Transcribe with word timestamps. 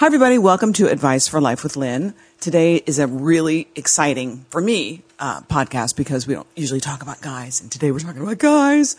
Hi, 0.00 0.06
everybody. 0.06 0.38
Welcome 0.38 0.72
to 0.72 0.88
Advice 0.88 1.28
for 1.28 1.42
Life 1.42 1.62
with 1.62 1.76
Lynn. 1.76 2.14
Today 2.40 2.76
is 2.76 2.98
a 2.98 3.06
really 3.06 3.68
exciting, 3.76 4.46
for 4.48 4.58
me, 4.58 5.02
uh, 5.18 5.42
podcast 5.42 5.94
because 5.94 6.26
we 6.26 6.32
don't 6.32 6.46
usually 6.56 6.80
talk 6.80 7.02
about 7.02 7.20
guys. 7.20 7.60
And 7.60 7.70
today 7.70 7.90
we're 7.90 7.98
talking 7.98 8.22
about 8.22 8.38
guys. 8.38 8.96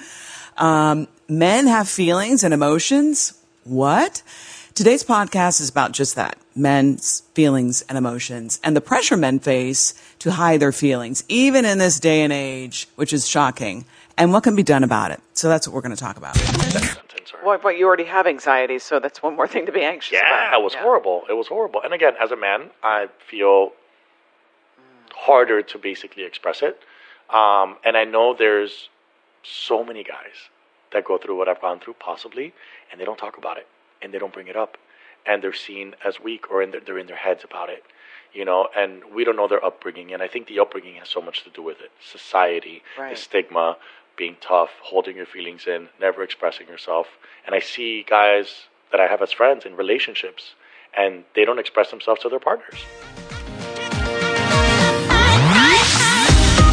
Um, 0.58 1.08
men 1.28 1.66
have 1.66 1.90
feelings 1.90 2.44
and 2.44 2.54
emotions. 2.54 3.34
What? 3.64 4.22
Today's 4.76 5.04
podcast 5.04 5.60
is 5.60 5.70
about 5.70 5.92
just 5.92 6.18
that 6.18 6.38
men's 6.56 7.22
feelings 7.34 7.82
and 7.90 7.98
emotions 7.98 8.60
and 8.64 8.76
the 8.76 8.82
pressure 8.82 9.18
men 9.18 9.40
face 9.40 9.96
to 10.20 10.30
hide 10.30 10.60
their 10.60 10.72
feelings, 10.72 11.24
even 11.28 11.66
in 11.66 11.80
this 11.80 12.00
day 12.00 12.22
and 12.22 12.32
age, 12.32 12.88
which 12.94 13.12
is 13.12 13.28
shocking, 13.28 13.86
and 14.20 14.32
what 14.32 14.44
can 14.44 14.56
be 14.56 14.62
done 14.62 14.84
about 14.84 15.10
it. 15.10 15.20
So 15.34 15.50
that's 15.50 15.68
what 15.68 15.74
we're 15.74 15.82
going 15.82 15.96
to 15.96 16.00
talk 16.00 16.18
about. 16.18 16.38
Well, 17.44 17.60
but 17.62 17.78
you 17.78 17.86
already 17.88 18.06
have 18.06 18.28
anxiety, 18.28 18.80
so 18.80 19.00
that's 19.00 19.22
one 19.22 19.36
more 19.36 19.48
thing 19.48 19.66
to 19.66 19.72
be 19.72 19.82
anxious 19.84 20.14
Yeah, 20.14 20.50
about. 20.50 20.60
it 20.60 20.64
was 20.64 20.74
horrible. 20.76 21.24
It 21.30 21.34
was 21.34 21.48
horrible. 21.48 21.82
And 21.82 21.94
again, 21.94 22.14
as 22.22 22.32
a 22.32 22.36
man, 22.36 22.70
I 22.84 23.08
feel 23.28 23.74
harder 25.14 25.62
to 25.62 25.78
basically 25.78 26.24
express 26.24 26.62
it. 26.62 26.80
Um, 27.30 27.78
and 27.86 27.96
I 27.98 28.04
know 28.04 28.34
there's 28.38 28.90
so 29.44 29.84
many 29.84 30.04
guys 30.04 30.50
that 30.94 31.06
go 31.06 31.18
through 31.18 31.38
what 31.38 31.48
I've 31.48 31.62
gone 31.62 31.80
through, 31.80 31.96
possibly, 32.00 32.54
and 32.92 33.00
they 33.00 33.06
don't 33.06 33.18
talk 33.18 33.38
about 33.38 33.58
it 33.58 33.68
and 34.02 34.12
they 34.14 34.18
don't 34.20 34.34
bring 34.34 34.48
it 34.48 34.56
up, 34.56 34.78
and 35.28 35.44
they're 35.44 35.54
seen 35.54 35.96
as 36.04 36.20
weak 36.20 36.50
or 36.50 36.64
in 36.64 36.72
their, 36.72 36.82
they're 36.82 36.98
in 36.98 37.06
their 37.06 37.16
heads 37.16 37.44
about 37.44 37.70
it, 37.70 37.84
you 38.34 38.44
know. 38.44 38.68
And 38.76 39.04
we 39.14 39.24
don't 39.24 39.36
know 39.36 39.48
their 39.48 39.64
upbringing, 39.64 40.12
and 40.12 40.24
I 40.24 40.28
think 40.28 40.48
the 40.48 40.60
upbringing 40.60 40.96
has 40.96 41.08
so 41.08 41.22
much 41.22 41.44
to 41.44 41.52
do 41.52 41.62
with 41.62 41.80
it. 41.82 41.92
Society, 42.04 42.82
Right. 42.98 43.12
the 43.12 43.16
stigma, 43.22 43.78
being 44.18 44.38
tough, 44.42 44.70
holding 44.82 45.18
your 45.18 45.26
feelings 45.26 45.68
in, 45.68 45.90
never 46.00 46.24
expressing 46.24 46.68
yourself. 46.68 47.08
And 47.46 47.56
I 47.56 47.60
see 47.60 48.06
guys 48.08 48.66
that 48.92 49.00
I 49.00 49.08
have 49.08 49.22
as 49.22 49.32
friends 49.32 49.66
in 49.66 49.76
relationships, 49.76 50.56
and 50.96 51.24
they 51.36 51.46
don't 51.46 51.60
express 51.60 51.90
themselves 51.92 52.22
to 52.22 52.30
their 52.30 52.40
partners. 52.40 52.80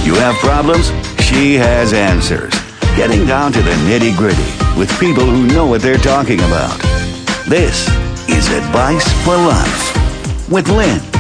You 0.05 0.15
have 0.15 0.35
problems? 0.37 0.89
She 1.23 1.55
has 1.57 1.93
answers. 1.93 2.55
Getting 2.97 3.27
down 3.27 3.53
to 3.53 3.63
the 3.63 3.73
nitty 3.87 4.17
gritty 4.17 4.79
with 4.79 4.91
people 4.99 5.25
who 5.25 5.47
know 5.47 5.67
what 5.67 5.83
they're 5.83 5.99
talking 5.99 6.41
about. 6.41 6.79
This 7.47 7.89
is 8.29 8.49
Advice 8.51 9.07
for 9.25 9.37
Life 9.37 10.49
with 10.51 10.69
Lynn. 10.69 11.18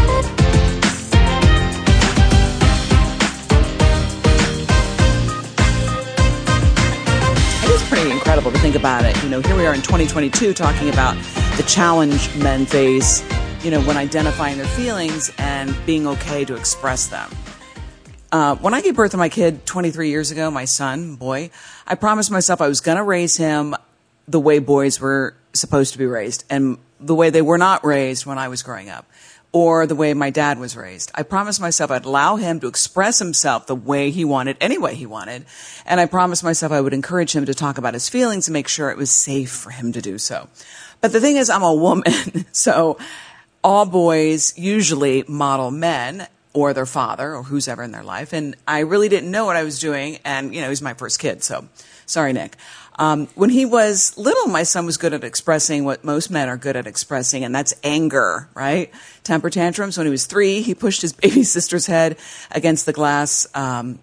Pretty 7.98 8.14
incredible 8.14 8.52
to 8.52 8.58
think 8.58 8.76
about 8.76 9.04
it. 9.04 9.20
You 9.24 9.28
know, 9.28 9.40
here 9.40 9.56
we 9.56 9.66
are 9.66 9.74
in 9.74 9.82
2022 9.82 10.54
talking 10.54 10.88
about 10.88 11.16
the 11.56 11.64
challenge 11.64 12.32
men 12.36 12.64
face, 12.64 13.24
you 13.64 13.72
know, 13.72 13.80
when 13.80 13.96
identifying 13.96 14.56
their 14.56 14.68
feelings 14.68 15.32
and 15.36 15.76
being 15.84 16.06
okay 16.06 16.44
to 16.44 16.54
express 16.54 17.08
them. 17.08 17.28
Uh, 18.30 18.54
when 18.56 18.72
I 18.72 18.82
gave 18.82 18.94
birth 18.94 19.10
to 19.12 19.16
my 19.16 19.28
kid 19.28 19.66
23 19.66 20.10
years 20.10 20.30
ago, 20.30 20.48
my 20.48 20.64
son, 20.64 21.16
boy, 21.16 21.50
I 21.88 21.96
promised 21.96 22.30
myself 22.30 22.60
I 22.60 22.68
was 22.68 22.80
going 22.80 22.98
to 22.98 23.02
raise 23.02 23.36
him 23.36 23.74
the 24.28 24.38
way 24.38 24.60
boys 24.60 25.00
were 25.00 25.34
supposed 25.52 25.94
to 25.94 25.98
be 25.98 26.06
raised 26.06 26.44
and 26.48 26.78
the 27.00 27.16
way 27.16 27.30
they 27.30 27.42
were 27.42 27.58
not 27.58 27.84
raised 27.84 28.26
when 28.26 28.38
I 28.38 28.46
was 28.46 28.62
growing 28.62 28.90
up 28.90 29.10
or 29.58 29.86
the 29.86 29.94
way 29.96 30.14
my 30.14 30.30
dad 30.30 30.60
was 30.60 30.76
raised. 30.76 31.10
I 31.16 31.24
promised 31.24 31.60
myself 31.60 31.90
I'd 31.90 32.04
allow 32.04 32.36
him 32.36 32.60
to 32.60 32.68
express 32.68 33.18
himself 33.18 33.66
the 33.66 33.74
way 33.74 34.12
he 34.12 34.24
wanted, 34.24 34.56
any 34.60 34.78
way 34.78 34.94
he 34.94 35.04
wanted. 35.04 35.46
And 35.84 35.98
I 35.98 36.06
promised 36.06 36.44
myself 36.44 36.70
I 36.70 36.80
would 36.80 36.94
encourage 36.94 37.34
him 37.34 37.44
to 37.44 37.54
talk 37.54 37.76
about 37.76 37.94
his 37.94 38.08
feelings 38.08 38.46
and 38.46 38.52
make 38.52 38.68
sure 38.68 38.88
it 38.90 38.96
was 38.96 39.10
safe 39.10 39.50
for 39.50 39.70
him 39.70 39.90
to 39.92 40.00
do 40.00 40.16
so. 40.16 40.48
But 41.00 41.12
the 41.12 41.20
thing 41.20 41.36
is, 41.36 41.50
I'm 41.50 41.64
a 41.64 41.74
woman, 41.74 42.12
so 42.52 42.98
all 43.64 43.84
boys 43.84 44.56
usually 44.56 45.24
model 45.26 45.72
men 45.72 46.28
or 46.52 46.72
their 46.72 46.86
father 46.86 47.34
or 47.34 47.42
who's 47.42 47.66
ever 47.66 47.82
in 47.82 47.90
their 47.90 48.04
life. 48.04 48.32
And 48.32 48.54
I 48.66 48.80
really 48.80 49.08
didn't 49.08 49.32
know 49.32 49.44
what 49.44 49.56
I 49.56 49.64
was 49.64 49.80
doing. 49.80 50.18
And, 50.24 50.54
you 50.54 50.60
know, 50.60 50.68
he's 50.68 50.82
my 50.82 50.94
first 50.94 51.18
kid. 51.18 51.42
So 51.42 51.66
sorry, 52.06 52.32
Nick. 52.32 52.56
Um, 52.98 53.28
when 53.36 53.50
he 53.50 53.64
was 53.64 54.18
little, 54.18 54.48
my 54.48 54.64
son 54.64 54.84
was 54.84 54.96
good 54.96 55.12
at 55.12 55.22
expressing 55.22 55.84
what 55.84 56.02
most 56.02 56.30
men 56.30 56.48
are 56.48 56.56
good 56.56 56.74
at 56.74 56.86
expressing, 56.86 57.44
and 57.44 57.54
that's 57.54 57.72
anger, 57.84 58.48
right? 58.54 58.90
Temper 59.22 59.50
tantrums. 59.50 59.96
When 59.96 60.06
he 60.06 60.10
was 60.10 60.26
three, 60.26 60.62
he 60.62 60.74
pushed 60.74 61.02
his 61.02 61.12
baby 61.24 61.44
sister's 61.44 61.86
head 61.86 62.18
against 62.50 62.86
the 62.86 62.92
glass, 62.92 63.46
um, 63.54 64.00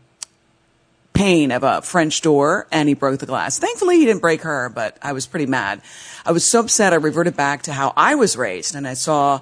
pane 1.16 1.52
of 1.52 1.64
a 1.64 1.82
French 1.82 2.22
door 2.22 2.68
and 2.72 2.88
he 2.88 2.94
broke 2.94 3.20
the 3.20 3.26
glass. 3.26 3.58
Thankfully, 3.58 3.98
he 3.98 4.06
didn't 4.06 4.22
break 4.22 4.42
her, 4.42 4.70
but 4.70 4.98
I 5.02 5.14
was 5.14 5.26
pretty 5.26 5.48
mad. 5.48 5.82
I 6.26 6.32
was 6.32 6.44
so 6.44 6.60
upset. 6.60 6.94
I 6.94 6.98
reverted 6.98 7.36
back 7.36 7.64
to 7.64 7.74
how 7.74 7.94
I 7.98 8.16
was 8.16 8.38
raised 8.38 8.76
and 8.76 8.88
I 8.88 8.94
saw, 8.94 9.40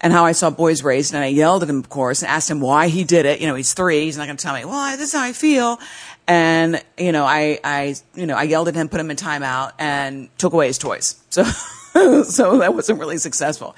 and 0.00 0.12
how 0.12 0.24
I 0.24 0.32
saw 0.32 0.50
boys 0.50 0.82
raised 0.82 1.14
and 1.14 1.22
I 1.22 1.28
yelled 1.28 1.62
at 1.62 1.68
him, 1.68 1.78
of 1.78 1.88
course, 1.88 2.22
and 2.22 2.30
asked 2.30 2.50
him 2.50 2.60
why 2.60 2.88
he 2.88 3.04
did 3.04 3.26
it. 3.26 3.40
You 3.40 3.46
know, 3.46 3.54
he's 3.54 3.74
three. 3.74 4.04
He's 4.04 4.16
not 4.16 4.26
going 4.26 4.38
to 4.38 4.42
tell 4.42 4.54
me, 4.54 4.64
well, 4.64 4.96
this 4.96 5.08
is 5.08 5.12
how 5.12 5.22
I 5.22 5.32
feel. 5.32 5.78
And, 6.26 6.82
you 6.96 7.12
know, 7.12 7.24
I, 7.24 7.58
I, 7.62 7.96
you 8.14 8.26
know, 8.26 8.34
I 8.34 8.44
yelled 8.44 8.68
at 8.68 8.74
him, 8.74 8.88
put 8.88 9.00
him 9.00 9.10
in 9.10 9.16
timeout 9.16 9.72
and 9.78 10.30
took 10.38 10.52
away 10.52 10.68
his 10.68 10.78
toys. 10.78 11.22
So, 11.30 11.42
so 12.24 12.58
that 12.58 12.74
wasn't 12.74 12.98
really 12.98 13.18
successful 13.18 13.76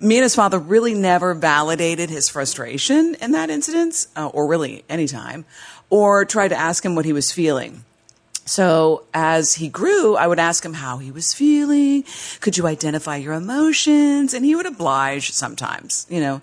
me 0.00 0.16
and 0.16 0.22
his 0.22 0.34
father 0.34 0.58
really 0.58 0.94
never 0.94 1.34
validated 1.34 2.10
his 2.10 2.28
frustration 2.28 3.16
in 3.20 3.32
that 3.32 3.50
incident, 3.50 4.06
uh, 4.16 4.28
or 4.28 4.46
really 4.46 4.84
any 4.88 5.06
time, 5.06 5.44
or 5.90 6.24
tried 6.24 6.48
to 6.48 6.56
ask 6.56 6.84
him 6.84 6.94
what 6.94 7.04
he 7.04 7.12
was 7.12 7.32
feeling. 7.32 7.84
So 8.44 9.04
as 9.12 9.54
he 9.54 9.68
grew, 9.68 10.16
I 10.16 10.26
would 10.26 10.38
ask 10.38 10.64
him 10.64 10.74
how 10.74 10.98
he 10.98 11.10
was 11.10 11.34
feeling. 11.34 12.04
Could 12.40 12.56
you 12.56 12.66
identify 12.66 13.16
your 13.16 13.34
emotions? 13.34 14.32
And 14.32 14.44
he 14.44 14.54
would 14.54 14.66
oblige 14.66 15.32
sometimes, 15.32 16.06
you 16.08 16.20
know. 16.20 16.40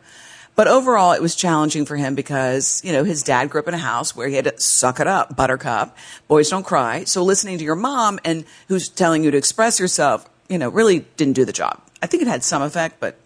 But 0.55 0.67
overall, 0.67 1.11
it 1.11 1.21
was 1.21 1.35
challenging 1.35 1.85
for 1.85 1.97
him 1.97 2.15
because, 2.15 2.81
you 2.83 2.93
know, 2.93 3.03
his 3.03 3.23
dad 3.23 3.49
grew 3.49 3.59
up 3.59 3.67
in 3.67 3.73
a 3.73 3.77
house 3.77 4.15
where 4.15 4.27
he 4.27 4.35
had 4.35 4.45
to 4.45 4.53
suck 4.57 5.01
it 5.01 5.07
up, 5.07 5.35
buttercup. 5.35 5.97
Boys 6.27 6.49
don't 6.49 6.65
cry. 6.65 7.03
So 7.03 7.23
listening 7.23 7.57
to 7.57 7.63
your 7.63 7.75
mom 7.75 8.19
and 8.23 8.45
who's 8.69 8.87
telling 8.87 9.23
you 9.23 9.31
to 9.31 9.37
express 9.37 9.79
yourself, 9.79 10.29
you 10.47 10.57
know, 10.57 10.69
really 10.69 10.99
didn't 11.17 11.33
do 11.33 11.43
the 11.43 11.51
job. 11.51 11.81
I 12.01 12.07
think 12.07 12.23
it 12.23 12.27
had 12.27 12.43
some 12.43 12.61
effect, 12.61 13.01
but 13.01 13.17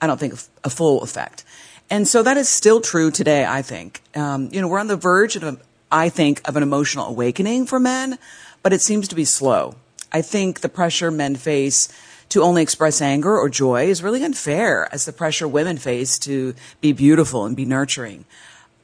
I 0.00 0.06
don't 0.06 0.20
think 0.20 0.34
a 0.62 0.70
full 0.70 1.02
effect. 1.02 1.44
And 1.90 2.06
so 2.06 2.22
that 2.22 2.36
is 2.36 2.48
still 2.48 2.80
true 2.80 3.10
today, 3.10 3.44
I 3.44 3.62
think. 3.62 4.00
Um, 4.14 4.48
you 4.52 4.60
know, 4.60 4.68
we're 4.68 4.78
on 4.78 4.86
the 4.86 4.96
verge 4.96 5.34
of, 5.36 5.62
I 5.90 6.08
think, 6.08 6.46
of 6.48 6.56
an 6.56 6.62
emotional 6.62 7.06
awakening 7.06 7.66
for 7.66 7.80
men, 7.80 8.18
but 8.62 8.72
it 8.72 8.82
seems 8.82 9.08
to 9.08 9.14
be 9.14 9.24
slow. 9.24 9.74
I 10.12 10.22
think 10.22 10.60
the 10.60 10.68
pressure 10.68 11.10
men 11.10 11.34
face 11.34 11.88
to 12.32 12.42
only 12.42 12.62
express 12.62 13.02
anger 13.02 13.38
or 13.38 13.50
joy 13.50 13.84
is 13.84 14.02
really 14.02 14.24
unfair 14.24 14.88
as 14.90 15.04
the 15.04 15.12
pressure 15.12 15.46
women 15.46 15.76
face 15.76 16.18
to 16.20 16.54
be 16.80 16.90
beautiful 16.92 17.44
and 17.44 17.54
be 17.54 17.66
nurturing. 17.66 18.24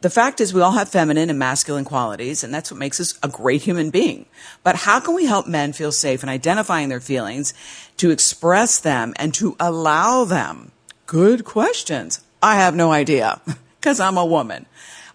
The 0.02 0.10
fact 0.10 0.42
is 0.42 0.52
we 0.52 0.60
all 0.60 0.72
have 0.72 0.90
feminine 0.90 1.30
and 1.30 1.38
masculine 1.38 1.86
qualities, 1.86 2.44
and 2.44 2.52
that's 2.52 2.70
what 2.70 2.78
makes 2.78 3.00
us 3.00 3.18
a 3.22 3.28
great 3.28 3.62
human 3.62 3.88
being. 3.88 4.26
But 4.62 4.76
how 4.76 5.00
can 5.00 5.14
we 5.14 5.24
help 5.24 5.46
men 5.46 5.72
feel 5.72 5.92
safe 5.92 6.22
in 6.22 6.28
identifying 6.28 6.90
their 6.90 7.00
feelings, 7.00 7.54
to 7.96 8.10
express 8.10 8.78
them, 8.78 9.14
and 9.16 9.32
to 9.34 9.56
allow 9.58 10.24
them? 10.24 10.70
Good 11.06 11.46
questions. 11.46 12.20
I 12.42 12.56
have 12.56 12.76
no 12.76 12.92
idea 12.92 13.40
because 13.80 13.98
I'm 13.98 14.18
a 14.18 14.26
woman. 14.26 14.66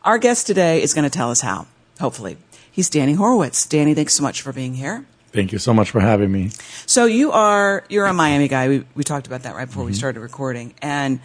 Our 0.04 0.18
guest 0.18 0.48
today 0.48 0.82
is 0.82 0.96
going 0.96 1.06
to 1.08 1.16
tell 1.16 1.30
us 1.30 1.42
how, 1.42 1.68
hopefully. 2.00 2.38
He's 2.72 2.90
Danny 2.90 3.14
Horowitz. 3.14 3.68
Danny, 3.68 3.94
thanks 3.94 4.16
so 4.16 4.24
much 4.24 4.42
for 4.42 4.52
being 4.52 4.74
here. 4.74 5.06
Thank 5.34 5.52
you 5.52 5.58
so 5.58 5.74
much 5.74 5.90
for 5.90 6.00
having 6.00 6.32
me. 6.32 6.52
So 6.86 7.06
you 7.06 7.32
are 7.32 7.84
you're 7.90 8.06
a 8.06 8.14
Miami 8.14 8.48
guy. 8.48 8.70
We 8.70 8.86
we 8.94 9.04
talked 9.04 9.26
about 9.26 9.44
that 9.44 9.56
right 9.56 9.66
before 9.66 9.84
we 9.84 9.94
started 9.94 10.20
recording, 10.20 10.76
and 10.80 11.20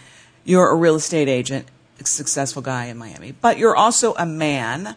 you're 0.44 0.70
a 0.70 0.74
real 0.74 0.94
estate 0.96 1.28
agent, 1.28 1.66
a 2.00 2.06
successful 2.06 2.62
guy 2.62 2.86
in 2.86 2.96
Miami. 2.96 3.32
But 3.32 3.58
you're 3.58 3.76
also 3.76 4.14
a 4.14 4.24
man, 4.24 4.96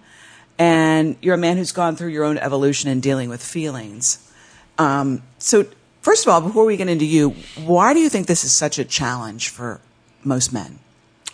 and 0.57 1.17
you're 1.21 1.35
a 1.35 1.37
man 1.37 1.57
who's 1.57 1.73
gone 1.73 1.97
through 1.97 2.09
your 2.09 2.23
own 2.23 2.37
evolution 2.37 2.89
in 2.89 3.01
dealing 3.01 3.27
with 3.27 3.43
feelings. 3.43 4.31
Um, 4.77 5.23
so 5.39 5.65
first 6.01 6.25
of 6.25 6.31
all, 6.31 6.39
before 6.39 6.63
we 6.63 6.77
get 6.77 6.87
into 6.87 7.05
you, 7.05 7.31
why 7.65 7.93
do 7.93 7.99
you 7.99 8.07
think 8.07 8.27
this 8.27 8.45
is 8.45 8.55
such 8.55 8.79
a 8.79 8.85
challenge 8.85 9.49
for 9.49 9.81
most 10.23 10.53
men? 10.53 10.79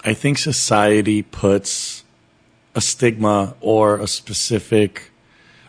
I 0.03 0.15
think 0.15 0.39
society 0.39 1.21
puts 1.21 2.03
a 2.73 2.81
stigma 2.81 3.55
or 3.61 3.99
a 3.99 4.07
specific 4.07 5.11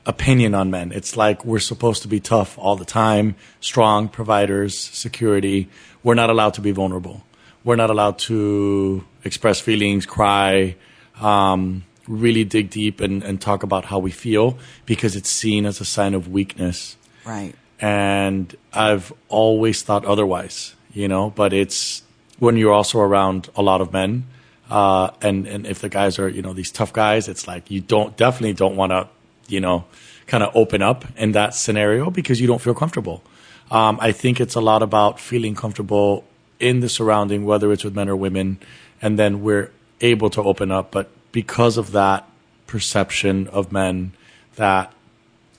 opinion 0.08 0.55
on 0.55 0.70
men. 0.70 0.90
It's 0.90 1.16
like 1.16 1.44
we're 1.44 1.60
supposed 1.60 2.02
to 2.02 2.08
be 2.08 2.19
tough 2.19 2.58
all 2.58 2.75
the 2.75 2.87
time, 2.87 3.37
strong, 3.60 4.08
providers, 4.08 4.76
security. 4.76 5.69
We're 6.02 6.14
not 6.14 6.31
allowed 6.31 6.55
to 6.55 6.62
be 6.62 6.72
vulnerable. 6.72 7.22
We're 7.62 7.76
not 7.76 7.90
allowed 7.90 8.19
to 8.20 9.05
express 9.22 9.60
feelings, 9.60 10.06
cry, 10.06 10.76
um, 11.20 11.84
really 12.08 12.44
dig 12.44 12.70
deep 12.70 13.00
and, 13.00 13.22
and 13.22 13.38
talk 13.38 13.62
about 13.62 13.84
how 13.84 13.99
we 13.99 14.10
feel 14.10 14.58
because 14.87 15.14
it's 15.14 15.28
seen 15.28 15.66
as 15.66 15.81
a 15.81 15.84
sign 15.84 16.14
of 16.14 16.28
weakness. 16.28 16.96
Right. 17.26 17.55
And 17.78 18.56
I've 18.72 19.12
always 19.28 19.82
thought 19.82 20.06
otherwise, 20.06 20.75
you 20.94 21.06
know, 21.06 21.31
but 21.31 21.52
it's 21.52 22.02
when 22.38 22.56
you're 22.56 22.72
also 22.72 23.00
around 23.00 23.50
a 23.55 23.62
lot 23.62 23.82
of 23.82 23.93
men, 23.93 24.25
uh, 24.70 25.10
and, 25.20 25.46
and 25.46 25.66
if 25.66 25.81
the 25.81 25.88
guys 25.88 26.19
are, 26.19 26.28
you 26.28 26.43
know, 26.43 26.52
these 26.55 26.70
tough 26.70 26.93
guys, 26.93 27.28
it's 27.28 27.46
like 27.46 27.70
you 27.70 27.81
don't, 27.81 28.16
definitely 28.16 28.55
don't 28.55 28.76
want 28.76 28.93
to, 28.93 29.08
you 29.49 29.61
know, 29.61 29.85
kind 30.27 30.43
of 30.43 30.55
open 30.55 30.83
up 30.83 31.05
in 31.17 31.33
that 31.33 31.55
scenario 31.55 32.11
because 32.11 32.41
you 32.41 32.47
don't 32.47 32.61
feel 32.61 32.75
comfortable. 32.75 33.23
Um, 33.71 33.99
I 34.00 34.12
think 34.12 34.41
it's 34.41 34.55
a 34.55 34.61
lot 34.61 34.83
about 34.83 35.19
feeling 35.21 35.55
comfortable 35.55 36.25
in 36.61 36.81
the 36.81 36.89
surrounding, 36.89 37.45
whether 37.45 37.73
it's 37.73 37.85
with 37.85 37.95
men 37.95 38.09
or 38.09 38.17
women, 38.17 38.59
and 39.03 39.19
then 39.19 39.43
we're 39.43 39.71
able 40.00 40.31
to 40.31 40.43
open 40.43 40.71
up. 40.71 40.91
But 40.91 41.11
because 41.33 41.77
of 41.77 41.93
that 41.93 42.29
perception 42.67 43.47
of 43.49 43.73
men 43.73 44.12
that 44.56 44.93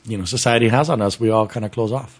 you 0.06 0.18
know 0.18 0.26
society 0.26 0.70
has 0.70 0.90
on 0.90 1.02
us, 1.02 1.20
we 1.20 1.30
all 1.30 1.48
kind 1.48 1.66
of 1.66 1.72
close 1.72 1.92
off. 1.92 2.20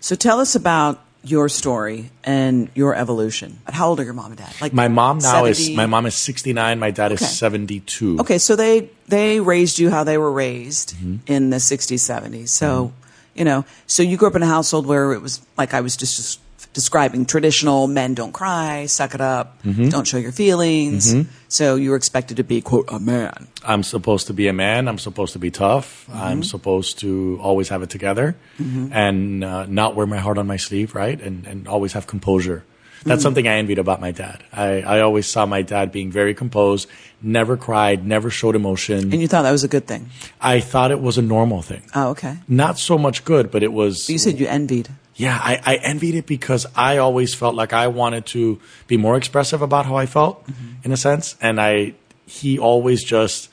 So 0.00 0.16
tell 0.16 0.40
us 0.40 0.54
about 0.54 1.00
your 1.24 1.48
story 1.48 2.10
and 2.24 2.68
your 2.74 2.94
evolution. 2.94 3.60
How 3.66 3.88
old 3.88 4.00
are 4.00 4.04
your 4.04 4.12
mom 4.12 4.32
and 4.32 4.36
dad? 4.36 4.52
Like 4.60 4.72
my 4.72 4.88
mom 4.88 5.18
now 5.18 5.44
70? 5.44 5.50
is 5.50 5.70
my 5.76 5.86
mom 5.86 6.06
is 6.06 6.14
69, 6.14 6.78
my 6.78 6.90
dad 6.90 7.12
okay. 7.12 7.24
is 7.24 7.38
72. 7.38 8.20
Okay, 8.20 8.38
so 8.38 8.56
they 8.56 8.90
they 9.08 9.40
raised 9.40 9.78
you 9.78 9.90
how 9.90 10.04
they 10.04 10.18
were 10.18 10.32
raised 10.32 10.94
mm-hmm. 10.96 11.16
in 11.26 11.50
the 11.50 11.58
60s, 11.58 11.94
70s. 11.94 12.48
So, 12.48 12.86
mm-hmm. 12.86 13.38
you 13.38 13.44
know, 13.44 13.64
so 13.86 14.02
you 14.02 14.16
grew 14.16 14.28
up 14.28 14.34
in 14.34 14.42
a 14.42 14.46
household 14.46 14.86
where 14.86 15.12
it 15.12 15.20
was 15.20 15.40
like 15.56 15.74
I 15.74 15.80
was 15.80 15.96
just 15.96 16.40
describing 16.72 17.26
traditional 17.26 17.86
men 17.86 18.14
don't 18.14 18.32
cry, 18.32 18.86
suck 18.86 19.14
it 19.14 19.20
up, 19.20 19.62
mm-hmm. 19.62 19.88
don't 19.88 20.06
show 20.06 20.18
your 20.18 20.32
feelings. 20.32 21.14
Mm-hmm. 21.14 21.30
So 21.48 21.76
you 21.76 21.90
were 21.90 21.96
expected 21.96 22.38
to 22.38 22.44
be, 22.44 22.60
quote, 22.60 22.86
a 22.90 22.98
man. 22.98 23.48
I'm 23.64 23.82
supposed 23.82 24.26
to 24.28 24.32
be 24.32 24.48
a 24.48 24.52
man. 24.52 24.88
I'm 24.88 24.98
supposed 24.98 25.34
to 25.34 25.38
be 25.38 25.50
tough. 25.50 26.06
Mm-hmm. 26.06 26.18
I'm 26.18 26.42
supposed 26.42 26.98
to 27.00 27.38
always 27.42 27.68
have 27.68 27.82
it 27.82 27.90
together 27.90 28.36
mm-hmm. 28.58 28.92
and 28.92 29.44
uh, 29.44 29.66
not 29.66 29.94
wear 29.94 30.06
my 30.06 30.18
heart 30.18 30.38
on 30.38 30.46
my 30.46 30.56
sleeve, 30.56 30.94
right? 30.94 31.20
And, 31.20 31.46
and 31.46 31.68
always 31.68 31.92
have 31.92 32.06
composure. 32.06 32.64
That's 33.04 33.18
mm-hmm. 33.18 33.22
something 33.22 33.48
I 33.48 33.54
envied 33.54 33.78
about 33.78 34.00
my 34.00 34.12
dad. 34.12 34.44
I, 34.52 34.82
I 34.82 35.00
always 35.00 35.26
saw 35.26 35.44
my 35.44 35.62
dad 35.62 35.90
being 35.90 36.12
very 36.12 36.34
composed, 36.34 36.88
never 37.20 37.56
cried, 37.56 38.06
never 38.06 38.30
showed 38.30 38.54
emotion. 38.54 39.12
And 39.12 39.20
you 39.20 39.26
thought 39.26 39.42
that 39.42 39.50
was 39.50 39.64
a 39.64 39.68
good 39.68 39.88
thing? 39.88 40.08
I 40.40 40.60
thought 40.60 40.92
it 40.92 41.00
was 41.00 41.18
a 41.18 41.22
normal 41.22 41.62
thing. 41.62 41.82
Oh, 41.96 42.10
okay. 42.10 42.38
Not 42.46 42.78
so 42.78 42.98
much 42.98 43.24
good, 43.24 43.50
but 43.50 43.64
it 43.64 43.72
was. 43.72 44.06
But 44.06 44.12
you 44.12 44.18
said 44.18 44.38
you 44.38 44.46
envied 44.46 44.88
yeah, 45.14 45.38
I, 45.42 45.60
I, 45.64 45.74
envied 45.76 46.14
it 46.14 46.26
because 46.26 46.66
I 46.74 46.98
always 46.98 47.34
felt 47.34 47.54
like 47.54 47.72
I 47.72 47.88
wanted 47.88 48.24
to 48.26 48.60
be 48.86 48.96
more 48.96 49.16
expressive 49.16 49.60
about 49.60 49.84
how 49.84 49.96
I 49.96 50.06
felt, 50.06 50.46
mm-hmm. 50.46 50.84
in 50.84 50.92
a 50.92 50.96
sense, 50.96 51.36
and 51.40 51.60
I 51.60 51.94
he 52.26 52.58
always 52.58 53.04
just 53.04 53.50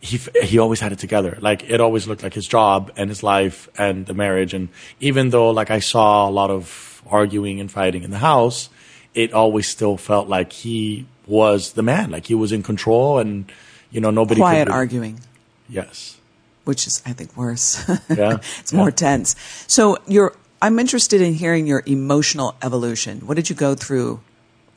he 0.00 0.18
he 0.42 0.58
always 0.58 0.80
had 0.80 0.92
it 0.92 0.98
together. 0.98 1.38
Like 1.40 1.68
it 1.70 1.80
always 1.80 2.08
looked 2.08 2.22
like 2.22 2.34
his 2.34 2.48
job 2.48 2.90
and 2.96 3.08
his 3.08 3.22
life 3.22 3.68
and 3.78 4.06
the 4.06 4.14
marriage, 4.14 4.52
and 4.52 4.68
even 5.00 5.30
though 5.30 5.50
like 5.50 5.70
I 5.70 5.78
saw 5.78 6.28
a 6.28 6.32
lot 6.32 6.50
of 6.50 7.02
arguing 7.06 7.60
and 7.60 7.70
fighting 7.70 8.02
in 8.02 8.10
the 8.10 8.18
house, 8.18 8.68
it 9.14 9.32
always 9.32 9.68
still 9.68 9.96
felt 9.96 10.28
like 10.28 10.52
he 10.52 11.06
was 11.26 11.74
the 11.74 11.82
man, 11.82 12.10
like 12.10 12.26
he 12.26 12.34
was 12.34 12.50
in 12.50 12.64
control, 12.64 13.18
and 13.18 13.50
you 13.92 14.00
know 14.00 14.10
nobody 14.10 14.40
quiet 14.40 14.68
arguing. 14.68 15.20
Yes 15.68 16.18
which 16.64 16.86
is 16.86 17.02
I 17.04 17.12
think 17.12 17.36
worse. 17.36 17.86
Yeah, 18.08 18.38
it's 18.60 18.72
more 18.72 18.90
tense. 18.90 19.36
So 19.66 19.98
you're 20.06 20.34
I'm 20.64 20.78
interested 20.78 21.20
in 21.20 21.34
hearing 21.34 21.66
your 21.66 21.82
emotional 21.84 22.54
evolution. 22.62 23.26
What 23.26 23.34
did 23.34 23.50
you 23.50 23.54
go 23.54 23.74
through 23.74 24.22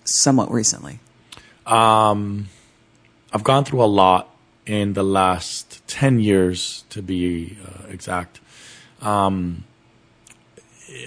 somewhat 0.03 0.51
recently? 0.51 0.99
Um, 1.65 2.49
I've 3.31 3.45
gone 3.45 3.63
through 3.63 3.81
a 3.81 3.87
lot 4.03 4.27
in 4.65 4.91
the 4.95 5.03
last 5.03 5.81
10 5.87 6.19
years, 6.19 6.83
to 6.89 7.01
be 7.01 7.57
uh, 7.65 7.87
exact. 7.87 8.41
Um, 9.01 9.63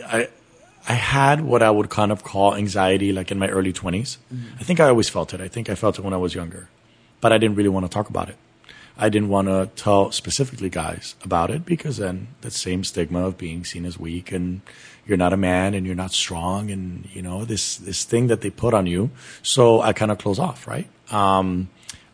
I, 0.06 0.31
I 0.88 0.94
had 0.94 1.43
what 1.43 1.62
I 1.62 1.71
would 1.71 1.91
kind 1.91 2.11
of 2.11 2.25
call 2.25 2.55
anxiety 2.55 3.12
like 3.12 3.31
in 3.31 3.38
my 3.38 3.49
early 3.49 3.75
20s. 3.75 4.17
Mm-hmm. 4.33 4.56
I 4.59 4.62
think 4.62 4.81
I 4.81 4.88
always 4.88 5.11
felt 5.11 5.35
it. 5.35 5.43
I 5.43 5.49
think 5.49 5.69
I 5.69 5.75
felt 5.75 5.99
it 5.99 6.03
when 6.06 6.15
I 6.15 6.17
was 6.17 6.35
younger, 6.35 6.71
but 7.21 7.35
I 7.35 7.37
didn't 7.37 7.56
really 7.56 7.69
want 7.69 7.85
to 7.85 7.91
talk 7.91 8.09
about 8.09 8.31
it. 8.31 8.37
I 8.96 9.08
didn't 9.08 9.28
want 9.28 9.48
to 9.48 9.70
tell 9.76 10.12
specifically 10.12 10.69
guys 10.69 11.14
about 11.22 11.50
it 11.50 11.64
because 11.64 11.96
then 11.96 12.28
that 12.42 12.52
same 12.52 12.84
stigma 12.84 13.26
of 13.26 13.38
being 13.38 13.64
seen 13.64 13.87
as 13.87 13.98
weak 13.98 14.31
and 14.32 14.60
you're 15.06 15.16
not 15.16 15.32
a 15.32 15.37
man 15.37 15.75
and 15.75 15.87
you're 15.87 15.94
not 15.94 16.12
strong 16.12 16.70
and 16.70 17.08
you 17.12 17.22
know 17.22 17.44
this 17.44 17.76
this 17.76 18.04
thing 18.04 18.26
that 18.28 18.42
they 18.42 18.50
put 18.50 18.75
on 18.75 18.87
you. 18.87 19.10
So 19.42 19.81
I 19.81 19.92
kind 19.92 20.10
of 20.10 20.19
close 20.19 20.38
off, 20.38 20.66
right? 20.66 20.88
Um, 21.10 21.70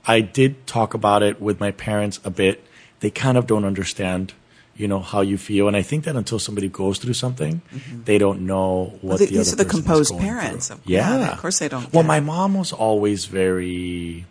I 0.06 0.20
did 0.20 0.66
talk 0.66 0.94
about 0.94 1.22
it 1.22 1.40
with 1.40 1.58
my 1.60 1.72
parents 1.72 2.20
a 2.24 2.30
bit. 2.30 2.64
They 3.00 3.10
kind 3.10 3.36
of 3.36 3.46
don't 3.46 3.64
understand 3.64 4.32
you 4.76 4.86
know 4.86 5.00
how 5.00 5.22
you 5.22 5.38
feel 5.38 5.68
and 5.68 5.76
i 5.76 5.80
think 5.80 6.04
that 6.04 6.16
until 6.16 6.38
somebody 6.38 6.68
goes 6.68 6.98
through 6.98 7.14
something 7.14 7.62
mm-hmm. 7.72 8.02
they 8.04 8.18
don't 8.18 8.40
know 8.40 8.92
what 9.00 9.02
well, 9.02 9.16
the, 9.16 9.26
these 9.26 9.52
other 9.52 9.62
are 9.62 9.64
the 9.64 9.70
composed 9.70 10.16
parents 10.18 10.70
yeah. 10.84 11.16
yeah. 11.18 11.32
of 11.32 11.38
course 11.38 11.58
they 11.58 11.68
don't 11.68 11.90
well 11.94 12.04
my 12.04 12.20
mom 12.20 12.54
was 12.54 12.72
always 12.72 13.24
very 13.24 14.26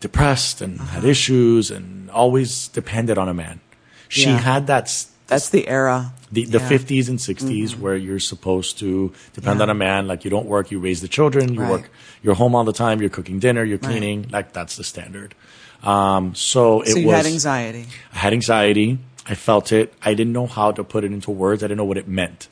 depressed 0.00 0.60
and 0.60 0.80
uh-huh. 0.80 1.00
had 1.00 1.04
issues 1.04 1.70
and 1.70 2.10
always 2.10 2.68
depended 2.68 3.18
on 3.18 3.28
a 3.28 3.34
man. 3.34 3.60
She 4.08 4.28
yeah. 4.28 4.38
had 4.38 4.66
that. 4.66 5.06
That's 5.26 5.50
the 5.50 5.68
era. 5.68 6.12
The, 6.32 6.44
the 6.44 6.58
yeah. 6.58 6.68
50s 6.68 7.08
and 7.08 7.18
60s 7.18 7.40
mm-hmm. 7.40 7.80
where 7.80 7.96
you're 7.96 8.18
supposed 8.18 8.78
to 8.78 9.12
depend 9.32 9.58
yeah. 9.58 9.64
on 9.64 9.70
a 9.70 9.74
man. 9.74 10.08
Like 10.08 10.24
you 10.24 10.30
don't 10.30 10.46
work, 10.46 10.70
you 10.70 10.80
raise 10.80 11.00
the 11.00 11.08
children, 11.08 11.54
you 11.54 11.60
right. 11.60 11.70
work, 11.70 11.90
you're 12.22 12.34
home 12.34 12.54
all 12.54 12.64
the 12.64 12.72
time, 12.72 13.00
you're 13.00 13.10
cooking 13.10 13.38
dinner, 13.38 13.62
you're 13.62 13.78
cleaning. 13.78 14.22
Right. 14.22 14.32
Like 14.32 14.52
that's 14.52 14.76
the 14.76 14.84
standard. 14.84 15.34
Um, 15.82 16.34
so 16.34 16.82
it 16.82 16.88
so 16.88 16.98
you 16.98 17.06
was. 17.06 17.16
had 17.16 17.26
anxiety. 17.26 17.86
I 18.12 18.18
had 18.18 18.32
anxiety. 18.32 18.98
I 19.26 19.34
felt 19.34 19.70
it. 19.70 19.94
I 20.02 20.14
didn't 20.14 20.32
know 20.32 20.46
how 20.46 20.72
to 20.72 20.82
put 20.82 21.04
it 21.04 21.12
into 21.12 21.30
words. 21.30 21.62
I 21.62 21.66
didn't 21.66 21.78
know 21.78 21.84
what 21.84 21.98
it 21.98 22.08
meant. 22.08 22.48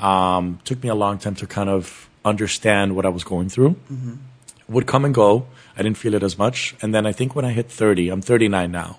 Um, 0.00 0.60
took 0.64 0.82
me 0.82 0.88
a 0.88 0.94
long 0.94 1.18
time 1.18 1.34
to 1.36 1.46
kind 1.46 1.68
of 1.68 2.08
understand 2.24 2.96
what 2.96 3.06
I 3.06 3.08
was 3.08 3.24
going 3.24 3.48
through. 3.48 3.76
Mm-hmm. 3.92 4.14
Would 4.68 4.86
come 4.86 5.04
and 5.04 5.14
go. 5.14 5.46
I 5.76 5.82
didn't 5.82 5.98
feel 5.98 6.14
it 6.14 6.22
as 6.22 6.36
much. 6.38 6.74
And 6.82 6.94
then 6.94 7.06
I 7.06 7.12
think 7.12 7.36
when 7.36 7.44
I 7.44 7.52
hit 7.52 7.70
30, 7.70 8.08
I'm 8.08 8.20
39 8.20 8.70
now. 8.70 8.98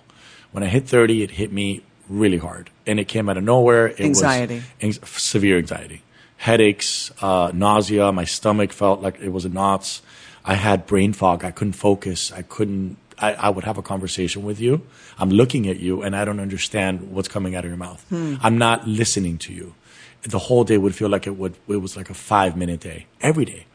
When 0.51 0.63
I 0.63 0.67
hit 0.67 0.87
30, 0.87 1.23
it 1.23 1.31
hit 1.31 1.51
me 1.51 1.81
really 2.09 2.37
hard. 2.37 2.69
And 2.85 2.99
it 2.99 3.07
came 3.07 3.29
out 3.29 3.37
of 3.37 3.43
nowhere. 3.43 3.87
It 3.87 3.99
anxiety. 3.99 4.63
was 4.81 4.99
severe 5.03 5.57
anxiety. 5.57 6.03
Headaches, 6.37 7.11
uh, 7.21 7.51
nausea. 7.53 8.11
My 8.11 8.25
stomach 8.25 8.71
felt 8.71 9.01
like 9.01 9.19
it 9.19 9.29
was 9.29 9.45
in 9.45 9.53
knots. 9.53 10.01
I 10.45 10.53
had 10.55 10.85
brain 10.85 11.13
fog. 11.13 11.43
I 11.43 11.51
couldn't 11.51 11.73
focus. 11.73 12.31
I 12.31 12.43
couldn't, 12.43 12.97
I, 13.19 13.33
I, 13.33 13.49
would 13.49 13.65
have 13.65 13.77
a 13.77 13.81
conversation 13.81 14.43
with 14.43 14.61
you. 14.61 14.81
I'm 15.19 15.29
looking 15.29 15.67
at 15.67 15.79
you 15.79 16.01
and 16.01 16.15
I 16.15 16.23
don't 16.23 16.39
understand 16.39 17.11
what's 17.11 17.27
coming 17.27 17.55
out 17.55 17.65
of 17.65 17.69
your 17.69 17.77
mouth. 17.77 18.05
Hmm. 18.09 18.35
I'm 18.41 18.57
not 18.57 18.87
listening 18.87 19.37
to 19.39 19.53
you. 19.53 19.75
The 20.21 20.39
whole 20.39 20.63
day 20.63 20.77
would 20.77 20.95
feel 20.95 21.09
like 21.09 21.27
it 21.27 21.35
would, 21.37 21.55
it 21.67 21.77
was 21.77 21.97
like 21.97 22.09
a 22.09 22.13
five 22.13 22.55
minute 22.55 22.79
day 22.79 23.07
every 23.21 23.45
day. 23.45 23.66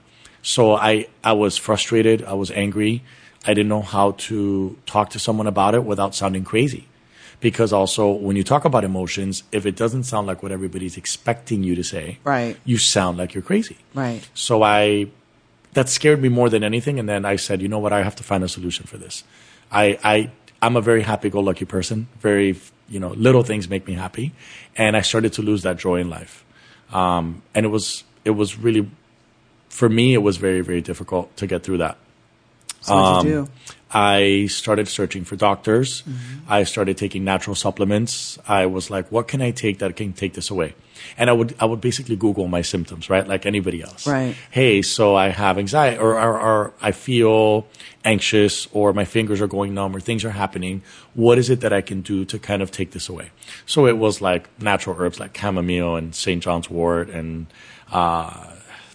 So 0.43 0.75
I, 0.75 1.07
I 1.25 1.33
was 1.33 1.57
frustrated. 1.57 2.25
I 2.25 2.35
was 2.35 2.51
angry. 2.51 3.03
I 3.47 3.55
didn't 3.55 3.69
know 3.69 3.83
how 3.83 4.13
to 4.13 4.77
talk 4.87 5.11
to 5.11 5.19
someone 5.19 5.47
about 5.47 5.75
it 5.75 5.85
without 5.85 6.15
sounding 6.15 6.45
crazy. 6.45 6.87
Because 7.41 7.73
also, 7.73 8.11
when 8.11 8.37
you 8.37 8.45
talk 8.45 8.65
about 8.65 8.85
emotions, 8.85 9.43
if 9.51 9.67
it 9.67 9.75
doesn't 9.75 10.05
sound 10.05 10.29
like 10.29 10.45
what 10.45 10.53
everybody's 10.53 10.97
expecting 10.97 11.65
you 11.65 11.75
to 11.75 11.83
say, 11.83 12.19
right, 12.23 12.57
you 12.65 12.79
sound 12.79 13.19
like 13.19 13.35
you're 13.35 13.43
crazy. 13.43 13.79
Right. 13.95 14.29
So 14.33 14.63
I, 14.63 15.09
that 15.73 15.89
scared 15.89 16.23
me 16.23 16.29
more 16.29 16.49
than 16.49 16.63
anything. 16.63 17.01
And 17.01 17.09
then 17.09 17.25
I 17.25 17.35
said, 17.35 17.61
you 17.61 17.67
know 17.67 17.81
what? 17.81 17.93
I 17.93 18.03
have 18.03 18.15
to 18.17 18.23
find 18.23 18.45
a 18.45 18.49
solution 18.49 18.87
for 18.87 18.97
this. 18.97 19.25
I, 19.73 19.99
I, 20.05 20.31
I'm 20.61 20.77
a 20.77 20.81
very 20.81 21.03
happy-go-lucky 21.03 21.65
person. 21.65 22.07
Very, 22.21 22.61
you 22.89 23.01
know, 23.01 23.11
little 23.11 23.43
things 23.43 23.69
make 23.69 23.89
me 23.89 23.95
happy, 23.95 24.33
and 24.77 24.97
I 24.97 25.01
started 25.01 25.33
to 25.33 25.43
lose 25.43 25.63
that 25.63 25.79
joy 25.79 25.97
in 25.97 26.11
life. 26.11 26.45
Um, 26.93 27.43
and 27.55 27.67
it 27.67 27.71
was, 27.71 28.05
it 28.25 28.31
was 28.31 28.57
really 28.57 28.89
for 29.73 29.89
me, 29.89 30.13
it 30.13 30.19
was 30.19 30.37
very, 30.37 30.61
very 30.61 30.83
difficult 30.83 31.35
to 31.39 31.47
get 31.47 31.63
through 31.63 31.79
that. 31.79 31.97
So 32.83 32.95
what 32.95 33.03
um, 33.03 33.25
did 33.25 33.33
you 33.33 33.39
um, 33.39 33.45
do? 33.47 33.53
I 33.95 34.47
started 34.47 34.87
searching 34.87 35.25
for 35.25 35.35
doctors. 35.35 36.03
Mm-hmm. 36.03 36.53
I 36.53 36.65
started 36.65 36.99
taking 36.99 37.25
natural 37.25 37.57
supplements. 37.57 38.39
I 38.47 38.67
was 38.67 38.91
like, 38.91 39.11
what 39.11 39.29
can 39.29 39.41
I 39.41 39.51
take 39.51 39.79
that 39.79 39.97
can 39.97 40.13
take 40.13 40.35
this 40.35 40.51
away? 40.51 40.75
And 41.17 41.31
I 41.31 41.33
would, 41.33 41.55
I 41.59 41.65
would 41.65 41.81
basically 41.81 42.17
Google 42.17 42.49
my 42.49 42.61
symptoms, 42.61 43.09
right? 43.09 43.27
Like 43.27 43.47
anybody 43.47 43.83
else. 43.83 44.07
Right. 44.07 44.37
Hey, 44.51 44.83
so 44.83 45.17
I 45.17 45.29
have 45.29 45.59
anxiety 45.59 45.97
or, 45.99 46.21
or, 46.21 46.39
or 46.39 46.75
I 46.81 46.93
feel 46.93 47.67
anxious 48.05 48.69
or 48.73 48.93
my 48.93 49.07
fingers 49.07 49.41
are 49.41 49.47
going 49.47 49.73
numb 49.73 49.97
or 49.97 50.01
things 50.01 50.23
are 50.25 50.31
happening. 50.31 50.83
What 51.15 51.39
is 51.39 51.49
it 51.49 51.61
that 51.61 51.73
I 51.73 51.81
can 51.81 52.03
do 52.03 52.27
to 52.27 52.39
kind 52.39 52.61
of 52.61 52.71
take 52.71 52.91
this 52.91 53.09
away? 53.09 53.31
So 53.65 53.87
it 53.87 53.97
was 53.97 54.21
like 54.21 54.49
natural 54.61 54.97
herbs 54.99 55.19
like 55.19 55.37
chamomile 55.37 55.97
and 55.97 56.15
St. 56.15 56.43
John's 56.43 56.69
wort 56.69 57.09
and, 57.09 57.47
uh, 57.91 58.52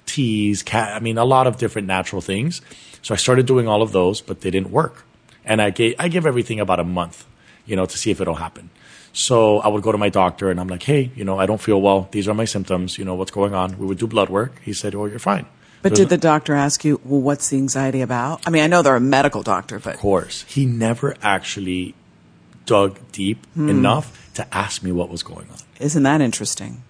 teas, 0.07 0.63
cat, 0.63 0.95
I 0.95 0.99
mean, 0.99 1.19
a 1.19 1.25
lot 1.25 1.45
of 1.45 1.57
different 1.57 1.87
natural 1.87 2.21
things. 2.21 2.61
So 3.03 3.13
I 3.13 3.17
started 3.17 3.45
doing 3.45 3.67
all 3.67 3.83
of 3.83 3.91
those, 3.91 4.21
but 4.21 4.41
they 4.41 4.49
didn't 4.49 4.71
work. 4.71 5.03
And 5.45 5.61
I 5.61 5.69
gave, 5.69 5.95
I 5.99 6.07
give 6.07 6.25
everything 6.25 6.59
about 6.59 6.79
a 6.79 6.83
month, 6.83 7.25
you 7.65 7.75
know, 7.75 7.85
to 7.85 7.97
see 7.97 8.09
if 8.09 8.19
it'll 8.19 8.35
happen. 8.35 8.71
So 9.13 9.59
I 9.59 9.67
would 9.67 9.83
go 9.83 9.91
to 9.91 9.97
my 9.97 10.09
doctor 10.09 10.49
and 10.49 10.59
I'm 10.59 10.67
like, 10.67 10.83
hey, 10.83 11.11
you 11.15 11.23
know, 11.23 11.39
I 11.39 11.45
don't 11.45 11.61
feel 11.61 11.81
well. 11.81 12.07
These 12.11 12.27
are 12.27 12.33
my 12.33 12.45
symptoms. 12.45 12.97
You 12.97 13.05
know, 13.05 13.15
what's 13.15 13.31
going 13.31 13.53
on? 13.53 13.77
We 13.77 13.85
would 13.85 13.97
do 13.97 14.07
blood 14.07 14.29
work. 14.29 14.59
He 14.61 14.73
said, 14.73 14.95
oh, 14.95 15.05
you're 15.05 15.19
fine. 15.19 15.45
But 15.81 15.89
There's 15.89 15.99
did 15.99 16.09
the 16.09 16.17
doctor 16.17 16.53
ask 16.53 16.83
you, 16.83 16.99
well, 17.03 17.21
what's 17.21 17.49
the 17.49 17.57
anxiety 17.57 18.01
about? 18.01 18.41
I 18.47 18.49
mean, 18.49 18.63
I 18.63 18.67
know 18.67 18.81
they're 18.81 18.95
a 18.95 18.99
medical 18.99 19.43
doctor, 19.43 19.79
but. 19.79 19.95
Of 19.95 19.99
course. 19.99 20.43
He 20.43 20.65
never 20.65 21.15
actually 21.21 21.95
dug 22.65 22.99
deep 23.11 23.45
hmm. 23.53 23.69
enough 23.69 24.29
to 24.35 24.55
ask 24.55 24.83
me 24.83 24.91
what 24.91 25.09
was 25.09 25.23
going 25.23 25.47
on. 25.49 25.57
Isn't 25.79 26.03
that 26.03 26.21
interesting? 26.21 26.83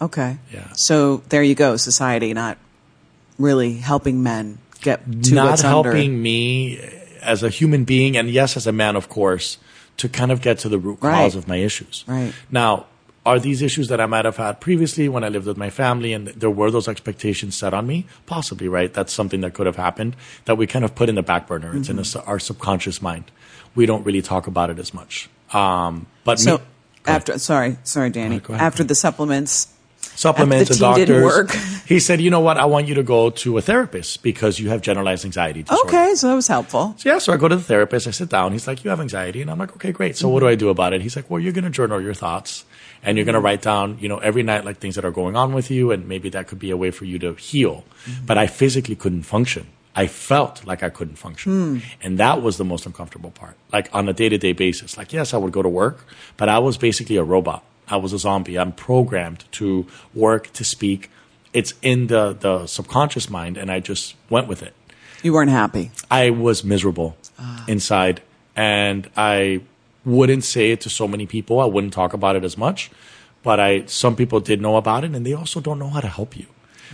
Okay. 0.00 0.38
Yeah. 0.52 0.72
So 0.72 1.18
there 1.28 1.42
you 1.42 1.54
go. 1.54 1.76
Society 1.76 2.32
not 2.34 2.58
really 3.38 3.74
helping 3.74 4.22
men 4.22 4.58
get 4.80 5.00
to 5.24 5.34
not 5.34 5.50
what's 5.50 5.62
helping 5.62 6.10
under. 6.12 6.22
me 6.22 6.80
as 7.22 7.42
a 7.42 7.50
human 7.50 7.84
being, 7.84 8.16
and 8.16 8.30
yes, 8.30 8.56
as 8.56 8.66
a 8.66 8.72
man, 8.72 8.96
of 8.96 9.08
course, 9.08 9.58
to 9.98 10.08
kind 10.08 10.32
of 10.32 10.40
get 10.40 10.58
to 10.60 10.68
the 10.68 10.78
root 10.78 11.00
cause 11.00 11.36
of 11.36 11.46
my 11.46 11.56
issues. 11.56 12.04
Right. 12.06 12.32
Now, 12.50 12.86
are 13.26 13.38
these 13.38 13.60
issues 13.60 13.88
that 13.88 14.00
I 14.00 14.06
might 14.06 14.24
have 14.24 14.38
had 14.38 14.60
previously 14.60 15.06
when 15.08 15.22
I 15.22 15.28
lived 15.28 15.46
with 15.46 15.58
my 15.58 15.68
family 15.68 16.14
and 16.14 16.28
there 16.28 16.50
were 16.50 16.70
those 16.70 16.88
expectations 16.88 17.54
set 17.54 17.74
on 17.74 17.86
me? 17.86 18.06
Possibly, 18.24 18.66
right? 18.68 18.92
That's 18.92 19.12
something 19.12 19.42
that 19.42 19.52
could 19.52 19.66
have 19.66 19.76
happened 19.76 20.16
that 20.46 20.56
we 20.56 20.66
kind 20.66 20.86
of 20.86 20.94
put 20.94 21.10
in 21.10 21.16
the 21.16 21.22
back 21.22 21.46
burner. 21.46 21.76
It's 21.76 21.90
in 21.90 21.98
a, 21.98 22.04
our 22.24 22.38
subconscious 22.38 23.02
mind. 23.02 23.30
We 23.74 23.84
don't 23.84 24.04
really 24.06 24.22
talk 24.22 24.46
about 24.46 24.70
it 24.70 24.78
as 24.78 24.94
much. 24.94 25.28
Um, 25.52 26.06
but 26.24 26.38
So 26.40 26.58
me- 26.58 26.64
after, 27.06 27.38
sorry, 27.38 27.76
sorry, 27.84 28.08
Danny. 28.08 28.36
Ahead. 28.36 28.60
After 28.60 28.84
the 28.84 28.94
supplements, 28.94 29.68
supplements 30.20 30.70
and 30.70 30.78
doctors. 30.78 31.06
didn't 31.06 31.24
work. 31.24 31.50
He 31.90 31.98
said, 31.98 32.20
"You 32.20 32.30
know 32.30 32.38
what? 32.38 32.56
I 32.56 32.66
want 32.66 32.86
you 32.86 32.94
to 32.94 33.02
go 33.02 33.30
to 33.42 33.58
a 33.58 33.62
therapist 33.62 34.22
because 34.22 34.60
you 34.60 34.68
have 34.68 34.80
generalized 34.80 35.24
anxiety 35.24 35.64
disorder." 35.64 35.88
okay, 35.88 36.14
so 36.14 36.28
that 36.28 36.36
was 36.36 36.46
helpful. 36.46 36.94
So 36.98 37.08
yeah, 37.08 37.18
so 37.18 37.32
I 37.32 37.36
go 37.36 37.48
to 37.48 37.56
the 37.56 37.68
therapist. 37.72 38.06
I 38.06 38.12
sit 38.12 38.28
down. 38.28 38.52
He's 38.52 38.68
like, 38.68 38.84
"You 38.84 38.90
have 38.90 39.00
anxiety," 39.00 39.42
and 39.42 39.50
I'm 39.50 39.58
like, 39.58 39.74
"Okay, 39.74 39.90
great. 39.90 40.16
So 40.16 40.28
what 40.28 40.38
do 40.38 40.46
I 40.46 40.54
do 40.54 40.68
about 40.68 40.92
it?" 40.92 41.02
He's 41.02 41.16
like, 41.16 41.28
"Well, 41.28 41.40
you're 41.40 41.52
going 41.52 41.64
to 41.64 41.70
journal 41.70 42.00
your 42.00 42.14
thoughts, 42.14 42.64
and 43.02 43.18
you're 43.18 43.26
going 43.26 43.40
to 43.40 43.40
write 43.40 43.62
down, 43.62 43.98
you 43.98 44.08
know, 44.08 44.18
every 44.18 44.44
night 44.44 44.64
like 44.64 44.78
things 44.78 44.94
that 44.94 45.04
are 45.04 45.10
going 45.10 45.34
on 45.34 45.52
with 45.52 45.68
you, 45.68 45.90
and 45.90 46.06
maybe 46.06 46.28
that 46.30 46.46
could 46.46 46.60
be 46.60 46.70
a 46.70 46.76
way 46.76 46.92
for 46.92 47.06
you 47.06 47.18
to 47.18 47.34
heal." 47.34 47.82
Mm-hmm. 47.82 48.26
But 48.26 48.38
I 48.38 48.46
physically 48.46 48.94
couldn't 48.94 49.24
function. 49.24 49.66
I 49.96 50.06
felt 50.06 50.64
like 50.64 50.84
I 50.84 50.90
couldn't 50.90 51.16
function, 51.16 51.50
hmm. 51.52 51.78
and 52.00 52.18
that 52.18 52.40
was 52.40 52.56
the 52.56 52.64
most 52.64 52.86
uncomfortable 52.86 53.32
part. 53.32 53.56
Like 53.72 53.90
on 53.92 54.08
a 54.08 54.12
day 54.12 54.28
to 54.28 54.38
day 54.38 54.52
basis. 54.52 54.96
Like 54.96 55.12
yes, 55.12 55.34
I 55.34 55.38
would 55.38 55.50
go 55.50 55.62
to 55.62 55.68
work, 55.68 56.06
but 56.36 56.48
I 56.48 56.60
was 56.60 56.78
basically 56.78 57.16
a 57.16 57.24
robot. 57.24 57.64
I 57.90 57.96
was 57.96 58.12
a 58.12 58.18
zombie. 58.18 58.58
I'm 58.58 58.72
programmed 58.72 59.44
to 59.52 59.86
work 60.14 60.52
to 60.54 60.64
speak. 60.64 61.10
It's 61.52 61.74
in 61.82 62.06
the 62.06 62.32
the 62.32 62.66
subconscious 62.66 63.28
mind, 63.28 63.56
and 63.56 63.70
I 63.70 63.80
just 63.80 64.14
went 64.28 64.48
with 64.48 64.62
it. 64.62 64.74
You 65.22 65.32
weren't 65.32 65.50
happy. 65.50 65.90
I 66.10 66.30
was 66.30 66.64
miserable 66.64 67.16
ah. 67.38 67.64
inside, 67.68 68.22
and 68.56 69.10
I 69.16 69.60
wouldn't 70.04 70.44
say 70.44 70.70
it 70.70 70.80
to 70.82 70.90
so 70.90 71.06
many 71.06 71.26
people. 71.26 71.60
I 71.60 71.66
wouldn't 71.66 71.92
talk 71.92 72.14
about 72.14 72.36
it 72.36 72.44
as 72.44 72.56
much, 72.56 72.90
but 73.42 73.60
I 73.60 73.84
some 73.86 74.16
people 74.16 74.40
did 74.40 74.60
know 74.60 74.76
about 74.76 75.04
it, 75.04 75.10
and 75.14 75.26
they 75.26 75.34
also 75.34 75.60
don't 75.60 75.78
know 75.78 75.90
how 75.90 76.00
to 76.00 76.08
help 76.08 76.36
you. 76.36 76.46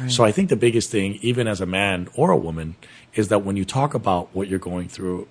So 0.08 0.24
I 0.24 0.32
think 0.32 0.50
the 0.50 0.56
biggest 0.56 0.90
thing, 0.90 1.18
even 1.22 1.48
as 1.48 1.62
a 1.62 1.66
man 1.66 2.08
or 2.14 2.30
a 2.30 2.36
woman, 2.36 2.76
is 3.14 3.28
that 3.28 3.38
when 3.44 3.56
you 3.56 3.64
talk 3.64 3.94
about 3.94 4.28
what 4.34 4.46
you're 4.46 4.58
going 4.58 4.88
through, 4.88 5.26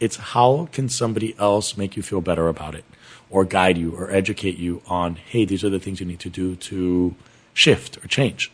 it's 0.00 0.16
how 0.16 0.68
can 0.72 0.88
somebody 0.88 1.34
else 1.38 1.76
make 1.76 1.96
you 1.96 2.02
feel 2.02 2.20
better 2.20 2.48
about 2.48 2.74
it, 2.74 2.84
or 3.30 3.44
guide 3.44 3.76
you, 3.78 3.92
or 3.92 4.10
educate 4.10 4.56
you 4.58 4.82
on, 4.86 5.16
hey, 5.16 5.44
these 5.44 5.64
are 5.64 5.70
the 5.70 5.80
things 5.80 6.00
you 6.00 6.06
need 6.06 6.20
to 6.20 6.30
do 6.30 6.56
to 6.56 7.14
shift 7.54 7.96
or 7.98 8.06
change. 8.08 8.50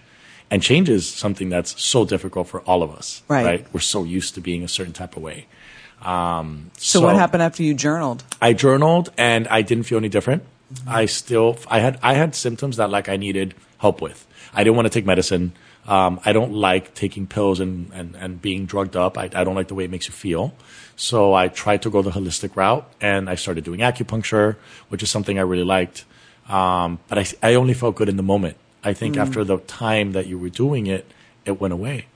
And 0.50 0.62
change 0.62 0.88
is 0.88 1.08
something 1.08 1.48
that's 1.48 1.80
so 1.82 2.04
difficult 2.04 2.48
for 2.48 2.60
all 2.60 2.82
of 2.82 2.90
us, 2.90 3.22
Right. 3.28 3.66
We're 3.72 3.80
so 3.80 4.04
used 4.04 4.34
to 4.34 4.40
being 4.40 4.62
a 4.62 4.68
certain 4.68 4.92
type 4.92 5.16
of 5.16 5.22
way. 5.22 5.46
Um, 6.02 6.70
So, 6.78 7.00
what 7.00 7.16
happened 7.16 7.42
after 7.42 7.62
you 7.62 7.74
journaled? 7.74 8.24
I 8.40 8.52
journaled 8.52 9.10
and 9.16 9.48
I 9.48 9.62
didn't 9.62 9.84
feel 9.84 9.98
any 9.98 10.08
different. 10.08 10.42
I 10.86 11.06
still 11.06 11.56
I 11.68 11.80
had 11.80 11.98
I 12.02 12.14
had 12.14 12.34
symptoms 12.34 12.76
that 12.76 12.90
like 12.90 13.08
I 13.08 13.16
needed 13.16 13.54
help 13.78 14.00
with. 14.02 14.26
I 14.52 14.64
didn't 14.64 14.76
want 14.76 14.86
to 14.86 14.90
take 14.90 15.06
medicine. 15.06 15.52
Um, 15.86 16.20
I 16.24 16.32
don't 16.32 16.52
like 16.52 16.94
taking 16.94 17.26
pills 17.26 17.60
and, 17.60 17.90
and, 17.92 18.16
and 18.16 18.40
being 18.40 18.64
drugged 18.64 18.96
up. 18.96 19.18
I, 19.18 19.24
I 19.24 19.44
don't 19.44 19.54
like 19.54 19.68
the 19.68 19.74
way 19.74 19.84
it 19.84 19.90
makes 19.90 20.08
you 20.08 20.14
feel. 20.14 20.54
So 20.96 21.34
I 21.34 21.48
tried 21.48 21.82
to 21.82 21.90
go 21.90 22.02
the 22.02 22.10
holistic 22.10 22.56
route 22.56 22.90
and 23.00 23.28
I 23.28 23.34
started 23.34 23.64
doing 23.64 23.80
acupuncture, 23.80 24.56
which 24.88 25.02
is 25.02 25.10
something 25.10 25.38
I 25.38 25.42
really 25.42 25.64
liked. 25.64 26.04
Um, 26.48 27.00
but 27.08 27.18
I, 27.18 27.26
I 27.42 27.54
only 27.54 27.74
felt 27.74 27.96
good 27.96 28.08
in 28.08 28.16
the 28.16 28.22
moment. 28.22 28.56
I 28.82 28.92
think 28.92 29.16
after 29.16 29.44
the 29.44 29.58
time 29.58 30.12
that 30.12 30.26
you 30.26 30.38
were 30.38 30.50
doing 30.50 30.86
it, 30.86 31.10
it 31.44 31.58
went 31.60 31.72
away. 31.72 32.06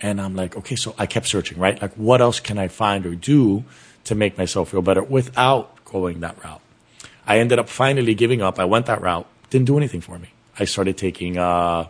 And 0.00 0.20
I'm 0.20 0.36
like, 0.36 0.56
okay, 0.56 0.76
so 0.76 0.94
I 0.98 1.06
kept 1.06 1.26
searching, 1.26 1.58
right? 1.58 1.80
Like, 1.80 1.94
what 1.94 2.20
else 2.20 2.38
can 2.38 2.58
I 2.58 2.68
find 2.68 3.04
or 3.06 3.14
do 3.14 3.64
to 4.04 4.14
make 4.14 4.38
myself 4.38 4.70
feel 4.70 4.82
better 4.82 5.02
without 5.02 5.84
going 5.84 6.20
that 6.20 6.42
route? 6.44 6.60
I 7.26 7.38
ended 7.40 7.58
up 7.58 7.68
finally 7.68 8.14
giving 8.14 8.42
up. 8.42 8.58
I 8.58 8.66
went 8.66 8.86
that 8.86 9.00
route. 9.00 9.26
Didn't 9.50 9.66
do 9.66 9.76
anything 9.76 10.00
for 10.00 10.18
me. 10.18 10.28
I 10.58 10.66
started 10.66 10.96
taking, 10.98 11.38
uh, 11.38 11.86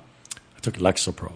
I 0.59 0.61
took 0.61 0.77
Lexapro. 0.77 1.33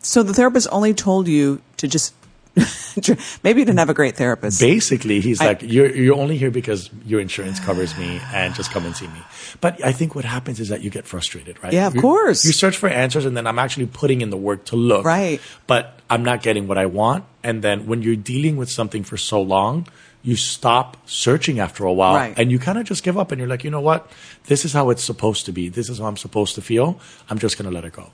So 0.00 0.22
the 0.22 0.34
therapist 0.34 0.68
only 0.70 0.92
told 0.94 1.28
you 1.28 1.62
to 1.78 1.88
just 1.88 2.12
maybe 3.44 3.60
you 3.60 3.64
didn't 3.64 3.78
have 3.78 3.88
a 3.90 3.94
great 3.94 4.16
therapist. 4.16 4.60
Basically, 4.60 5.20
he's 5.20 5.40
I- 5.40 5.46
like, 5.48 5.62
you're, 5.62 5.94
you're 5.94 6.16
only 6.16 6.36
here 6.36 6.50
because 6.50 6.90
your 7.06 7.20
insurance 7.20 7.60
covers 7.60 7.96
me 7.96 8.20
and 8.32 8.52
just 8.54 8.72
come 8.72 8.84
and 8.84 8.96
see 8.96 9.06
me. 9.06 9.20
But 9.60 9.84
I 9.84 9.92
think 9.92 10.14
what 10.16 10.24
happens 10.24 10.58
is 10.58 10.68
that 10.70 10.80
you 10.82 10.90
get 10.90 11.06
frustrated, 11.06 11.62
right? 11.62 11.72
Yeah, 11.72 11.86
of 11.86 11.94
You- 11.94 12.00
course. 12.00 12.44
You 12.44 12.52
search 12.52 12.76
for 12.76 12.88
answers 12.88 13.24
and 13.24 13.36
then 13.36 13.46
I'm 13.46 13.58
actually 13.60 13.86
putting 13.86 14.20
in 14.22 14.30
the 14.30 14.36
work 14.36 14.64
to 14.66 14.76
look. 14.76 15.04
Right. 15.04 15.40
But 15.68 16.00
I'm 16.10 16.24
not 16.24 16.42
getting 16.42 16.66
what 16.66 16.78
I 16.78 16.86
want. 16.86 17.24
And 17.44 17.62
then 17.62 17.86
when 17.86 18.02
you're 18.02 18.16
dealing 18.16 18.56
with 18.56 18.70
something 18.70 19.04
for 19.04 19.16
so 19.16 19.40
long, 19.40 19.86
you 20.22 20.34
stop 20.34 20.96
searching 21.06 21.60
after 21.60 21.84
a 21.84 21.92
while 21.92 22.14
Right. 22.16 22.34
and 22.36 22.50
you 22.50 22.58
kind 22.58 22.76
of 22.76 22.84
just 22.84 23.04
give 23.04 23.16
up 23.16 23.30
and 23.30 23.38
you're 23.38 23.48
like, 23.48 23.62
you 23.62 23.70
know 23.70 23.80
what? 23.80 24.10
This 24.46 24.64
is 24.64 24.72
how 24.72 24.90
it's 24.90 25.04
supposed 25.04 25.46
to 25.46 25.52
be. 25.52 25.68
This 25.68 25.88
is 25.88 25.98
how 25.98 26.06
I'm 26.06 26.16
supposed 26.16 26.56
to 26.56 26.60
feel. 26.62 26.98
I'm 27.30 27.38
just 27.38 27.56
going 27.56 27.70
to 27.70 27.74
let 27.74 27.84
it 27.84 27.92
go. 27.92 28.10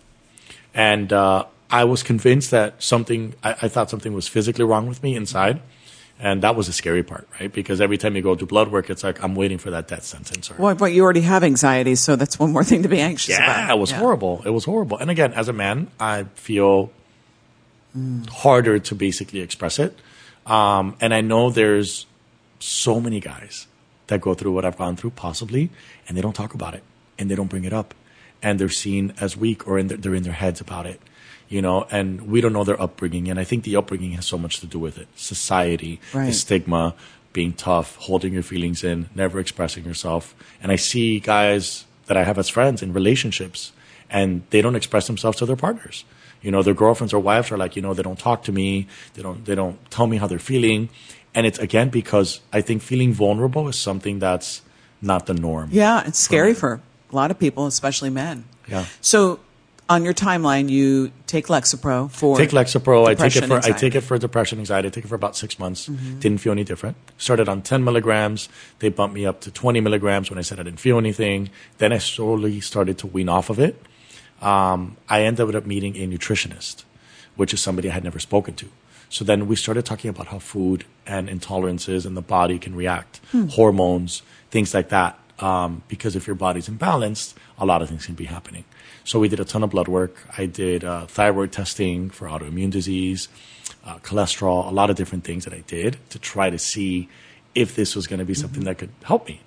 And 0.74 1.12
uh, 1.12 1.44
I 1.70 1.84
was 1.84 2.02
convinced 2.02 2.50
that 2.50 2.82
something, 2.82 3.34
I, 3.42 3.52
I 3.62 3.68
thought 3.68 3.90
something 3.90 4.12
was 4.12 4.26
physically 4.28 4.64
wrong 4.64 4.86
with 4.88 5.02
me 5.02 5.14
inside. 5.16 5.60
And 6.20 6.42
that 6.42 6.54
was 6.54 6.68
the 6.68 6.72
scary 6.72 7.02
part, 7.02 7.26
right? 7.40 7.52
Because 7.52 7.80
every 7.80 7.98
time 7.98 8.14
you 8.14 8.22
go 8.22 8.34
do 8.36 8.46
blood 8.46 8.70
work, 8.70 8.88
it's 8.88 9.02
like, 9.02 9.22
I'm 9.22 9.34
waiting 9.34 9.58
for 9.58 9.70
that 9.72 9.88
death 9.88 10.04
sentence. 10.04 10.48
Or, 10.50 10.54
Well, 10.58 10.74
but 10.76 10.92
you 10.92 11.02
already 11.02 11.22
have 11.22 11.42
anxiety, 11.42 11.96
so 11.96 12.14
that's 12.14 12.38
one 12.38 12.52
more 12.52 12.62
thing 12.62 12.84
to 12.84 12.88
be 12.88 13.00
anxious 13.00 13.36
about. 13.36 13.48
yeah, 13.68 13.72
it 13.74 13.78
was 13.78 13.90
horrible. 13.90 14.40
It 14.46 14.50
was 14.50 14.64
horrible. 14.64 14.96
And 14.98 15.10
again, 15.10 15.32
as 15.32 15.48
a 15.48 15.52
man, 15.52 15.88
I 15.98 16.24
feel 16.34 16.92
harder 18.30 18.78
to 18.78 18.94
basically 18.94 19.40
express 19.40 19.78
it. 19.78 19.98
Um, 20.46 20.96
and 21.00 21.14
I 21.14 21.20
know 21.20 21.50
there's 21.50 22.06
so 22.58 23.00
many 23.00 23.20
guys 23.20 23.66
that 24.08 24.20
go 24.20 24.34
through 24.34 24.52
what 24.52 24.64
I've 24.64 24.76
gone 24.76 24.96
through, 24.96 25.10
possibly, 25.10 25.70
and 26.08 26.16
they 26.16 26.20
don't 26.22 26.34
talk 26.34 26.54
about 26.54 26.74
it 26.74 26.82
and 27.18 27.30
they 27.30 27.34
don't 27.34 27.48
bring 27.48 27.64
it 27.64 27.72
up, 27.72 27.94
and 28.44 28.60
they're 28.60 28.68
seen 28.68 29.14
as 29.20 29.36
weak 29.36 29.66
or 29.66 29.78
in 29.78 29.88
their, 29.88 29.96
they're 29.96 30.14
in 30.14 30.22
their 30.22 30.34
heads 30.34 30.60
about 30.60 30.86
it, 30.86 31.00
you 31.48 31.60
know. 31.62 31.86
And 31.90 32.28
we 32.28 32.40
don't 32.40 32.52
know 32.52 32.62
their 32.62 32.80
upbringing, 32.80 33.28
and 33.28 33.40
I 33.40 33.44
think 33.44 33.64
the 33.64 33.74
upbringing 33.74 34.12
has 34.12 34.26
so 34.26 34.38
much 34.38 34.60
to 34.60 34.66
do 34.66 34.78
with 34.78 34.98
it: 34.98 35.08
society, 35.16 36.00
the 36.12 36.32
stigma, 36.32 36.94
being 37.32 37.54
tough, 37.54 37.96
holding 37.96 38.34
your 38.34 38.42
feelings 38.42 38.84
in, 38.84 39.08
never 39.14 39.40
expressing 39.40 39.84
yourself. 39.84 40.34
And 40.62 40.70
I 40.70 40.76
see 40.76 41.18
guys 41.18 41.86
that 42.06 42.16
I 42.16 42.24
have 42.24 42.38
as 42.38 42.48
friends 42.48 42.82
in 42.82 42.92
relationships, 42.92 43.72
and 44.10 44.42
they 44.50 44.60
don't 44.60 44.76
express 44.76 45.06
themselves 45.06 45.38
to 45.38 45.46
their 45.46 45.56
partners. 45.56 46.04
You 46.42 46.50
know, 46.50 46.62
their 46.62 46.74
girlfriends 46.74 47.14
or 47.14 47.20
wives 47.20 47.50
are 47.50 47.56
like, 47.56 47.74
you 47.74 47.80
know, 47.80 47.94
they 47.94 48.02
don't 48.02 48.18
talk 48.18 48.42
to 48.44 48.52
me, 48.52 48.86
they 49.14 49.22
don't, 49.22 49.46
they 49.46 49.54
don't 49.54 49.78
tell 49.90 50.06
me 50.06 50.18
how 50.18 50.26
they're 50.26 50.38
feeling, 50.38 50.90
and 51.34 51.46
it's 51.46 51.58
again 51.58 51.88
because 51.88 52.40
I 52.52 52.60
think 52.60 52.82
feeling 52.82 53.14
vulnerable 53.14 53.66
is 53.68 53.80
something 53.80 54.18
that's 54.18 54.60
not 55.00 55.24
the 55.24 55.32
norm. 55.32 55.70
Yeah, 55.72 56.06
it's 56.06 56.18
scary 56.18 56.52
for 56.52 56.82
a 57.14 57.16
lot 57.16 57.30
of 57.30 57.38
people, 57.38 57.66
especially 57.66 58.10
men. 58.10 58.44
Yeah. 58.68 58.84
So 59.00 59.40
on 59.88 60.02
your 60.04 60.14
timeline, 60.14 60.68
you 60.70 61.12
take 61.26 61.46
Lexapro 61.48 62.10
for 62.10 62.36
Take 62.38 62.50
Lexapro. 62.50 63.06
I 63.06 63.14
take 63.14 63.36
it 63.36 63.44
for 63.44 63.54
I 63.54 63.56
anxiety. 63.56 63.70
Mm-hmm. 63.70 63.78
take 63.80 63.94
it 63.94 64.00
for 64.00 64.18
depression, 64.18 64.58
anxiety. 64.58 64.88
I 64.88 64.90
take 64.90 65.04
it 65.04 65.08
for 65.08 65.14
about 65.14 65.36
six 65.36 65.58
months. 65.58 65.86
Didn't 65.86 66.38
feel 66.38 66.52
any 66.52 66.64
different. 66.64 66.96
Started 67.18 67.48
on 67.48 67.62
ten 67.62 67.84
milligrams. 67.84 68.48
They 68.78 68.88
bumped 68.88 69.14
me 69.14 69.24
up 69.26 69.40
to 69.42 69.50
twenty 69.50 69.80
milligrams 69.80 70.30
when 70.30 70.38
I 70.38 70.42
said 70.42 70.58
I 70.58 70.62
didn't 70.64 70.80
feel 70.80 70.98
anything. 70.98 71.50
Then 71.78 71.92
I 71.92 71.98
slowly 71.98 72.60
started 72.60 72.96
to 72.98 73.06
wean 73.06 73.28
off 73.28 73.50
of 73.50 73.58
it. 73.58 73.80
Um, 74.42 74.96
I 75.08 75.22
ended 75.22 75.54
up 75.54 75.64
meeting 75.66 75.96
a 75.96 76.06
nutritionist, 76.08 76.84
which 77.36 77.54
is 77.54 77.60
somebody 77.60 77.90
I 77.90 77.92
had 77.94 78.04
never 78.04 78.18
spoken 78.18 78.54
to. 78.56 78.68
So 79.08 79.24
then 79.24 79.46
we 79.46 79.54
started 79.54 79.84
talking 79.86 80.08
about 80.08 80.26
how 80.28 80.38
food 80.38 80.84
and 81.06 81.28
intolerances 81.28 82.04
and 82.04 82.16
the 82.16 82.22
body 82.22 82.58
can 82.58 82.74
react, 82.74 83.20
Hmm. 83.32 83.46
hormones, 83.48 84.22
things 84.50 84.74
like 84.74 84.88
that. 84.88 85.18
Um, 85.40 85.82
because 85.88 86.14
if 86.14 86.26
your 86.26 86.36
body's 86.36 86.68
imbalanced, 86.68 87.34
a 87.58 87.66
lot 87.66 87.82
of 87.82 87.88
things 87.88 88.06
can 88.06 88.14
be 88.14 88.26
happening. 88.26 88.64
So 89.02 89.18
we 89.18 89.28
did 89.28 89.40
a 89.40 89.44
ton 89.44 89.62
of 89.64 89.70
blood 89.70 89.88
work. 89.88 90.16
I 90.38 90.46
did 90.46 90.84
uh, 90.84 91.06
thyroid 91.06 91.50
testing 91.52 92.08
for 92.10 92.28
autoimmune 92.28 92.70
disease, 92.70 93.28
uh, 93.84 93.98
cholesterol, 93.98 94.66
a 94.66 94.70
lot 94.70 94.90
of 94.90 94.96
different 94.96 95.24
things 95.24 95.44
that 95.44 95.52
I 95.52 95.64
did 95.66 95.98
to 96.10 96.18
try 96.18 96.50
to 96.50 96.58
see 96.58 97.08
if 97.54 97.74
this 97.74 97.94
was 97.96 98.06
going 98.06 98.20
to 98.20 98.24
be 98.24 98.34
something 98.34 98.60
Mm-hmm. 98.60 98.68
that 98.68 98.78
could 98.78 98.90
help 99.02 99.26
me. 99.28 99.40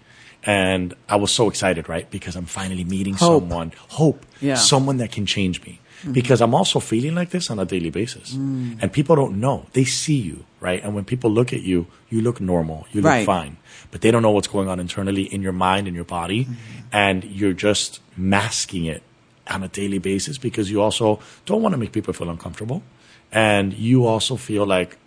And 0.43 0.93
I 1.09 1.15
was 1.15 1.31
so 1.31 1.49
excited, 1.49 1.89
right? 1.89 2.09
Because 2.11 2.35
I'm 2.35 2.45
finally 2.45 2.83
meeting 2.83 3.15
Hope. 3.15 3.43
someone, 3.43 3.71
hope, 3.89 4.25
Yeah. 4.41 4.55
someone 4.55 4.97
that 4.97 5.11
can 5.11 5.25
change 5.25 5.63
me. 5.63 5.79
Because 6.11 6.41
I'm 6.41 6.53
also 6.53 6.79
feeling 6.79 7.15
like 7.15 7.31
this 7.31 7.49
on 7.49 7.57
a 7.59 7.65
daily 7.65 7.89
basis. 7.89 8.33
And 8.35 8.93
people 8.93 9.15
don't 9.15 9.39
know. 9.39 9.65
They 9.73 9.83
see 9.83 10.15
you, 10.15 10.45
right? 10.61 10.81
And 10.83 10.93
when 10.93 11.05
people 11.05 11.31
look 11.31 11.51
at 11.53 11.61
you, 11.63 11.87
you 12.09 12.21
look 12.21 12.39
normal, 12.39 12.85
you 12.91 13.01
look 13.01 13.09
Right. 13.09 13.25
fine. 13.25 13.56
But 13.91 14.01
they 14.01 14.11
don't 14.11 14.21
know 14.21 14.31
what's 14.31 14.47
going 14.47 14.67
on 14.67 14.79
internally 14.79 15.23
in 15.23 15.41
your 15.41 15.53
mind 15.53 15.87
and 15.87 15.95
your 15.95 16.05
body. 16.05 16.45
Mm-hmm. 16.45 16.53
And 16.91 17.23
you're 17.23 17.53
just 17.53 17.99
masking 18.15 18.85
it 18.85 19.03
on 19.49 19.63
a 19.63 19.67
daily 19.67 19.97
basis 19.97 20.37
because 20.37 20.69
you 20.69 20.81
also 20.81 21.19
don't 21.45 21.61
want 21.61 21.73
to 21.73 21.77
make 21.77 21.91
people 21.91 22.13
feel 22.13 22.29
uncomfortable. 22.29 22.83
And 23.31 23.73
you 23.73 24.05
also 24.05 24.35
feel 24.35 24.65
like 24.65 24.97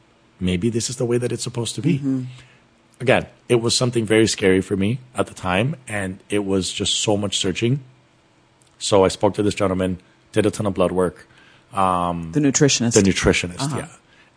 maybe 0.40 0.70
this 0.70 0.90
is 0.90 0.96
the 0.96 1.04
way 1.04 1.18
that 1.18 1.32
it's 1.32 1.42
supposed 1.42 1.74
to 1.74 1.82
be 1.82 1.98
mm-hmm. 1.98 2.22
again, 2.98 3.26
it 3.48 3.56
was 3.56 3.76
something 3.76 4.04
very 4.04 4.26
scary 4.26 4.60
for 4.60 4.76
me 4.76 4.98
at 5.14 5.26
the 5.26 5.34
time, 5.34 5.76
and 5.86 6.18
it 6.28 6.44
was 6.44 6.72
just 6.72 7.00
so 7.00 7.16
much 7.16 7.38
searching. 7.38 7.80
So 8.78 9.04
I 9.04 9.08
spoke 9.08 9.34
to 9.34 9.42
this 9.42 9.54
gentleman, 9.54 10.00
did 10.32 10.46
a 10.46 10.50
ton 10.50 10.66
of 10.66 10.74
blood 10.74 10.92
work, 10.92 11.28
um, 11.72 12.32
the 12.32 12.40
nutritionist. 12.40 12.94
the 12.94 13.02
nutritionist, 13.02 13.60
uh-huh. 13.60 13.78
yeah, 13.78 13.88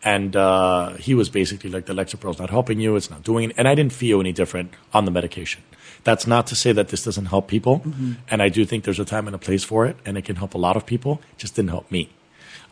And 0.06 0.36
uh, 0.36 0.94
he 0.96 1.14
was 1.16 1.30
basically 1.30 1.70
like, 1.70 1.86
the 1.86 1.94
Lexapro's 1.94 2.38
not 2.38 2.50
helping 2.50 2.80
you. 2.80 2.96
It's 2.98 3.10
not 3.10 3.24
doing 3.24 3.50
it. 3.52 3.56
And 3.58 3.68
I 3.68 3.76
didn't 3.76 3.94
feel 3.94 4.20
any 4.20 4.34
different 4.34 4.74
on 4.94 5.06
the 5.06 5.12
medication. 5.12 5.64
That's 6.04 6.28
not 6.28 6.48
to 6.48 6.56
say 6.56 6.74
that 6.74 6.90
this 6.90 7.04
doesn't 7.06 7.28
help 7.28 7.48
people. 7.48 7.82
And 8.30 8.42
I 8.42 8.50
do 8.50 8.66
think 8.66 8.84
there's 8.84 9.00
a 9.00 9.06
time 9.06 9.28
and 9.28 9.36
a 9.36 9.40
place 9.40 9.64
for 9.64 9.86
it, 9.86 9.96
and 10.06 10.18
it 10.18 10.26
can 10.26 10.36
help 10.36 10.54
a 10.54 10.58
lot 10.58 10.76
of 10.76 10.86
people. 10.86 11.22
It 11.32 11.38
just 11.38 11.56
didn't 11.56 11.70
help 11.70 11.90
me. 11.90 12.10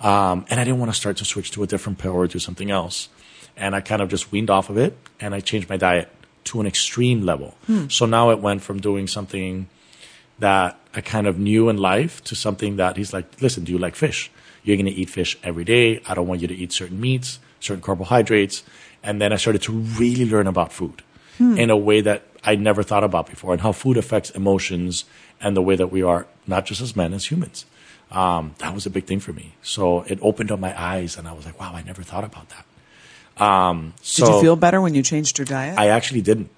Um, 0.02 0.46
and 0.50 0.60
I 0.60 0.66
didn't 0.66 0.80
want 0.80 0.92
to 0.92 0.98
start 0.98 1.16
to 1.18 1.26
switch 1.26 1.52
to 1.52 1.64
a 1.64 1.68
different 1.68 2.00
pill 2.00 2.12
or 2.14 2.28
do 2.28 2.40
something 2.40 2.70
else. 2.70 3.08
And 3.56 3.76
I 3.76 3.82
kind 3.82 4.02
of 4.02 4.10
just 4.10 4.32
weaned 4.32 4.50
off 4.50 4.70
of 4.70 4.78
it, 4.78 4.98
and 5.22 5.34
I 5.34 5.40
changed 5.40 5.70
my 5.70 5.78
diet 5.78 6.10
to 6.46 6.60
an 6.60 6.68
extreme 6.68 7.22
level. 7.22 7.56
So 7.90 8.06
now 8.06 8.32
it 8.32 8.40
went 8.40 8.62
from 8.62 8.82
doing 8.82 9.08
something 9.08 9.68
that 10.40 10.78
I 10.94 11.00
kind 11.00 11.28
of 11.28 11.38
knew 11.38 11.70
in 11.70 11.78
life 11.78 12.22
to 12.26 12.36
something 12.36 12.76
that 12.78 12.98
he's 12.98 13.14
like, 13.14 13.42
listen, 13.42 13.64
do 13.64 13.72
you 13.72 13.78
like 13.78 13.96
fish? 13.96 14.30
You're 14.64 14.78
going 14.78 14.86
to 14.86 14.92
eat 14.92 15.10
fish 15.10 15.38
every 15.44 15.64
day. 15.64 16.02
I 16.08 16.14
don't 16.14 16.28
want 16.28 16.42
you 16.42 16.48
to 16.48 16.56
eat 16.56 16.72
certain 16.72 17.00
meats, 17.00 17.40
certain 17.60 17.82
carbohydrates. 17.82 18.64
And 19.04 19.20
then 19.20 19.34
I 19.34 19.38
started 19.38 19.62
to 19.64 19.72
really 19.74 20.30
learn 20.30 20.48
about 20.48 20.72
food 20.72 21.02
in 21.40 21.72
a 21.72 21.78
way 21.78 22.02
that 22.02 22.22
I 22.44 22.56
never 22.56 22.84
thought 22.84 23.04
about 23.04 23.28
before 23.28 23.52
and 23.54 23.62
how 23.62 23.72
food 23.72 23.98
affects 23.98 24.30
emotions 24.30 25.06
and 25.42 25.58
the 25.58 25.62
way 25.62 25.76
that 25.76 25.88
we 25.88 26.04
are, 26.04 26.28
not 26.46 26.68
just 26.68 26.82
as 26.82 26.96
men, 26.96 27.14
as 27.14 27.32
humans. 27.32 27.66
Um, 28.12 28.54
that 28.60 28.76
was 28.76 28.86
a 28.86 28.92
big 28.92 29.06
thing 29.06 29.20
for 29.20 29.34
me. 29.34 29.56
So 29.64 30.02
it 30.02 30.20
opened 30.22 30.52
up 30.52 30.60
my 30.60 30.80
eyes 30.80 31.18
and 31.18 31.28
I 31.28 31.34
was 31.34 31.46
like, 31.46 31.60
wow, 31.60 31.72
I 31.74 31.82
never 31.82 32.04
thought 32.04 32.24
about 32.24 32.48
that. 32.50 33.44
Um, 33.44 33.94
Did 34.04 34.28
you 34.28 34.42
feel 34.42 34.56
better 34.56 34.82
when 34.82 34.94
you 34.94 35.02
changed 35.02 35.40
your 35.40 35.46
diet? 35.46 35.80
I 35.80 35.88
actually 35.88 36.22
didn't. 36.22 36.50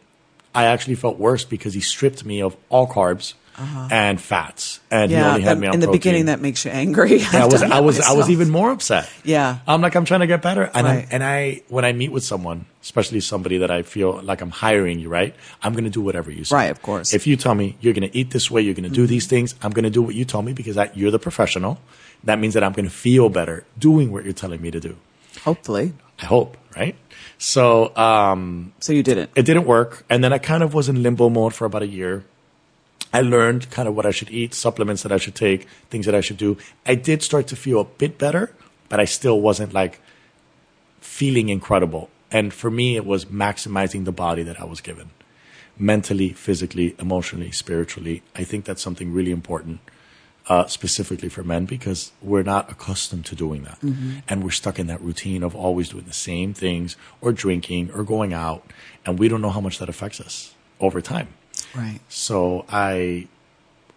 I 0.53 0.65
actually 0.65 0.95
felt 0.95 1.17
worse 1.17 1.45
because 1.45 1.73
he 1.73 1.81
stripped 1.81 2.25
me 2.25 2.41
of 2.41 2.57
all 2.67 2.87
carbs 2.87 3.35
and 3.57 4.19
fats, 4.19 4.79
and 4.89 5.11
he 5.11 5.17
Uh-huh. 5.17 5.25
yeah, 5.25 5.31
only 5.33 5.41
had 5.43 5.57
that- 5.57 5.61
me 5.61 5.67
on 5.67 5.73
in 5.75 5.79
the 5.79 5.85
protein. 5.87 5.99
beginning 5.99 6.25
that 6.25 6.41
makes 6.41 6.65
you 6.65 6.71
angry. 6.71 7.23
I 7.33 7.45
was, 7.45 7.61
I 7.61 7.79
was, 7.79 7.99
I 7.99 8.13
was 8.13 8.29
even 8.29 8.49
more 8.49 8.71
upset. 8.71 9.09
Yeah. 9.23 9.59
I'm 9.67 9.81
like, 9.81 9.95
I'm 9.95 10.05
trying 10.05 10.21
to 10.21 10.27
get 10.27 10.41
better, 10.41 10.63
and 10.73 10.85
Right. 10.87 11.05
I, 11.05 11.07
and 11.11 11.23
I, 11.23 11.61
when 11.69 11.85
I 11.85 11.93
meet 11.93 12.11
with 12.11 12.23
someone, 12.23 12.65
especially 12.81 13.19
somebody 13.21 13.59
that 13.59 13.69
I 13.71 13.83
feel 13.83 14.21
like 14.21 14.41
I'm 14.41 14.49
hiring 14.49 14.99
you, 14.99 15.09
right? 15.09 15.35
I'm 15.61 15.73
going 15.73 15.83
to 15.85 15.89
do 15.89 16.01
whatever 16.01 16.31
you 16.31 16.43
say. 16.45 16.55
Right, 16.55 16.71
of 16.71 16.81
course. 16.81 17.13
If 17.13 17.27
you 17.27 17.35
tell 17.37 17.55
me 17.55 17.77
you're 17.79 17.93
going 17.93 18.09
to 18.09 18.17
eat 18.17 18.31
this 18.31 18.49
way, 18.51 18.61
you're 18.61 18.73
going 18.73 18.89
to 18.89 18.95
do 18.95 19.05
these 19.07 19.27
things, 19.27 19.55
I'm 19.61 19.71
going 19.71 19.83
to 19.85 19.89
do 19.91 20.01
what 20.01 20.15
you 20.15 20.25
told 20.25 20.45
me 20.45 20.53
because 20.53 20.77
I, 20.77 20.89
you're 20.95 21.11
the 21.11 21.19
professional. 21.19 21.79
That 22.23 22.39
means 22.39 22.53
that 22.55 22.63
I'm 22.63 22.71
going 22.73 22.85
to 22.85 22.91
feel 22.93 23.29
better 23.29 23.65
doing 23.77 24.11
what 24.11 24.23
you're 24.23 24.33
telling 24.33 24.61
me 24.61 24.71
to 24.71 24.79
do. 24.79 24.97
Hopefully. 25.43 25.93
I 26.21 26.25
hope, 26.25 26.57
right? 26.75 26.95
So, 27.37 27.95
um, 27.97 28.71
So 28.79 28.93
you 28.93 29.03
didn't. 29.03 29.31
it 29.35 29.43
didn't 29.45 29.65
work. 29.65 30.05
And 30.09 30.23
then 30.23 30.31
I 30.31 30.37
kind 30.37 30.63
of 30.63 30.73
was 30.73 30.87
in 30.89 31.03
limbo 31.03 31.29
mode 31.29 31.53
for 31.53 31.65
about 31.65 31.81
a 31.81 31.87
year. 31.87 32.23
I 33.13 33.21
learned 33.21 33.69
kind 33.69 33.87
of 33.87 33.95
what 33.95 34.07
I 34.07 34.11
should 34.11 34.31
eat, 34.31 34.55
supplements 34.55 35.03
that 35.03 35.11
I 35.11 35.17
should 35.17 35.35
take, 35.35 35.67
things 35.89 36.07
that 36.07 36.15
I 36.15 36.21
should 36.21 36.37
do. 36.37 36.57
I 36.85 36.95
did 36.95 37.21
start 37.21 37.47
to 37.47 37.55
feel 37.55 37.79
a 37.79 37.85
bit 37.85 38.17
better, 38.17 38.51
but 38.89 38.99
I 38.99 39.05
still 39.05 39.39
wasn't 39.39 39.71
like 39.71 40.01
feeling 40.99 41.49
incredible. 41.49 42.09
And 42.31 42.51
for 42.51 42.71
me, 42.71 42.95
it 42.95 43.05
was 43.05 43.25
maximizing 43.25 44.05
the 44.05 44.11
body 44.11 44.41
that 44.43 44.59
I 44.59 44.65
was 44.65 44.81
given 44.81 45.11
mentally, 45.77 46.29
physically, 46.29 46.95
emotionally, 46.99 47.51
spiritually. 47.51 48.23
I 48.35 48.43
think 48.43 48.65
that's 48.65 48.81
something 48.81 49.13
really 49.13 49.31
important, 49.31 49.79
uh, 50.47 50.67
specifically 50.67 51.29
for 51.29 51.43
men, 51.43 51.65
because 51.65 52.11
we're 52.21 52.43
not 52.43 52.71
accustomed 52.71 53.25
to 53.27 53.35
doing 53.35 53.63
that. 53.63 53.79
And 54.27 54.43
we're 54.43 54.51
stuck 54.51 54.79
in 54.79 54.87
that 54.87 55.01
routine 55.01 55.43
of 55.43 55.55
always 55.55 55.89
doing 55.89 56.05
the 56.05 56.13
same 56.13 56.53
things 56.53 56.95
or 57.21 57.31
drinking 57.31 57.91
or 57.91 58.03
going 58.03 58.33
out. 58.33 58.65
And 59.05 59.19
we 59.19 59.27
don't 59.27 59.41
know 59.41 59.49
how 59.49 59.61
much 59.61 59.79
that 59.79 59.89
affects 59.89 60.19
us 60.19 60.53
over 60.79 61.01
time. 61.01 61.29
Right. 61.75 61.99
So 62.09 62.65
I 62.69 63.27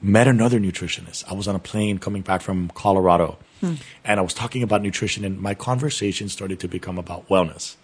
met 0.00 0.28
another 0.28 0.61
nutritionist. 0.61 1.25
I 1.30 1.35
was 1.35 1.49
on 1.49 1.54
a 1.54 1.59
plane 1.59 1.99
coming 1.99 2.23
back 2.23 2.42
from 2.42 2.68
Colorado 2.71 3.38
hmm. 3.61 3.75
and 4.04 4.21
I 4.21 4.23
was 4.23 4.35
talking 4.35 4.62
about 4.62 4.83
nutrition 4.83 5.25
and 5.25 5.40
my 5.40 5.54
conversation 5.54 6.28
started 6.28 6.61
to 6.61 6.68
become 6.68 6.99
about 6.99 7.28
wellness. 7.28 7.76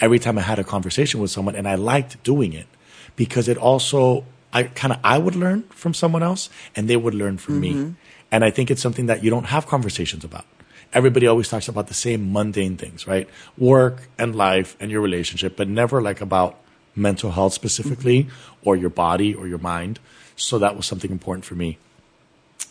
Every 0.00 0.18
time 0.18 0.38
I 0.38 0.42
had 0.42 0.58
a 0.58 0.64
conversation 0.64 1.20
with 1.20 1.30
someone 1.30 1.56
and 1.56 1.66
I 1.68 1.74
liked 1.74 2.22
doing 2.22 2.52
it 2.52 2.68
because 3.16 3.48
it 3.48 3.56
also 3.58 4.24
I 4.52 4.64
kind 4.64 4.92
of 4.92 5.00
I 5.04 5.18
would 5.18 5.34
learn 5.34 5.62
from 5.70 5.94
someone 5.94 6.22
else 6.22 6.48
and 6.74 6.88
they 6.88 6.96
would 6.96 7.14
learn 7.14 7.38
from 7.38 7.60
me. 7.60 7.74
Mm-hmm. 7.74 7.92
And 8.30 8.44
I 8.44 8.50
think 8.50 8.70
it's 8.70 8.82
something 8.82 9.06
that 9.06 9.24
you 9.24 9.30
don't 9.30 9.46
have 9.46 9.66
conversations 9.66 10.24
about. 10.24 10.44
Everybody 10.92 11.26
always 11.26 11.48
talks 11.48 11.68
about 11.68 11.88
the 11.88 11.94
same 11.94 12.32
mundane 12.32 12.76
things, 12.76 13.06
right? 13.06 13.28
Work 13.58 14.08
and 14.16 14.34
life 14.34 14.76
and 14.80 14.90
your 14.90 15.02
relationship, 15.02 15.56
but 15.56 15.68
never 15.68 16.00
like 16.00 16.20
about 16.20 16.58
mental 16.98 17.30
health 17.30 17.52
specifically 17.52 18.28
or 18.62 18.76
your 18.76 18.90
body 18.90 19.34
or 19.34 19.46
your 19.48 19.58
mind. 19.58 19.98
So 20.36 20.58
that 20.58 20.76
was 20.76 20.86
something 20.86 21.10
important 21.10 21.44
for 21.44 21.54
me. 21.54 21.78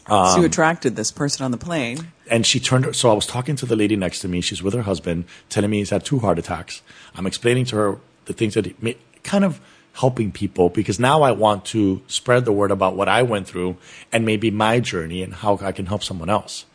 so 0.07 0.15
Um, 0.15 0.39
you 0.39 0.45
attracted 0.45 0.95
this 0.95 1.11
person 1.11 1.43
on 1.43 1.51
the 1.51 1.57
plane. 1.57 2.11
And 2.29 2.45
she 2.45 2.59
turned, 2.59 2.95
so 2.95 3.09
I 3.09 3.13
was 3.13 3.25
talking 3.25 3.55
to 3.57 3.65
the 3.65 3.75
lady 3.75 3.95
next 3.95 4.19
to 4.21 4.27
me. 4.27 4.41
She's 4.41 4.63
with 4.63 4.73
her 4.73 4.83
husband, 4.83 5.25
telling 5.49 5.69
me 5.69 5.77
he's 5.79 5.89
had 5.89 6.05
two 6.05 6.19
heart 6.19 6.39
attacks. 6.39 6.81
I'm 7.15 7.27
explaining 7.27 7.65
to 7.65 7.75
her 7.75 7.99
the 8.25 8.33
things 8.33 8.53
that 8.53 8.65
he 8.65 8.97
kind 9.23 9.43
of 9.43 9.59
helping 9.93 10.31
people 10.31 10.69
because 10.69 10.99
now 10.99 11.23
I 11.23 11.31
want 11.31 11.65
to 11.65 12.01
spread 12.07 12.45
the 12.45 12.51
word 12.51 12.69
about 12.71 12.95
what 12.95 13.09
I 13.09 13.23
went 13.23 13.47
through 13.47 13.77
and 14.13 14.25
maybe 14.25 14.51
my 14.51 14.79
journey 14.79 15.23
and 15.23 15.33
how 15.33 15.57
I 15.61 15.71
can 15.71 15.87
help 15.87 16.03
someone 16.03 16.29
else. 16.29 16.65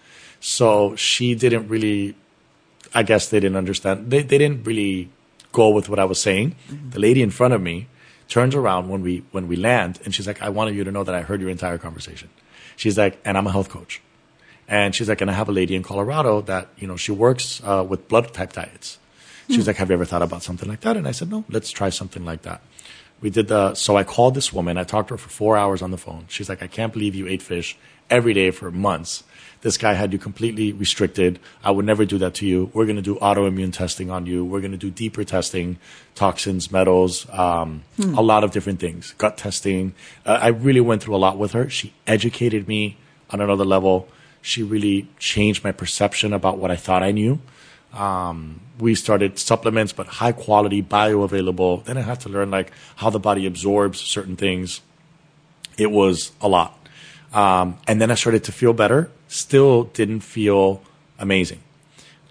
So 0.40 0.96
she 0.96 1.36
didn't 1.36 1.68
really, 1.68 2.16
I 2.92 3.04
guess 3.04 3.28
they 3.28 3.38
didn't 3.38 3.56
understand. 3.56 4.10
They, 4.10 4.22
they 4.22 4.38
didn't 4.38 4.64
really 4.64 5.08
go 5.52 5.68
with 5.68 5.88
what 5.88 5.98
I 5.98 6.04
was 6.04 6.20
saying. 6.20 6.56
The 6.90 6.98
lady 6.98 7.22
in 7.22 7.30
front 7.30 7.54
of 7.54 7.62
me 7.62 7.88
turns 8.28 8.54
around 8.54 8.88
when 8.88 9.02
we, 9.02 9.22
when 9.30 9.46
we 9.46 9.56
land 9.56 10.00
and 10.04 10.14
she's 10.14 10.26
like, 10.26 10.42
I 10.42 10.48
wanted 10.48 10.74
you 10.74 10.84
to 10.84 10.90
know 10.90 11.04
that 11.04 11.14
I 11.14 11.20
heard 11.20 11.40
your 11.40 11.50
entire 11.50 11.78
conversation. 11.78 12.30
She's 12.76 12.96
like, 12.98 13.20
and 13.24 13.36
I'm 13.36 13.46
a 13.46 13.52
health 13.52 13.68
coach. 13.68 14.00
And 14.68 14.94
she's 14.94 15.08
like, 15.08 15.20
and 15.20 15.30
I 15.30 15.34
have 15.34 15.48
a 15.48 15.52
lady 15.52 15.74
in 15.74 15.82
Colorado 15.82 16.40
that, 16.42 16.68
you 16.78 16.86
know, 16.86 16.96
she 16.96 17.12
works 17.12 17.60
uh, 17.64 17.84
with 17.86 18.08
blood 18.08 18.32
type 18.32 18.54
diets. 18.54 18.98
She's 19.48 19.66
like, 19.66 19.76
have 19.76 19.90
you 19.90 19.94
ever 19.94 20.06
thought 20.06 20.22
about 20.22 20.42
something 20.42 20.68
like 20.68 20.80
that? 20.80 20.96
And 20.96 21.06
I 21.06 21.10
said, 21.10 21.30
no, 21.30 21.44
let's 21.50 21.70
try 21.70 21.90
something 21.90 22.24
like 22.24 22.42
that. 22.42 22.62
We 23.20 23.28
did 23.28 23.48
the, 23.48 23.74
so 23.74 23.96
I 23.96 24.04
called 24.04 24.34
this 24.34 24.52
woman. 24.52 24.78
I 24.78 24.84
talked 24.84 25.08
to 25.08 25.14
her 25.14 25.18
for 25.18 25.28
four 25.28 25.56
hours 25.56 25.82
on 25.82 25.90
the 25.90 25.98
phone. 25.98 26.24
She's 26.28 26.48
like, 26.48 26.62
I 26.62 26.68
can't 26.68 26.92
believe 26.92 27.14
you 27.14 27.26
ate 27.26 27.42
fish 27.42 27.76
every 28.08 28.32
day 28.32 28.50
for 28.50 28.70
months. 28.70 29.24
This 29.62 29.78
guy 29.78 29.94
had 29.94 30.12
you 30.12 30.18
completely 30.18 30.72
restricted. 30.72 31.38
I 31.62 31.70
would 31.70 31.84
never 31.84 32.04
do 32.04 32.18
that 32.18 32.34
to 32.34 32.46
you. 32.46 32.70
We're 32.74 32.84
going 32.84 32.96
to 32.96 33.02
do 33.02 33.14
autoimmune 33.16 33.72
testing 33.72 34.10
on 34.10 34.26
you. 34.26 34.44
We're 34.44 34.60
going 34.60 34.72
to 34.72 34.76
do 34.76 34.90
deeper 34.90 35.22
testing, 35.22 35.78
toxins, 36.16 36.72
metals, 36.72 37.28
um, 37.30 37.84
a 38.16 38.22
lot 38.22 38.42
of 38.42 38.50
different 38.50 38.80
things, 38.80 39.14
gut 39.18 39.38
testing. 39.38 39.94
Uh, 40.26 40.38
I 40.42 40.48
really 40.48 40.80
went 40.80 41.02
through 41.02 41.14
a 41.14 41.22
lot 41.22 41.38
with 41.38 41.52
her. 41.52 41.70
She 41.70 41.94
educated 42.08 42.66
me 42.66 42.96
on 43.30 43.40
another 43.40 43.64
level. 43.64 44.08
She 44.40 44.64
really 44.64 45.08
changed 45.20 45.62
my 45.62 45.70
perception 45.70 46.32
about 46.32 46.58
what 46.58 46.72
I 46.72 46.76
thought 46.76 47.04
I 47.04 47.12
knew. 47.12 47.38
Um, 47.92 48.60
we 48.80 48.96
started 48.96 49.38
supplements, 49.38 49.92
but 49.92 50.06
high 50.06 50.32
quality, 50.32 50.82
bioavailable. 50.82 51.84
Then 51.84 51.96
I 51.98 52.02
had 52.02 52.18
to 52.20 52.28
learn 52.28 52.50
like 52.50 52.72
how 52.96 53.10
the 53.10 53.20
body 53.20 53.46
absorbs 53.46 54.00
certain 54.00 54.34
things. 54.34 54.80
It 55.78 55.92
was 55.92 56.32
a 56.40 56.48
lot. 56.48 56.81
Um, 57.32 57.78
and 57.88 58.00
then 58.00 58.10
I 58.10 58.14
started 58.14 58.44
to 58.44 58.52
feel 58.52 58.72
better. 58.72 59.10
Still 59.28 59.84
didn't 59.84 60.20
feel 60.20 60.82
amazing. 61.18 61.60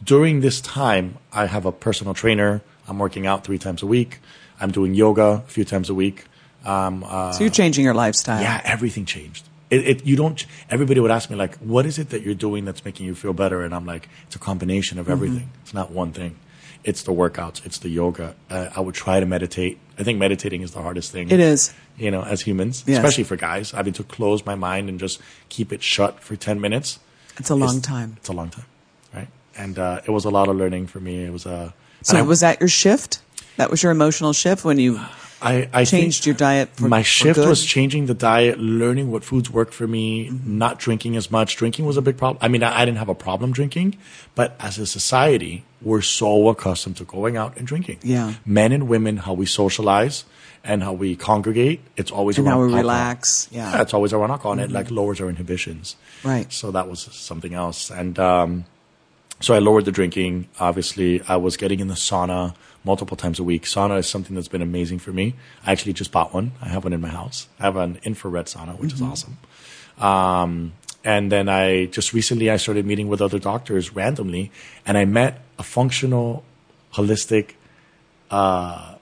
During 0.04 0.42
this 0.42 0.62
time, 0.62 1.18
I 1.32 1.46
have 1.48 1.66
a 1.66 1.72
personal 1.72 2.14
trainer. 2.14 2.62
I'm 2.88 3.00
working 3.00 3.26
out 3.28 3.44
three 3.44 3.58
times 3.58 3.82
a 3.84 3.88
week. 3.88 4.20
I'm 4.60 4.72
doing 4.72 4.94
yoga 4.94 5.44
a 5.46 5.50
few 5.50 5.64
times 5.66 5.90
a 5.90 5.94
week. 5.94 6.26
Um, 6.66 7.04
uh, 7.04 7.32
So 7.32 7.44
you're 7.44 7.52
changing 7.52 7.84
your 7.86 7.94
lifestyle. 7.96 8.42
yeah, 8.42 8.62
everything 8.64 9.06
changed. 9.06 9.48
It, 9.72 9.88
it, 9.88 10.06
you 10.06 10.16
don't. 10.18 10.46
Everybody 10.70 11.00
would 11.00 11.12
ask 11.12 11.30
me 11.30 11.38
like, 11.38 11.56
"What 11.60 11.86
is 11.86 11.98
it 11.98 12.10
that 12.10 12.24
you're 12.24 12.36
doing 12.36 12.66
that's 12.66 12.84
making 12.84 13.06
you 13.06 13.16
feel 13.16 13.32
better?" 13.34 13.64
And 13.64 13.74
I'm 13.74 13.86
like, 13.86 14.10
"It's 14.28 14.36
a 14.36 14.40
combination 14.40 15.00
of 15.00 15.10
everything. 15.10 15.50
It's 15.64 15.74
not 15.74 15.92
one 15.92 16.12
thing. 16.12 16.36
It's 16.84 17.04
the 17.04 17.12
workouts. 17.14 17.66
It's 17.66 17.78
the 17.78 17.90
yoga. 17.90 18.36
Uh, 18.50 18.70
I 18.76 18.80
would 18.82 18.96
try 18.96 19.20
to 19.20 19.26
meditate. 19.26 19.78
I 20.00 20.04
think 20.04 20.18
meditating 20.20 20.62
is 20.62 20.72
the 20.72 20.82
hardest 20.82 21.12
thing. 21.12 21.30
It 21.30 21.40
is. 21.40 21.74
You 21.98 22.10
know, 22.12 22.24
as 22.24 22.42
humans, 22.42 22.84
Yes. 22.88 22.98
especially 22.98 23.26
for 23.26 23.36
guys, 23.36 23.74
I 23.74 23.78
having 23.78 23.94
to 23.94 24.04
close 24.04 24.46
my 24.46 24.56
mind 24.56 24.90
and 24.90 25.00
just 25.00 25.20
keep 25.50 25.72
it 25.72 25.84
shut 25.84 26.20
for 26.22 26.36
ten 26.36 26.60
minutes. 26.60 27.00
It's 27.38 27.50
a 27.50 27.56
long 27.56 27.82
time. 27.82 28.16
It's 28.18 28.30
a 28.30 28.34
long 28.34 28.50
time, 28.50 28.66
right? 29.14 29.28
And 29.58 29.78
uh, 29.78 30.02
it 30.06 30.12
was 30.12 30.26
a 30.26 30.30
lot 30.30 30.48
of 30.50 30.56
learning 30.56 30.88
for 30.88 31.00
me. 31.00 31.24
It 31.24 31.32
was 31.32 31.46
a. 31.46 31.74
So 32.02 32.18
I- 32.18 32.22
was 32.24 32.40
that 32.40 32.60
your 32.60 32.70
shift? 32.70 33.22
That 33.58 33.70
was 33.70 33.84
your 33.84 33.92
emotional 33.92 34.34
shift 34.34 34.64
when 34.66 34.80
you 34.80 35.00
I, 35.42 35.68
I 35.74 35.86
changed 35.86 36.26
your 36.26 36.36
diet 36.36 36.70
for 36.76 36.88
my 36.88 37.02
shift 37.02 37.40
was 37.40 37.66
changing 37.66 38.06
the 38.06 38.14
diet, 38.14 38.60
learning 38.60 39.12
what 39.12 39.24
foods 39.24 39.50
work 39.50 39.72
for 39.72 39.88
me, 39.88 40.28
Mm-hmm. 40.30 40.58
not 40.58 40.78
drinking 40.80 41.16
as 41.16 41.32
much. 41.32 41.56
Drinking 41.56 41.86
was 41.86 41.98
a 41.98 42.02
big 42.02 42.18
problem. 42.18 42.38
I 42.42 42.48
mean, 42.48 42.62
I, 42.64 42.82
I 42.82 42.86
didn't 42.86 43.00
have 43.00 43.10
a 43.10 43.16
problem 43.16 43.52
drinking, 43.52 43.98
but 44.36 44.56
as 44.60 44.78
a 44.78 44.86
society, 44.86 45.64
we're 45.82 46.02
so 46.02 46.50
accustomed 46.50 46.98
to 46.98 47.06
going 47.06 47.38
out 47.38 47.58
and 47.58 47.66
drinking. 47.66 48.00
Yeah. 48.04 48.36
Men 48.46 48.72
and 48.72 48.88
women, 48.88 49.18
how 49.18 49.34
we 49.34 49.46
socialize 49.48 50.26
and 50.64 50.84
how 50.84 50.94
we 50.94 51.16
congregate, 51.16 51.82
it's 51.98 52.12
always 52.12 52.38
And 52.38 52.46
around 52.46 52.54
how 52.54 52.60
we 52.60 52.66
alcohol. 52.74 52.82
relax. 52.84 53.48
Yeah. 53.52 53.72
Mm-hmm. 53.72 53.82
it's 53.82 53.94
always 53.96 54.14
around 54.14 54.30
alcohol, 54.32 54.52
and 54.54 54.62
it 54.62 54.72
like 54.72 54.92
lowers 54.92 55.20
our 55.20 55.28
inhibitions. 55.30 55.96
Right. 56.24 56.54
So 56.54 56.70
that 56.72 56.88
was 56.88 57.02
something 57.12 57.54
else, 57.56 57.90
and 57.90 58.20
um, 58.20 58.66
so 59.40 59.56
I 59.56 59.60
lowered 59.60 59.86
the 59.86 59.92
drinking. 59.92 60.50
Obviously, 60.60 61.20
I 61.28 61.38
was 61.38 61.58
getting 61.58 61.80
in 61.80 61.88
the 61.88 61.96
sauna 61.96 62.54
multiple 62.84 63.18
times 63.18 63.40
a 63.40 63.44
week. 63.44 63.64
Sauna 63.64 64.00
is 64.00 64.08
something 64.08 64.36
that's 64.36 64.48
been 64.48 64.62
amazing 64.62 65.00
for 65.00 65.12
me. 65.12 65.36
I 65.66 65.72
actually 65.72 65.94
just 65.94 66.12
bought 66.12 66.34
one. 66.34 66.54
I 66.62 66.70
have 66.70 66.84
one 66.84 66.94
in 66.94 67.02
my 67.02 67.10
house. 67.10 67.48
I 67.60 67.64
have 67.64 67.76
an 67.76 68.00
infrared 68.04 68.46
sauna, 68.48 68.78
which 68.80 68.94
is 68.94 69.02
awesome. 69.02 69.38
Um, 70.00 70.74
and 71.04 71.32
then 71.32 71.50
I 71.50 71.86
just 71.86 72.14
recently 72.14 72.50
I 72.50 72.58
started 72.58 72.86
meeting 72.86 73.08
with 73.08 73.22
other 73.22 73.40
doctors 73.40 73.96
randomly, 73.96 74.52
and 74.86 74.98
I 74.98 75.06
met 75.06 75.42
a 75.58 75.64
functional 75.64 76.44
holistic. 76.94 77.54
Uh, 78.30 78.96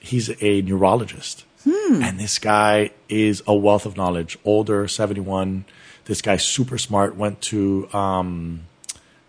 he's 0.00 0.30
a 0.42 0.62
neurologist, 0.62 1.44
and 1.64 2.18
this 2.18 2.38
guy 2.38 2.90
is 3.08 3.42
a 3.46 3.54
wealth 3.54 3.86
of 3.86 3.96
knowledge. 3.96 4.38
Older, 4.44 4.88
seventy 4.88 5.20
one. 5.20 5.64
This 6.06 6.20
guy's 6.20 6.44
super 6.44 6.76
smart. 6.76 7.16
Went 7.16 7.40
to 7.42 7.88
um, 7.94 8.66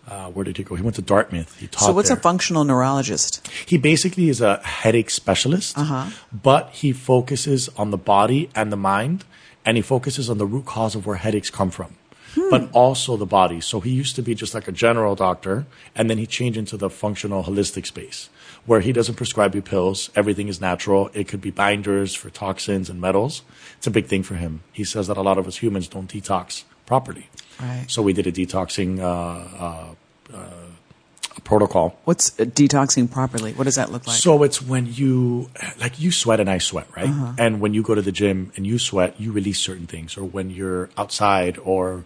uh, 0.07 0.29
where 0.29 0.43
did 0.43 0.57
he 0.57 0.63
go? 0.63 0.75
He 0.75 0.83
went 0.83 0.95
to 0.97 1.01
Dartmouth. 1.01 1.57
He 1.59 1.67
taught. 1.67 1.85
So 1.85 1.93
what's 1.93 2.09
there. 2.09 2.17
a 2.17 2.21
functional 2.21 2.63
neurologist? 2.63 3.47
He 3.65 3.77
basically 3.77 4.29
is 4.29 4.41
a 4.41 4.57
headache 4.57 5.09
specialist, 5.09 5.77
but 6.31 6.69
he 6.69 6.91
focuses 6.91 7.69
on 7.69 7.91
the 7.91 7.97
body 7.97 8.49
and 8.53 8.71
the 8.71 8.77
mind, 8.77 9.25
and 9.65 9.77
he 9.77 9.81
focuses 9.81 10.29
on 10.29 10.37
the 10.37 10.45
root 10.45 10.65
cause 10.65 10.95
of 10.95 11.05
where 11.05 11.15
headaches 11.15 11.49
come 11.49 11.71
from, 11.71 11.95
but 12.51 12.69
also 12.71 13.17
the 13.17 13.25
body. 13.25 13.59
So 13.61 13.79
he 13.79 13.89
used 13.89 14.15
to 14.15 14.21
be 14.21 14.35
just 14.35 14.53
like 14.53 14.67
a 14.67 14.71
general 14.71 15.15
doctor, 15.15 15.65
and 15.95 16.07
then 16.07 16.19
he 16.19 16.27
changed 16.27 16.57
into 16.57 16.77
the 16.77 16.89
functional 16.89 17.43
holistic 17.43 17.87
space, 17.87 18.29
where 18.67 18.81
he 18.81 18.91
doesn't 18.91 19.15
prescribe 19.15 19.55
you 19.55 19.63
pills. 19.63 20.11
Everything 20.15 20.49
is 20.49 20.61
natural. 20.61 21.09
It 21.15 21.27
could 21.27 21.41
be 21.41 21.49
binders 21.49 22.13
for 22.13 22.29
toxins 22.29 22.91
and 22.91 23.01
metals. 23.01 23.41
It's 23.77 23.87
a 23.87 23.91
big 23.91 24.05
thing 24.05 24.21
for 24.21 24.35
him. 24.35 24.61
He 24.71 24.83
says 24.83 25.07
that 25.07 25.17
a 25.17 25.23
lot 25.23 25.39
of 25.39 25.47
us 25.47 25.57
humans 25.57 25.87
don't 25.87 26.11
detox 26.11 26.63
properly. 26.85 27.29
Right. 27.59 27.85
So 27.87 28.01
we 28.01 28.13
did 28.13 28.27
a 28.27 28.31
detoxing 28.31 28.99
uh, 28.99 29.05
uh, 29.05 29.95
uh, 30.33 30.49
protocol. 31.43 31.97
What's 32.05 32.31
detoxing 32.31 33.09
properly? 33.09 33.53
What 33.53 33.65
does 33.65 33.75
that 33.75 33.91
look 33.91 34.07
like? 34.07 34.17
So 34.17 34.43
it's 34.43 34.61
when 34.61 34.91
you 34.91 35.49
like 35.79 35.99
you 35.99 36.11
sweat 36.11 36.39
and 36.39 36.49
I 36.49 36.57
sweat, 36.57 36.87
right? 36.95 37.09
And 37.37 37.61
when 37.61 37.73
you 37.73 37.83
go 37.83 37.95
to 37.95 38.01
the 38.01 38.11
gym 38.11 38.51
and 38.55 38.65
you 38.65 38.77
sweat, 38.79 39.19
you 39.19 39.31
release 39.31 39.59
certain 39.59 39.87
things. 39.87 40.17
Or 40.17 40.23
when 40.23 40.49
you're 40.49 40.89
outside 40.97 41.57
or 41.59 42.03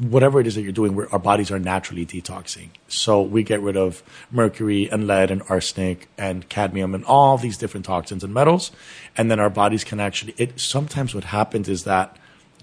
whatever 0.00 0.40
it 0.40 0.46
is 0.46 0.56
that 0.56 0.62
you're 0.62 0.72
doing, 0.72 0.96
where 0.96 1.12
our 1.12 1.18
bodies 1.20 1.52
are 1.52 1.58
naturally 1.58 2.04
detoxing. 2.04 2.70
So 2.88 3.22
we 3.22 3.44
get 3.44 3.60
rid 3.60 3.76
of 3.76 4.02
mercury 4.32 4.90
and 4.90 5.06
lead 5.06 5.30
and 5.30 5.42
arsenic 5.48 6.08
and 6.18 6.48
cadmium 6.48 6.94
and 6.94 7.04
all 7.04 7.38
these 7.38 7.56
different 7.56 7.86
toxins 7.86 8.24
and 8.24 8.34
metals, 8.34 8.72
and 9.16 9.30
then 9.30 9.38
our 9.38 9.50
bodies 9.50 9.84
can 9.84 10.00
actually. 10.00 10.34
It 10.36 10.58
sometimes 10.58 11.14
what 11.14 11.24
happens 11.24 11.68
is 11.68 11.84
that 11.84 12.16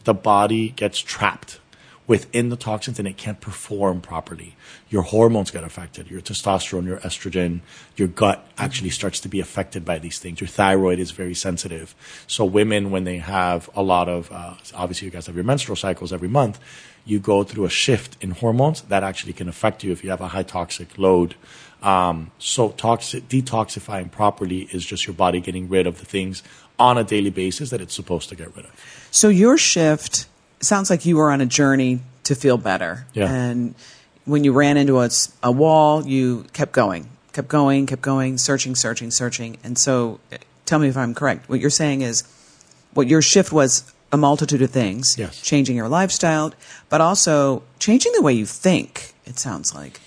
the 0.06 0.14
body 0.14 0.70
gets 0.70 1.00
trapped 1.00 1.60
within 2.08 2.50
the 2.50 2.56
toxins 2.56 3.00
and 3.00 3.08
it 3.08 3.18
can't 3.18 3.42
perform 3.42 4.00
properly. 4.00 4.56
Your 4.90 5.02
hormones 5.02 5.50
get 5.50 5.64
affected. 5.64 6.10
Your 6.10 6.22
testosterone, 6.22 6.86
your 6.86 7.00
estrogen, 7.00 7.62
your 7.96 8.08
gut 8.08 8.48
actually 8.58 8.92
starts 8.92 9.20
to 9.22 9.28
be 9.28 9.40
affected 9.40 9.84
by 9.84 9.98
these 9.98 10.20
things. 10.20 10.40
Your 10.40 10.48
thyroid 10.48 11.00
is 11.00 11.12
very 11.12 11.34
sensitive. 11.34 11.96
So 12.28 12.46
women, 12.46 12.92
when 12.92 13.06
they 13.06 13.18
have 13.18 13.70
a 13.76 13.82
lot 13.82 14.08
of, 14.08 14.32
uh, 14.32 14.54
obviously 14.76 15.08
you 15.08 15.12
guys 15.12 15.26
have 15.26 15.36
your 15.36 15.44
menstrual 15.44 15.76
cycles 15.76 16.14
every 16.14 16.30
month, 16.30 16.60
you 17.06 17.20
go 17.20 17.44
through 17.44 17.66
a 17.66 17.70
shift 17.70 18.18
in 18.22 18.32
hormones 18.32 18.82
that 18.82 19.04
actually 19.04 19.34
can 19.34 19.50
affect 19.50 19.84
you 19.84 19.92
if 19.92 20.04
you 20.04 20.10
have 20.12 20.22
a 20.22 20.30
high 20.30 20.44
toxic 20.44 20.98
load. 20.98 21.36
Um, 21.82 22.32
so 22.40 22.70
toxic, 22.70 23.30
detoxifying 23.30 24.12
properly 24.12 24.62
is 24.72 24.86
just 24.86 25.06
your 25.06 25.14
body 25.14 25.40
getting 25.40 25.70
rid 25.70 25.86
of 25.86 26.00
the 26.00 26.06
things 26.06 26.42
on 26.78 26.98
a 26.98 27.04
daily 27.04 27.30
basis 27.30 27.70
that 27.70 27.82
it's 27.82 27.94
supposed 27.94 28.30
to 28.30 28.36
get 28.36 28.56
rid 28.56 28.66
of. 28.66 29.08
So 29.12 29.30
your 29.30 29.58
shift 29.58 30.28
sounds 30.60 30.90
like 30.90 31.06
you 31.06 31.18
were 31.18 31.32
on 31.32 31.42
a 31.42 31.46
journey 31.46 32.00
to 32.24 32.36
feel 32.36 32.58
better. 32.58 33.06
Yeah. 33.14 33.32
And 33.32 33.76
when 34.26 34.44
you 34.44 34.52
ran 34.54 34.78
into 34.78 35.00
a 35.44 35.52
wall, 35.52 36.06
you 36.06 36.46
kept 36.54 36.72
going, 36.72 37.08
kept 37.34 37.48
going, 37.48 37.86
kept 37.86 38.02
going, 38.02 38.38
searching, 38.38 38.76
searching, 38.76 39.12
searching. 39.12 39.58
And 39.64 39.78
so 39.78 40.20
uh, 40.34 40.38
tell 40.66 40.80
me 40.80 40.88
if 40.88 40.98
I'm 40.98 41.14
correct. 41.14 41.48
What 41.48 41.60
you're 41.60 41.70
saying 41.70 42.02
is 42.02 42.24
what 42.94 43.08
your 43.08 43.22
shift 43.22 43.52
was 43.52 43.92
a 44.12 44.18
multitude 44.18 44.62
of 44.62 44.72
things. 44.72 45.18
Yes. 45.18 45.42
Changing 45.42 45.76
your 45.76 45.90
lifestyle, 45.90 46.54
but 46.90 47.02
also 47.02 47.64
changing 47.80 48.12
the 48.14 48.22
way 48.22 48.34
you 48.34 48.46
think, 48.46 49.14
it 49.26 49.38
sounds 49.38 49.76
like. 49.76 50.00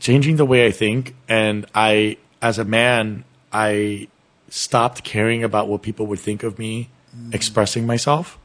changing 0.00 0.36
the 0.36 0.44
way 0.44 0.66
I 0.66 0.70
think, 0.70 1.14
and 1.28 1.66
I, 1.74 2.18
as 2.40 2.58
a 2.58 2.64
man, 2.64 3.24
I 3.52 4.08
stopped 4.48 5.04
caring 5.04 5.42
about 5.44 5.68
what 5.68 5.82
people 5.82 6.06
would 6.06 6.18
think 6.18 6.42
of 6.42 6.58
me 6.58 6.90
expressing 7.32 7.86
myself, 7.86 8.38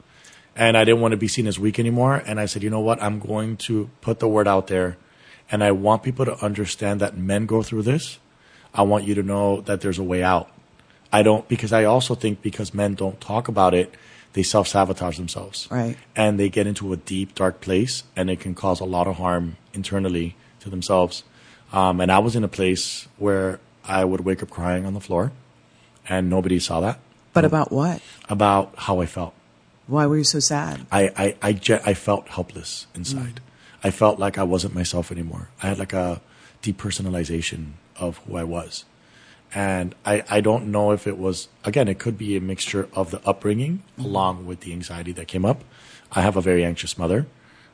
and 0.55 0.77
I 0.77 0.83
didn't 0.85 1.01
want 1.01 1.11
to 1.11 1.17
be 1.17 1.27
seen 1.27 1.47
as 1.47 1.59
weak 1.59 1.79
anymore. 1.79 2.15
And 2.25 2.39
I 2.39 2.45
said, 2.45 2.63
you 2.63 2.69
know 2.69 2.79
what? 2.79 3.01
I'm 3.01 3.19
going 3.19 3.57
to 3.57 3.89
put 4.01 4.19
the 4.19 4.27
word 4.27 4.47
out 4.47 4.67
there, 4.67 4.97
and 5.51 5.63
I 5.63 5.71
want 5.71 6.03
people 6.03 6.25
to 6.25 6.35
understand 6.43 6.99
that 7.01 7.17
men 7.17 7.45
go 7.45 7.61
through 7.63 7.83
this. 7.83 8.19
I 8.73 8.81
want 8.83 9.03
you 9.05 9.15
to 9.15 9.23
know 9.23 9.61
that 9.61 9.81
there's 9.81 9.99
a 9.99 10.03
way 10.03 10.23
out. 10.23 10.49
I 11.11 11.21
don't 11.21 11.47
because 11.47 11.71
I 11.71 11.83
also 11.83 12.15
think 12.15 12.41
because 12.41 12.73
men 12.73 12.95
don't 12.95 13.21
talk 13.21 13.47
about 13.47 13.75
it, 13.75 13.93
they 14.33 14.41
self 14.41 14.67
sabotage 14.67 15.17
themselves 15.17 15.67
Right. 15.69 15.95
and 16.15 16.39
they 16.39 16.49
get 16.49 16.65
into 16.65 16.91
a 16.91 16.97
deep, 16.97 17.35
dark 17.35 17.61
place, 17.61 18.03
and 18.15 18.31
it 18.31 18.39
can 18.39 18.55
cause 18.55 18.79
a 18.79 18.85
lot 18.85 19.07
of 19.07 19.17
harm 19.17 19.57
internally 19.75 20.35
to 20.61 20.71
themselves. 20.71 21.23
Um, 21.71 22.01
and 22.01 22.11
I 22.11 22.17
was 22.17 22.35
in 22.35 22.43
a 22.43 22.47
place 22.47 23.07
where 23.17 23.59
I 23.85 24.05
would 24.05 24.21
wake 24.21 24.41
up 24.41 24.49
crying 24.49 24.85
on 24.87 24.95
the 24.95 24.99
floor, 24.99 25.31
and 26.09 26.29
nobody 26.29 26.59
saw 26.59 26.79
that 26.81 26.99
But 27.33 27.45
about 27.45 27.71
what? 27.71 28.01
about 28.29 28.73
how 28.77 28.99
I 29.01 29.05
felt. 29.05 29.33
Why 29.87 30.05
were 30.05 30.17
you 30.17 30.23
so 30.23 30.39
sad? 30.39 30.85
I 30.91 31.11
I 31.17 31.35
I, 31.41 31.53
ge- 31.53 31.81
I 31.85 31.93
felt 31.93 32.27
helpless 32.29 32.87
inside. 32.95 33.41
I 33.83 33.91
felt 33.91 34.17
like 34.19 34.37
I 34.37 34.43
wasn't 34.43 34.73
myself 34.75 35.11
anymore. 35.11 35.49
I 35.61 35.67
had 35.67 35.77
like 35.79 35.91
a 35.93 36.21
depersonalization 36.61 37.73
of 37.97 38.17
who 38.19 38.37
I 38.37 38.43
was. 38.43 38.85
And 39.55 39.93
I, 40.05 40.23
I 40.29 40.41
don't 40.41 40.71
know 40.71 40.91
if 40.91 41.05
it 41.05 41.17
was, 41.17 41.47
again, 41.63 41.87
it 41.87 41.99
could 41.99 42.17
be 42.17 42.35
a 42.35 42.41
mixture 42.41 42.89
of 42.93 43.11
the 43.11 43.21
upbringing 43.27 43.83
along 43.99 44.47
with 44.47 44.61
the 44.61 44.73
anxiety 44.73 45.11
that 45.11 45.27
came 45.27 45.45
up. 45.45 45.63
I 46.11 46.21
have 46.21 46.35
a 46.35 46.41
very 46.41 46.65
anxious 46.65 46.97
mother. 46.97 47.27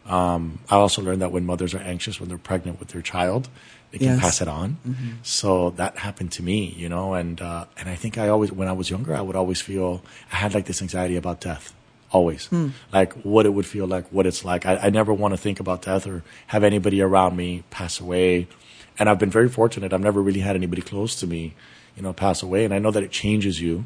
Um, 0.06 0.60
I 0.70 0.76
also 0.76 1.02
learned 1.02 1.22
that 1.22 1.32
when 1.32 1.46
mothers 1.46 1.74
are 1.74 1.80
anxious 1.80 2.20
when 2.20 2.28
they're 2.28 2.38
pregnant 2.38 2.80
with 2.80 2.90
their 2.90 3.02
child, 3.02 3.48
they 3.92 3.98
can 3.98 4.08
Yes. 4.08 4.20
pass 4.22 4.42
it 4.42 4.48
on. 4.48 4.78
So 5.24 5.72
that 5.72 5.98
happened 5.98 6.32
to 6.34 6.44
me, 6.44 6.74
you 6.78 6.90
know, 6.90 7.14
and, 7.16 7.42
uh, 7.42 7.66
and 7.78 7.90
I 7.90 7.96
think 7.96 8.18
I 8.18 8.30
always, 8.30 8.52
when 8.52 8.68
I 8.68 8.72
was 8.74 8.90
younger, 8.90 9.16
I 9.16 9.22
would 9.22 9.36
always 9.36 9.62
feel, 9.62 10.04
I 10.32 10.36
had 10.38 10.54
like 10.54 10.66
this 10.66 10.82
anxiety 10.82 11.16
about 11.16 11.42
death. 11.42 11.74
Always. 12.12 12.50
Like 12.92 13.14
what 13.22 13.46
it 13.46 13.54
would 13.54 13.68
feel 13.68 13.86
like, 13.86 14.08
what 14.10 14.26
it's 14.26 14.44
like. 14.44 14.66
I, 14.66 14.78
I 14.78 14.90
never 14.90 15.14
want 15.14 15.34
to 15.34 15.38
think 15.38 15.60
about 15.60 15.84
death 15.84 16.08
or 16.08 16.24
have 16.48 16.64
anybody 16.64 17.02
around 17.02 17.36
me 17.36 17.64
pass 17.70 18.00
away. 18.00 18.48
And 18.98 19.08
I've 19.08 19.20
been 19.20 19.30
very 19.30 19.48
fortunate. 19.50 19.94
I've 19.94 20.02
never 20.02 20.22
really 20.22 20.40
had 20.40 20.56
anybody 20.56 20.82
close 20.82 21.16
to 21.20 21.28
me, 21.28 21.54
you 21.96 22.02
know, 22.02 22.12
pass 22.12 22.42
away. 22.42 22.66
And 22.66 22.74
I 22.74 22.80
know 22.80 22.90
that 22.92 23.04
it 23.04 23.12
changes 23.12 23.62
you. 23.62 23.86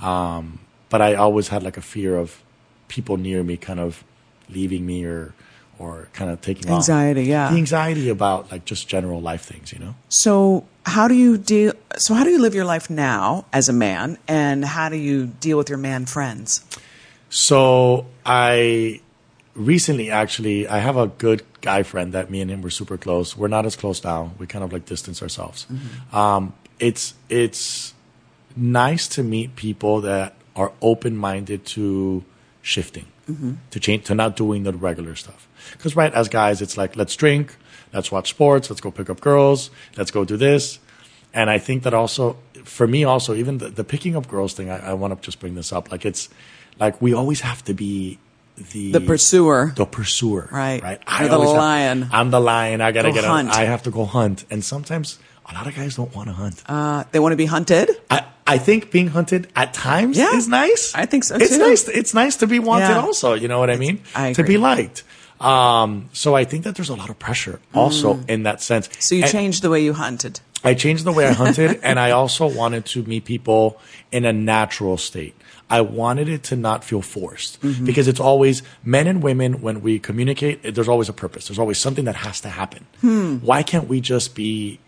Um, 0.00 0.60
but 0.88 1.02
I 1.02 1.14
always 1.14 1.48
had 1.48 1.62
like 1.62 1.76
a 1.76 1.82
fear 1.82 2.16
of 2.16 2.42
people 2.88 3.16
near 3.18 3.42
me 3.44 3.56
kind 3.58 3.80
of 3.80 4.02
leaving 4.48 4.86
me 4.86 5.04
or, 5.04 5.34
or 5.78 6.08
kind 6.12 6.30
of 6.30 6.40
taking 6.40 6.70
off. 6.70 6.78
Anxiety, 6.78 7.24
yeah. 7.24 7.50
The 7.50 7.56
anxiety 7.56 8.08
about 8.08 8.50
like 8.50 8.64
just 8.64 8.88
general 8.88 9.20
life 9.20 9.42
things, 9.42 9.72
you 9.72 9.78
know? 9.78 9.94
So 10.08 10.66
how 10.84 11.08
do 11.08 11.14
you 11.14 11.38
deal? 11.38 11.72
So 11.96 12.14
how 12.14 12.24
do 12.24 12.30
you 12.30 12.40
live 12.40 12.54
your 12.54 12.64
life 12.64 12.90
now 12.90 13.46
as 13.52 13.68
a 13.68 13.72
man, 13.72 14.18
and 14.26 14.64
how 14.64 14.88
do 14.88 14.96
you 14.96 15.26
deal 15.26 15.56
with 15.56 15.68
your 15.68 15.78
man 15.78 16.06
friends? 16.06 16.64
So 17.30 18.06
I 18.24 19.00
recently 19.54 20.10
actually 20.10 20.68
I 20.68 20.78
have 20.78 20.96
a 20.96 21.08
good 21.08 21.42
guy 21.60 21.82
friend 21.82 22.12
that 22.12 22.30
me 22.30 22.40
and 22.40 22.50
him 22.50 22.62
were 22.62 22.70
super 22.70 22.96
close. 22.96 23.36
We're 23.36 23.48
not 23.48 23.66
as 23.66 23.76
close 23.76 24.02
now. 24.02 24.32
We 24.38 24.46
kind 24.46 24.64
of 24.64 24.72
like 24.72 24.86
distance 24.86 25.20
ourselves. 25.22 25.66
Um, 26.12 26.54
it's 26.78 27.14
it's 27.28 27.92
nice 28.56 29.08
to 29.08 29.22
meet 29.22 29.56
people 29.56 30.00
that 30.02 30.34
are 30.56 30.72
open 30.80 31.16
minded 31.16 31.64
to 31.64 32.24
shifting, 32.62 33.06
Mm-hmm. 33.28 33.52
to 33.72 33.80
change, 33.80 34.04
to 34.06 34.14
not 34.14 34.36
doing 34.36 34.62
the 34.62 34.72
regular 34.72 35.14
stuff. 35.14 35.46
Because 35.72 35.94
right, 35.94 36.12
as 36.14 36.28
guys, 36.28 36.62
it's 36.62 36.76
like 36.78 36.96
let's 36.96 37.14
drink, 37.14 37.54
let's 37.92 38.10
watch 38.10 38.30
sports, 38.30 38.70
let's 38.70 38.80
go 38.80 38.90
pick 38.90 39.10
up 39.10 39.20
girls, 39.20 39.70
let's 39.98 40.10
go 40.10 40.24
do 40.24 40.36
this. 40.38 40.78
And 41.34 41.50
I 41.50 41.58
think 41.58 41.82
that 41.82 41.92
also, 41.92 42.38
for 42.64 42.86
me, 42.86 43.04
also 43.04 43.34
even 43.34 43.58
the, 43.58 43.68
the 43.68 43.84
picking 43.84 44.16
up 44.16 44.28
girls 44.28 44.54
thing, 44.54 44.70
I, 44.70 44.90
I 44.90 44.92
want 44.94 45.14
to 45.14 45.24
just 45.24 45.40
bring 45.40 45.54
this 45.56 45.72
up. 45.74 45.90
Like 45.90 46.06
it's 46.06 46.30
like 46.80 47.02
we 47.02 47.12
always 47.12 47.40
have 47.42 47.62
to 47.64 47.74
be 47.74 48.18
the 48.72 48.92
The 48.92 49.00
pursuer. 49.00 49.72
the 49.76 49.84
pursuer, 49.84 50.48
Right. 50.50 50.82
Right. 50.82 50.98
You're 51.20 51.28
the 51.28 51.34
always 51.34 51.50
have- 51.50 51.58
lion. 51.58 52.08
I'm 52.10 52.30
the 52.30 52.40
lion. 52.40 52.80
I 52.80 52.92
gotta 52.92 53.10
Go 53.10 53.14
get. 53.16 53.24
hunt. 53.24 53.50
I 53.50 53.64
have 53.66 53.82
to 53.82 53.90
go 53.90 54.04
hunt, 54.06 54.46
and 54.50 54.64
sometimes 54.64 55.18
a 55.50 55.54
lot 55.54 55.66
of 55.66 55.74
guys 55.74 55.96
don't 55.96 56.14
want 56.14 56.28
to 56.28 56.34
hunt. 56.34 56.62
Uh, 56.66 57.04
they 57.10 57.18
want 57.18 57.32
to 57.32 57.36
be 57.36 57.46
hunted. 57.46 57.90
I, 58.10 58.24
I 58.46 58.58
think 58.58 58.90
being 58.90 59.08
hunted 59.08 59.48
at 59.56 59.74
times 59.74 60.16
Yeah. 60.18 60.34
is 60.36 60.48
nice. 60.48 60.92
I 60.94 61.06
think 61.06 61.24
so, 61.24 61.36
It's 61.36 61.50
too. 61.50 61.58
nice. 61.58 61.88
It's 61.88 62.14
nice 62.14 62.36
to 62.36 62.46
be 62.46 62.58
wanted. 62.58 62.88
Yeah. 62.88 63.00
Also, 63.00 63.34
you 63.34 63.48
know 63.48 63.58
what 63.58 63.70
I 63.70 63.76
mean. 63.76 64.02
I 64.14 64.32
to 64.34 64.42
be 64.44 64.58
liked. 64.58 65.02
Um, 65.40 66.08
so 66.12 66.34
I 66.34 66.44
think 66.44 66.64
that 66.64 66.74
there's 66.74 66.88
a 66.88 66.96
lot 66.96 67.10
of 67.10 67.18
pressure 67.18 67.60
also 67.72 68.20
in 68.28 68.42
that 68.42 68.60
sense. 68.60 68.88
Mm. 68.88 69.02
So 69.02 69.14
you 69.14 69.22
And- 69.22 69.30
changed 69.32 69.62
the 69.62 69.70
way 69.70 69.82
you 69.82 69.92
hunted. 69.92 70.40
I 70.64 70.74
changed 70.74 71.04
the 71.04 71.12
way 71.12 71.24
I 71.28 71.32
hunted, 71.34 71.78
and 71.84 72.00
I 72.00 72.10
also 72.10 72.46
wanted 72.48 72.84
to 72.86 73.04
meet 73.04 73.24
people 73.24 73.78
in 74.10 74.24
a 74.24 74.32
natural 74.32 74.96
state. 74.98 75.36
I 75.70 75.82
wanted 75.82 76.28
it 76.28 76.42
to 76.44 76.56
not 76.56 76.82
feel 76.82 77.00
forced 77.02 77.60
because 77.84 78.08
it's 78.08 78.18
always 78.18 78.62
men 78.82 79.06
and 79.06 79.22
women 79.22 79.60
when 79.60 79.82
we 79.82 80.00
communicate. 80.00 80.74
There's 80.74 80.88
always 80.88 81.08
a 81.08 81.12
purpose. 81.12 81.46
There's 81.46 81.58
always 81.60 81.78
something 81.78 82.06
that 82.06 82.16
has 82.16 82.40
to 82.40 82.48
happen. 82.48 82.86
Why 83.44 83.62
can't 83.62 83.86
we 83.86 84.00
just 84.00 84.34
be 84.34 84.80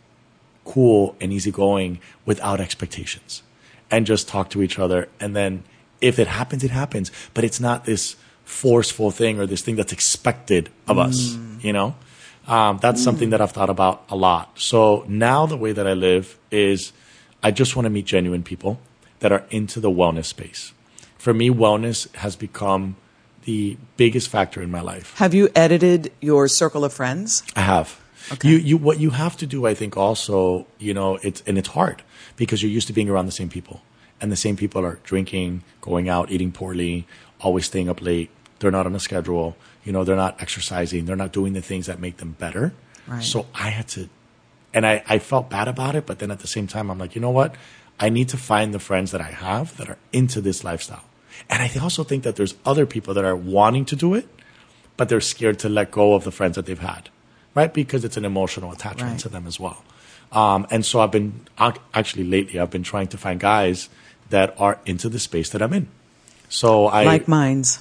cool 0.64 1.16
and 1.20 1.32
easygoing 1.32 2.00
without 2.24 2.60
expectations 2.60 3.42
and 3.90 4.06
just 4.06 4.28
talk 4.28 4.50
to 4.50 4.62
each 4.62 4.78
other? 4.78 5.08
And 5.18 5.34
then 5.34 5.64
if 6.00 6.18
it 6.18 6.26
happens, 6.26 6.64
it 6.64 6.70
happens. 6.70 7.10
But 7.34 7.44
it's 7.44 7.60
not 7.60 7.84
this 7.84 8.16
forceful 8.44 9.10
thing 9.10 9.38
or 9.38 9.46
this 9.46 9.62
thing 9.62 9.76
that's 9.76 9.92
expected 9.92 10.70
of 10.88 10.98
us, 10.98 11.36
you 11.60 11.72
know? 11.72 11.94
Um, 12.48 12.78
that's 12.82 13.02
something 13.02 13.30
that 13.30 13.40
I've 13.40 13.52
thought 13.52 13.70
about 13.70 14.04
a 14.08 14.16
lot. 14.16 14.58
So 14.58 15.04
now 15.06 15.46
the 15.46 15.56
way 15.56 15.72
that 15.72 15.86
I 15.86 15.92
live 15.92 16.36
is 16.50 16.92
I 17.42 17.52
just 17.52 17.76
want 17.76 17.86
to 17.86 17.90
meet 17.90 18.06
genuine 18.06 18.42
people 18.42 18.80
that 19.20 19.30
are 19.30 19.44
into 19.50 19.78
the 19.78 19.90
wellness 19.90 20.24
space. 20.24 20.72
For 21.16 21.32
me, 21.32 21.50
wellness 21.50 22.12
has 22.16 22.34
become 22.34 22.96
the 23.44 23.76
biggest 23.96 24.28
factor 24.28 24.62
in 24.62 24.70
my 24.70 24.80
life. 24.80 25.16
Have 25.18 25.32
you 25.32 25.48
edited 25.54 26.12
your 26.20 26.48
circle 26.48 26.84
of 26.84 26.92
friends? 26.92 27.42
I 27.54 27.60
have. 27.60 28.00
You, 28.42 28.56
you, 28.56 28.76
what 28.76 29.00
you 29.00 29.10
have 29.10 29.36
to 29.38 29.46
do, 29.46 29.66
I 29.66 29.74
think, 29.74 29.96
also, 29.96 30.66
you 30.78 30.94
know, 30.94 31.18
it's 31.22 31.42
and 31.46 31.58
it's 31.58 31.68
hard 31.68 32.02
because 32.36 32.62
you're 32.62 32.70
used 32.70 32.86
to 32.86 32.92
being 32.92 33.08
around 33.08 33.26
the 33.26 33.32
same 33.32 33.48
people, 33.48 33.82
and 34.20 34.30
the 34.30 34.36
same 34.36 34.56
people 34.56 34.84
are 34.84 35.00
drinking, 35.02 35.62
going 35.80 36.08
out, 36.08 36.30
eating 36.30 36.52
poorly, 36.52 37.06
always 37.40 37.66
staying 37.66 37.88
up 37.88 38.00
late. 38.00 38.30
They're 38.60 38.70
not 38.70 38.86
on 38.86 38.94
a 38.94 39.00
schedule. 39.00 39.56
You 39.84 39.92
know, 39.92 40.04
they're 40.04 40.16
not 40.16 40.40
exercising. 40.40 41.06
They're 41.06 41.16
not 41.16 41.32
doing 41.32 41.54
the 41.54 41.62
things 41.62 41.86
that 41.86 41.98
make 41.98 42.18
them 42.18 42.36
better. 42.38 42.72
Right. 43.06 43.22
So 43.22 43.46
I 43.54 43.70
had 43.70 43.88
to, 43.88 44.08
and 44.72 44.86
I, 44.86 45.02
I 45.08 45.18
felt 45.18 45.50
bad 45.50 45.66
about 45.66 45.96
it, 45.96 46.06
but 46.06 46.18
then 46.18 46.30
at 46.30 46.40
the 46.40 46.46
same 46.46 46.66
time, 46.66 46.90
I'm 46.90 46.98
like, 46.98 47.14
you 47.14 47.20
know 47.20 47.30
what? 47.30 47.54
I 47.98 48.08
need 48.10 48.28
to 48.30 48.36
find 48.36 48.72
the 48.72 48.78
friends 48.78 49.10
that 49.10 49.20
I 49.20 49.30
have 49.30 49.76
that 49.78 49.88
are 49.88 49.98
into 50.12 50.40
this 50.40 50.62
lifestyle. 50.62 51.04
And 51.48 51.62
I 51.62 51.70
also 51.80 52.04
think 52.04 52.22
that 52.24 52.36
there's 52.36 52.54
other 52.64 52.86
people 52.86 53.14
that 53.14 53.24
are 53.24 53.36
wanting 53.36 53.84
to 53.86 53.96
do 53.96 54.14
it, 54.14 54.28
but 54.96 55.08
they're 55.08 55.20
scared 55.20 55.58
to 55.60 55.68
let 55.68 55.90
go 55.90 56.14
of 56.14 56.24
the 56.24 56.30
friends 56.30 56.56
that 56.56 56.66
they've 56.66 56.78
had, 56.78 57.08
right? 57.54 57.72
Because 57.72 58.04
it's 58.04 58.16
an 58.16 58.24
emotional 58.24 58.72
attachment 58.72 59.12
Right. 59.12 59.20
to 59.20 59.28
them 59.28 59.46
as 59.46 59.58
well. 59.60 59.82
Um, 60.32 60.66
and 60.70 60.84
so 60.86 61.00
I've 61.00 61.10
been 61.10 61.46
actually 61.58 62.24
lately, 62.24 62.60
I've 62.60 62.70
been 62.70 62.82
trying 62.84 63.08
to 63.08 63.18
find 63.18 63.40
guys 63.40 63.88
that 64.30 64.54
are 64.58 64.78
into 64.86 65.08
the 65.08 65.18
space 65.18 65.50
that 65.50 65.60
I'm 65.62 65.72
in. 65.72 65.88
So 66.48 66.86
I 66.86 67.04
like 67.04 67.26
minds. 67.28 67.80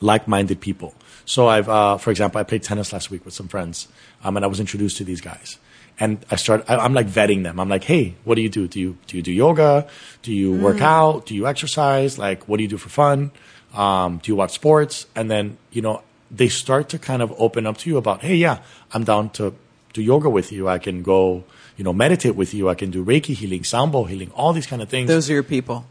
like-minded 0.00 0.60
people. 0.60 0.94
So 1.24 1.48
I've, 1.48 1.68
uh, 1.68 1.96
for 1.98 2.10
example, 2.10 2.38
I 2.40 2.44
played 2.44 2.62
tennis 2.62 2.92
last 2.92 3.10
week 3.10 3.24
with 3.24 3.34
some 3.34 3.48
friends, 3.48 3.88
um, 4.22 4.36
and 4.36 4.44
I 4.44 4.48
was 4.48 4.60
introduced 4.60 4.98
to 4.98 5.04
these 5.04 5.20
guys. 5.20 5.58
And 5.98 6.24
I 6.30 6.36
start, 6.36 6.64
I, 6.68 6.76
I'm 6.76 6.92
like 6.92 7.06
vetting 7.08 7.42
them. 7.42 7.58
I'm 7.58 7.70
like, 7.70 7.84
hey, 7.84 8.14
what 8.24 8.34
do 8.34 8.42
you 8.42 8.50
do? 8.50 8.68
Do 8.68 8.78
you 8.78 8.98
do 9.06 9.16
you 9.16 9.22
do 9.22 9.32
yoga? 9.32 9.86
Do 10.22 10.32
you 10.32 10.52
work 10.52 10.82
out? 10.82 11.24
Do 11.24 11.34
you 11.34 11.46
exercise? 11.46 12.18
Like, 12.18 12.46
what 12.46 12.58
do 12.58 12.62
you 12.64 12.68
do 12.68 12.76
for 12.76 12.90
fun? 12.90 13.30
Um, 13.74 14.18
do 14.22 14.30
you 14.30 14.36
watch 14.36 14.52
sports? 14.52 15.06
And 15.16 15.30
then 15.30 15.56
you 15.72 15.80
know 15.80 16.02
they 16.30 16.48
start 16.48 16.88
to 16.90 16.98
kind 16.98 17.22
of 17.22 17.32
open 17.38 17.66
up 17.66 17.76
to 17.78 17.90
you 17.90 17.96
about, 17.96 18.22
hey, 18.22 18.34
yeah, 18.36 18.58
I'm 18.92 19.04
down 19.04 19.30
to 19.30 19.54
do 19.92 20.02
yoga 20.02 20.28
with 20.28 20.52
you. 20.52 20.68
I 20.68 20.78
can 20.78 21.02
go, 21.02 21.44
you 21.76 21.84
know, 21.84 21.92
meditate 21.92 22.34
with 22.36 22.52
you. 22.52 22.68
I 22.68 22.74
can 22.74 22.90
do 22.90 23.04
Reiki 23.04 23.34
healing, 23.34 23.64
sound 23.64 23.92
bowl 23.92 24.04
healing, 24.04 24.30
all 24.34 24.52
these 24.52 24.66
kind 24.66 24.82
of 24.82 24.88
things 24.88 25.08
Those 25.08 25.30
are 25.30 25.34
your 25.34 25.42
people. 25.42 25.86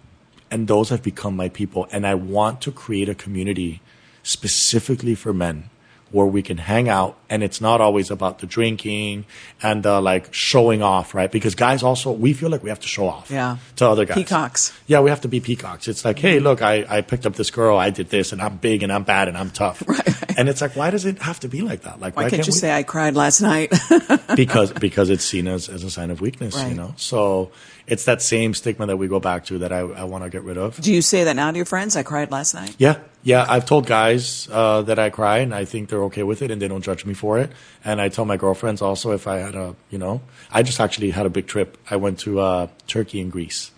and 0.52 0.68
those 0.68 0.90
have 0.90 1.02
become 1.02 1.36
my 1.36 1.50
people. 1.50 1.88
And 1.92 2.06
I 2.06 2.16
want 2.16 2.62
to 2.62 2.72
create 2.72 3.10
a 3.10 3.16
community 3.16 3.82
specifically 4.24 5.16
for 5.16 5.34
men 5.34 5.70
where 6.12 6.26
we 6.26 6.42
can 6.42 6.58
hang 6.58 6.88
out 6.88 7.18
and 7.30 7.44
it's 7.44 7.60
not 7.60 7.82
always 7.82 8.10
about 8.12 8.40
the 8.40 8.46
drinking 8.48 9.26
and 9.62 9.84
the 9.84 10.00
like 10.00 10.34
showing 10.34 10.82
off, 10.82 11.14
right? 11.14 11.32
Because 11.32 11.56
guys 11.56 11.84
also, 11.84 12.12
we 12.12 12.32
feel 12.32 12.50
like 12.50 12.64
we 12.64 12.70
have 12.70 12.80
to 12.80 12.88
show 12.88 13.08
off 13.08 13.30
Yeah. 13.30 13.58
to 13.78 13.90
other 13.90 14.06
guys. 14.06 14.16
Peacocks. 14.16 14.72
Yeah, 14.88 15.02
we 15.02 15.10
have 15.10 15.22
to 15.22 15.28
be 15.28 15.40
peacocks. 15.42 15.88
It's 15.88 16.06
like, 16.06 16.20
hey, 16.20 16.40
look, 16.40 16.62
I, 16.62 16.86
I 16.88 17.02
picked 17.02 17.26
up 17.26 17.34
this 17.36 17.52
girl, 17.52 17.78
I 17.78 17.90
did 17.90 18.10
this, 18.10 18.32
and 18.32 18.42
I'm 18.42 18.58
big 18.58 18.84
and 18.84 18.94
I'm 18.94 19.04
bad 19.04 19.28
and 19.28 19.38
I'm 19.38 19.50
tough. 19.50 19.84
Right. 19.96 20.38
And 20.38 20.50
it's 20.50 20.60
like, 20.62 20.76
why 20.76 20.90
does 20.90 21.06
it 21.06 21.20
have 21.20 21.40
to 21.42 21.48
be 21.48 21.62
like 21.62 21.84
that? 21.84 22.02
Like, 22.02 22.18
Why, 22.18 22.30
can't, 22.30 22.46
you 22.46 22.52
we- 22.52 22.58
say 22.60 22.72
I 22.74 22.84
cried 22.84 23.16
last 23.16 23.40
night? 23.42 23.74
because 24.36 24.72
because 24.88 25.10
it's 25.10 25.24
seen 25.24 25.48
as, 25.48 25.70
as 25.70 25.84
a 25.86 25.90
sign 25.90 26.12
of 26.12 26.20
weakness, 26.20 26.62
you 26.64 26.74
know. 26.76 26.94
So 26.98 27.52
it's 27.88 28.04
that 28.06 28.22
same 28.22 28.54
stigma 28.54 28.86
that 28.88 28.98
we 28.98 29.08
go 29.08 29.20
back 29.22 29.46
to 29.46 29.60
that 29.60 29.72
I, 29.72 29.80
I 29.80 30.04
want 30.04 30.24
to 30.26 30.30
get 30.30 30.44
rid 30.44 30.58
of. 30.58 30.80
Do 30.82 30.94
you 30.94 31.02
say 31.02 31.24
that 31.24 31.36
now 31.38 31.50
to 31.52 31.56
your 31.56 31.66
friends? 31.66 31.96
I 31.96 32.04
cried 32.04 32.32
last 32.32 32.54
night. 32.54 32.76
Yeah, 32.78 32.98
yeah. 33.26 33.46
I've 33.50 33.66
told 33.66 33.88
guys 33.88 34.48
uh, 34.52 34.84
that 34.84 35.00
I 35.00 35.10
cry, 35.10 35.40
and 35.40 35.54
I 35.54 35.66
think 35.66 35.90
they're 35.90 36.04
okay 36.04 36.24
with 36.24 36.42
it, 36.44 36.52
and 36.52 36.62
they 36.62 36.68
don't 36.68 36.84
judge 36.84 37.06
me 37.06 37.16
for 37.16 37.40
it. 37.40 37.52
And 37.84 38.00
I 38.00 38.10
tell 38.10 38.24
my 38.24 38.38
girlfriends 38.38 38.82
also 38.82 39.12
if 39.12 39.28
I 39.28 39.38
had 39.38 39.56
a, 39.56 39.76
you 39.90 39.98
know, 39.98 40.22
I 40.52 40.62
just 40.62 40.80
actually 40.80 41.10
had 41.10 41.26
a 41.26 41.30
big 41.30 41.48
trip. 41.48 41.78
I 41.90 41.98
went 41.98 42.20
to 42.20 42.40
uh, 42.40 42.68
Turkey 42.88 43.20
and 43.20 43.32
Greece, 43.32 43.72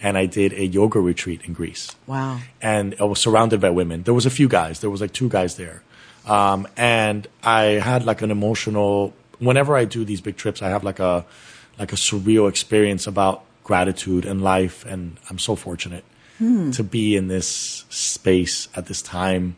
and 0.00 0.16
I 0.16 0.26
did 0.26 0.52
a 0.52 0.64
yoga 0.64 1.00
retreat 1.00 1.42
in 1.44 1.52
Greece. 1.52 1.94
Wow. 2.06 2.38
And 2.62 2.94
I 3.00 3.04
was 3.04 3.20
surrounded 3.20 3.60
by 3.60 3.70
women. 3.70 4.04
There 4.04 4.14
was 4.14 4.24
a 4.24 4.30
few 4.30 4.48
guys. 4.48 4.80
There 4.80 4.90
was 4.90 5.00
like 5.00 5.12
two 5.12 5.28
guys 5.28 5.56
there, 5.56 5.82
um, 6.26 6.68
and 6.76 7.26
I 7.42 7.82
had 7.82 8.06
like 8.06 8.22
an 8.22 8.30
emotional. 8.30 9.12
Whenever 9.40 9.76
I 9.76 9.84
do 9.84 10.04
these 10.04 10.20
big 10.20 10.36
trips, 10.36 10.62
I 10.62 10.68
have 10.68 10.84
like 10.84 11.00
a 11.00 11.26
like 11.76 11.92
a 11.92 11.96
surreal 11.96 12.48
experience 12.48 13.08
about 13.08 13.44
gratitude 13.64 14.24
and 14.24 14.42
life, 14.42 14.86
and 14.86 15.18
I'm 15.28 15.38
so 15.38 15.56
fortunate 15.56 16.04
to 16.38 16.82
be 16.82 17.16
in 17.16 17.28
this 17.28 17.84
space 17.88 18.68
at 18.74 18.86
this 18.86 19.02
time, 19.02 19.56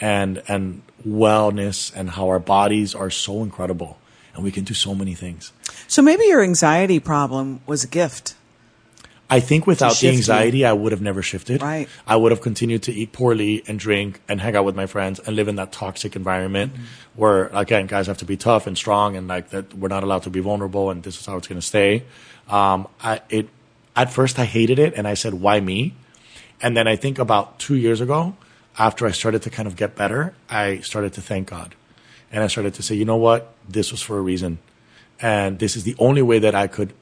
and 0.00 0.42
and 0.48 0.82
wellness 1.06 1.92
and 1.94 2.10
how 2.10 2.28
our 2.28 2.38
bodies 2.38 2.94
are 2.94 3.10
so 3.10 3.42
incredible, 3.42 3.98
and 4.34 4.44
we 4.44 4.52
can 4.52 4.64
do 4.64 4.74
so 4.74 4.94
many 4.94 5.14
things. 5.14 5.52
So 5.88 6.02
maybe 6.02 6.24
your 6.24 6.42
anxiety 6.42 7.00
problem 7.00 7.60
was 7.66 7.84
a 7.84 7.88
gift. 7.88 8.34
I 9.32 9.38
think 9.38 9.64
without 9.64 9.90
the 9.90 9.94
shift 9.94 10.12
you. 10.12 10.18
anxiety, 10.18 10.64
I 10.66 10.72
would 10.72 10.90
have 10.90 11.00
never 11.00 11.22
shifted. 11.22 11.62
Right. 11.62 11.88
I 12.04 12.16
would 12.16 12.32
have 12.32 12.40
continued 12.40 12.82
to 12.84 12.92
eat 12.92 13.12
poorly 13.12 13.62
and 13.68 13.78
drink 13.78 14.20
and 14.28 14.40
hang 14.40 14.56
out 14.56 14.64
with 14.64 14.74
my 14.74 14.86
friends 14.86 15.20
and 15.20 15.36
live 15.36 15.46
in 15.46 15.54
that 15.56 15.70
toxic 15.70 16.16
environment 16.16 16.72
Mm-hmm. 16.72 16.82
where, 17.14 17.46
again, 17.54 17.86
guys 17.86 18.08
have 18.08 18.18
to 18.18 18.24
be 18.24 18.36
tough 18.36 18.66
and 18.66 18.76
strong 18.76 19.16
and 19.16 19.28
like 19.28 19.50
that 19.50 19.72
we're 19.72 19.86
not 19.88 20.02
allowed 20.02 20.24
to 20.24 20.30
be 20.30 20.40
vulnerable 20.40 20.90
and 20.90 21.04
this 21.04 21.20
is 21.20 21.26
how 21.26 21.36
it's 21.36 21.46
going 21.46 21.60
to 21.60 21.66
stay. 21.66 22.02
Um, 22.48 22.88
I, 23.00 23.20
it, 23.28 23.48
at 23.94 24.12
first 24.12 24.38
I 24.40 24.46
hated 24.46 24.80
it 24.80 24.94
and 24.96 25.06
I 25.06 25.14
said, 25.14 25.34
why 25.34 25.60
me? 25.60 25.94
And 26.62 26.76
then 26.76 26.86
I 26.86 26.96
think 26.96 27.18
about 27.18 27.58
two 27.58 27.76
years 27.76 28.00
ago, 28.00 28.36
after 28.78 29.06
I 29.06 29.10
started 29.10 29.42
to 29.42 29.50
kind 29.50 29.66
of 29.66 29.76
get 29.76 29.96
better, 29.96 30.34
I 30.48 30.80
started 30.80 31.12
to 31.14 31.22
thank 31.22 31.48
God. 31.48 31.74
And 32.32 32.44
I 32.44 32.46
started 32.46 32.74
to 32.74 32.82
say, 32.82 32.94
you 32.94 33.04
know 33.04 33.16
what? 33.16 33.52
This 33.68 33.90
was 33.90 34.02
for 34.02 34.18
a 34.18 34.20
reason. 34.20 34.58
And 35.20 35.58
this 35.58 35.76
is 35.76 35.84
the 35.84 35.96
only 35.98 36.22
way 36.22 36.38
that 36.38 36.54
I 36.54 36.66
could 36.66 36.94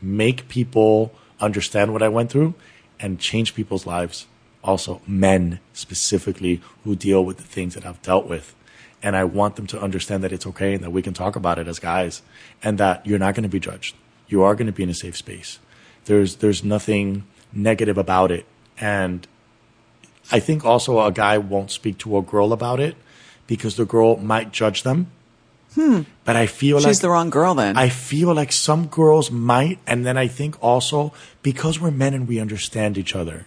make 0.00 0.48
people 0.48 1.14
understand 1.40 1.92
what 1.92 2.02
I 2.02 2.08
went 2.08 2.30
through 2.30 2.54
and 2.98 3.18
change 3.18 3.54
people's 3.54 3.86
lives. 3.86 4.26
Also, 4.64 5.00
men 5.06 5.58
specifically 5.72 6.60
who 6.84 6.94
deal 6.94 7.24
with 7.24 7.36
the 7.36 7.42
things 7.42 7.74
that 7.74 7.84
I've 7.84 8.02
dealt 8.02 8.26
with. 8.26 8.54
And 9.02 9.16
I 9.16 9.24
want 9.24 9.56
them 9.56 9.66
to 9.68 9.80
understand 9.80 10.22
that 10.22 10.32
it's 10.32 10.46
okay 10.46 10.74
and 10.74 10.84
that 10.84 10.90
we 10.90 11.02
can 11.02 11.14
talk 11.14 11.34
about 11.34 11.58
it 11.58 11.66
as 11.66 11.78
guys 11.78 12.22
and 12.62 12.78
that 12.78 13.04
you're 13.06 13.18
not 13.18 13.34
going 13.34 13.42
to 13.42 13.48
be 13.48 13.58
judged. 13.58 13.96
You 14.28 14.42
are 14.42 14.54
going 14.54 14.66
to 14.66 14.72
be 14.72 14.84
in 14.84 14.90
a 14.90 14.94
safe 14.94 15.16
space. 15.16 15.58
There's, 16.04 16.36
there's 16.36 16.62
nothing 16.62 17.26
negative 17.52 17.98
about 17.98 18.30
it. 18.30 18.46
And 18.78 19.26
I 20.30 20.40
think 20.40 20.64
also 20.64 21.00
a 21.00 21.12
guy 21.12 21.38
won't 21.38 21.70
speak 21.70 21.98
to 21.98 22.16
a 22.16 22.22
girl 22.22 22.52
about 22.52 22.80
it 22.80 22.96
because 23.46 23.76
the 23.76 23.84
girl 23.84 24.16
might 24.16 24.52
judge 24.52 24.82
them. 24.82 25.08
But 25.74 26.36
I 26.36 26.46
feel 26.46 26.78
She's 26.78 26.84
like 26.84 26.90
she's 26.90 27.00
the 27.00 27.08
wrong 27.08 27.30
girl 27.30 27.54
then. 27.54 27.78
I 27.78 27.88
feel 27.88 28.34
like 28.34 28.52
some 28.52 28.88
girls 28.88 29.30
might, 29.30 29.78
and 29.86 30.04
then 30.04 30.18
I 30.18 30.28
think 30.28 30.62
also 30.62 31.14
because 31.42 31.80
we're 31.80 31.90
men 31.90 32.12
and 32.12 32.28
we 32.28 32.38
understand 32.40 32.98
each 32.98 33.16
other, 33.16 33.46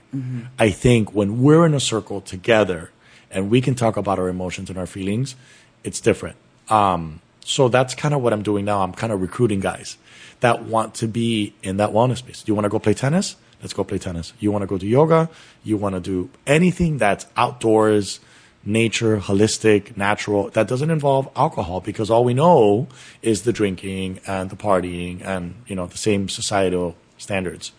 I 0.57 0.71
think 0.71 1.13
when 1.13 1.41
we're 1.43 1.65
in 1.67 1.75
a 1.75 1.79
circle 1.79 2.21
together 2.21 2.89
and 3.29 3.51
we 3.51 3.61
can 3.61 3.75
talk 3.75 3.95
about 3.95 4.17
our 4.17 4.27
emotions 4.27 4.69
and 4.71 4.79
our 4.79 4.87
feelings, 4.87 5.35
it's 5.83 6.01
different. 6.01 6.37
Um, 6.67 7.21
so 7.43 7.69
that's 7.69 7.93
kind 7.93 8.15
of 8.15 8.21
what 8.21 8.33
I'm 8.33 8.41
doing 8.41 8.65
now. 8.65 8.81
I'm 8.81 8.93
kind 8.93 9.13
of 9.13 9.21
recruiting 9.21 9.59
guys 9.59 9.97
that 10.39 10.63
want 10.63 10.95
to 10.95 11.07
be 11.07 11.53
in 11.61 11.77
that 11.77 11.91
wellness 11.91 12.17
space. 12.17 12.41
Do 12.41 12.49
you 12.51 12.55
want 12.55 12.65
to 12.65 12.69
go 12.69 12.79
play 12.79 12.95
tennis? 12.95 13.35
Let's 13.65 13.73
go 13.73 13.83
play 13.83 13.97
tennis. 13.97 14.31
You 14.39 14.51
want 14.51 14.61
to 14.61 14.67
go 14.67 14.77
do 14.77 14.85
yoga? 14.85 15.27
You 15.63 15.75
want 15.75 15.95
to 15.95 15.99
do 15.99 16.29
anything 16.45 16.99
that's 16.99 17.25
outdoors, 17.35 18.19
nature, 18.63 19.17
holistic, 19.17 19.97
natural, 19.97 20.51
that 20.51 20.67
doesn't 20.67 20.91
involve 20.91 21.27
alcohol 21.35 21.81
because 21.81 22.11
all 22.11 22.23
we 22.23 22.35
know 22.35 22.87
is 23.23 23.41
the 23.41 23.51
drinking 23.51 24.19
and 24.27 24.51
the 24.51 24.55
partying 24.55 25.25
and, 25.25 25.55
you 25.65 25.75
know, 25.75 25.87
the 25.87 25.97
same 25.97 26.29
societal 26.29 26.95
standards. 27.17 27.71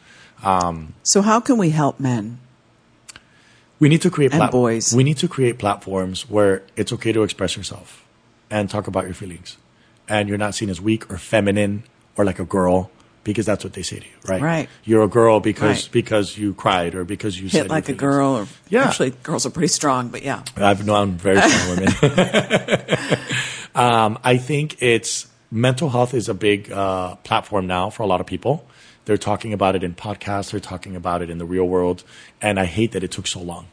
Um, 0.42 0.94
so 1.04 1.22
how 1.22 1.38
can 1.38 1.56
we 1.56 1.70
help 1.70 2.00
men? 2.00 2.40
We 3.78 3.88
need 3.88 4.02
to 4.02 4.10
create 4.10 4.34
And 4.34 4.50
boys. 4.50 4.92
We 4.92 5.04
need 5.04 5.18
to 5.18 5.28
create 5.28 5.56
platforms 5.56 6.28
where 6.28 6.64
it's 6.74 6.92
okay 6.94 7.12
to 7.12 7.22
express 7.22 7.56
yourself 7.56 8.04
and 8.50 8.68
talk 8.68 8.88
about 8.88 9.04
your 9.04 9.14
feelings. 9.14 9.56
And 10.08 10.28
you're 10.28 10.36
not 10.36 10.56
seen 10.56 10.68
as 10.68 10.80
weak 10.80 11.08
or 11.12 11.16
feminine 11.16 11.84
or 12.16 12.24
like 12.24 12.40
a 12.40 12.44
girl 12.44 12.90
because 13.26 13.44
that's 13.44 13.64
what 13.64 13.72
they 13.72 13.82
say 13.82 13.98
to 13.98 14.04
you, 14.04 14.12
right? 14.28 14.40
Right. 14.40 14.68
You're 14.84 15.02
a 15.02 15.08
girl 15.08 15.40
because 15.40 15.82
Right. 15.82 15.88
because 15.92 16.38
you 16.38 16.54
cried 16.54 16.94
or 16.94 17.02
because 17.04 17.38
you 17.40 17.48
said 17.48 17.62
Hit 17.62 17.70
like 17.70 17.88
a 17.88 17.92
girl 17.92 18.36
or 18.36 18.46
Yeah. 18.68 18.84
actually 18.84 19.10
girls 19.24 19.44
are 19.44 19.50
pretty 19.50 19.66
strong, 19.68 20.08
but 20.10 20.22
yeah. 20.22 20.42
I've 20.56 20.86
known 20.86 21.12
very 21.16 21.40
strong 21.42 21.76
women. 21.76 21.88
um, 23.74 24.18
I 24.22 24.36
think 24.36 24.80
it's 24.80 25.26
mental 25.50 25.90
health 25.90 26.14
is 26.14 26.28
a 26.28 26.34
big 26.34 26.70
uh, 26.70 27.16
platform 27.16 27.66
now 27.66 27.90
for 27.90 28.04
a 28.04 28.06
lot 28.06 28.20
of 28.20 28.26
people. 28.26 28.64
They're 29.06 29.16
talking 29.18 29.52
about 29.52 29.74
it 29.74 29.82
in 29.82 29.94
podcasts. 29.94 30.52
They're 30.52 30.60
talking 30.60 30.94
about 30.94 31.20
it 31.20 31.28
in 31.28 31.38
the 31.38 31.44
real 31.44 31.64
world, 31.64 32.04
and 32.40 32.60
I 32.60 32.64
hate 32.66 32.92
that 32.92 33.02
it 33.02 33.10
took 33.10 33.26
so 33.26 33.40
long. 33.40 33.66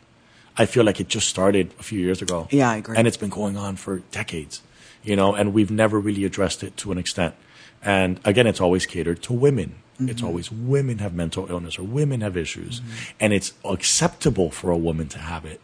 I 0.58 0.66
feel 0.66 0.84
like 0.84 1.00
it 1.00 1.08
just 1.10 1.28
started 1.28 1.74
a 1.80 1.84
few 1.84 2.00
years 2.00 2.22
ago. 2.24 2.48
Yeah, 2.50 2.72
I 2.72 2.78
agree. 2.78 2.98
And 2.98 3.08
it's 3.08 3.18
been 3.18 3.30
going 3.32 3.56
on 3.58 3.76
for 3.76 4.00
decades, 4.12 4.62
you 5.04 5.16
know, 5.16 5.34
and 5.36 5.54
we've 5.54 5.72
never 5.72 6.00
really 6.00 6.26
addressed 6.26 6.64
it 6.64 6.76
to 6.78 6.92
an 6.92 6.98
extent. 6.98 7.36
And 7.84 8.20
again, 8.24 8.48
it's 8.48 8.62
always 8.62 8.86
catered 8.86 9.22
to 9.24 9.34
women. 9.34 9.76
It's 10.00 10.22
Mm-hmm. 10.22 10.26
always 10.28 10.52
women 10.52 10.98
have 11.00 11.14
mental 11.14 11.46
illness 11.52 11.78
or 11.78 11.84
women 11.84 12.22
have 12.22 12.36
issues, 12.36 12.82
and 13.20 13.32
it's 13.32 13.54
acceptable 13.64 14.50
for 14.50 14.72
a 14.72 14.78
woman 14.78 15.08
to 15.10 15.20
have 15.20 15.46
it 15.46 15.62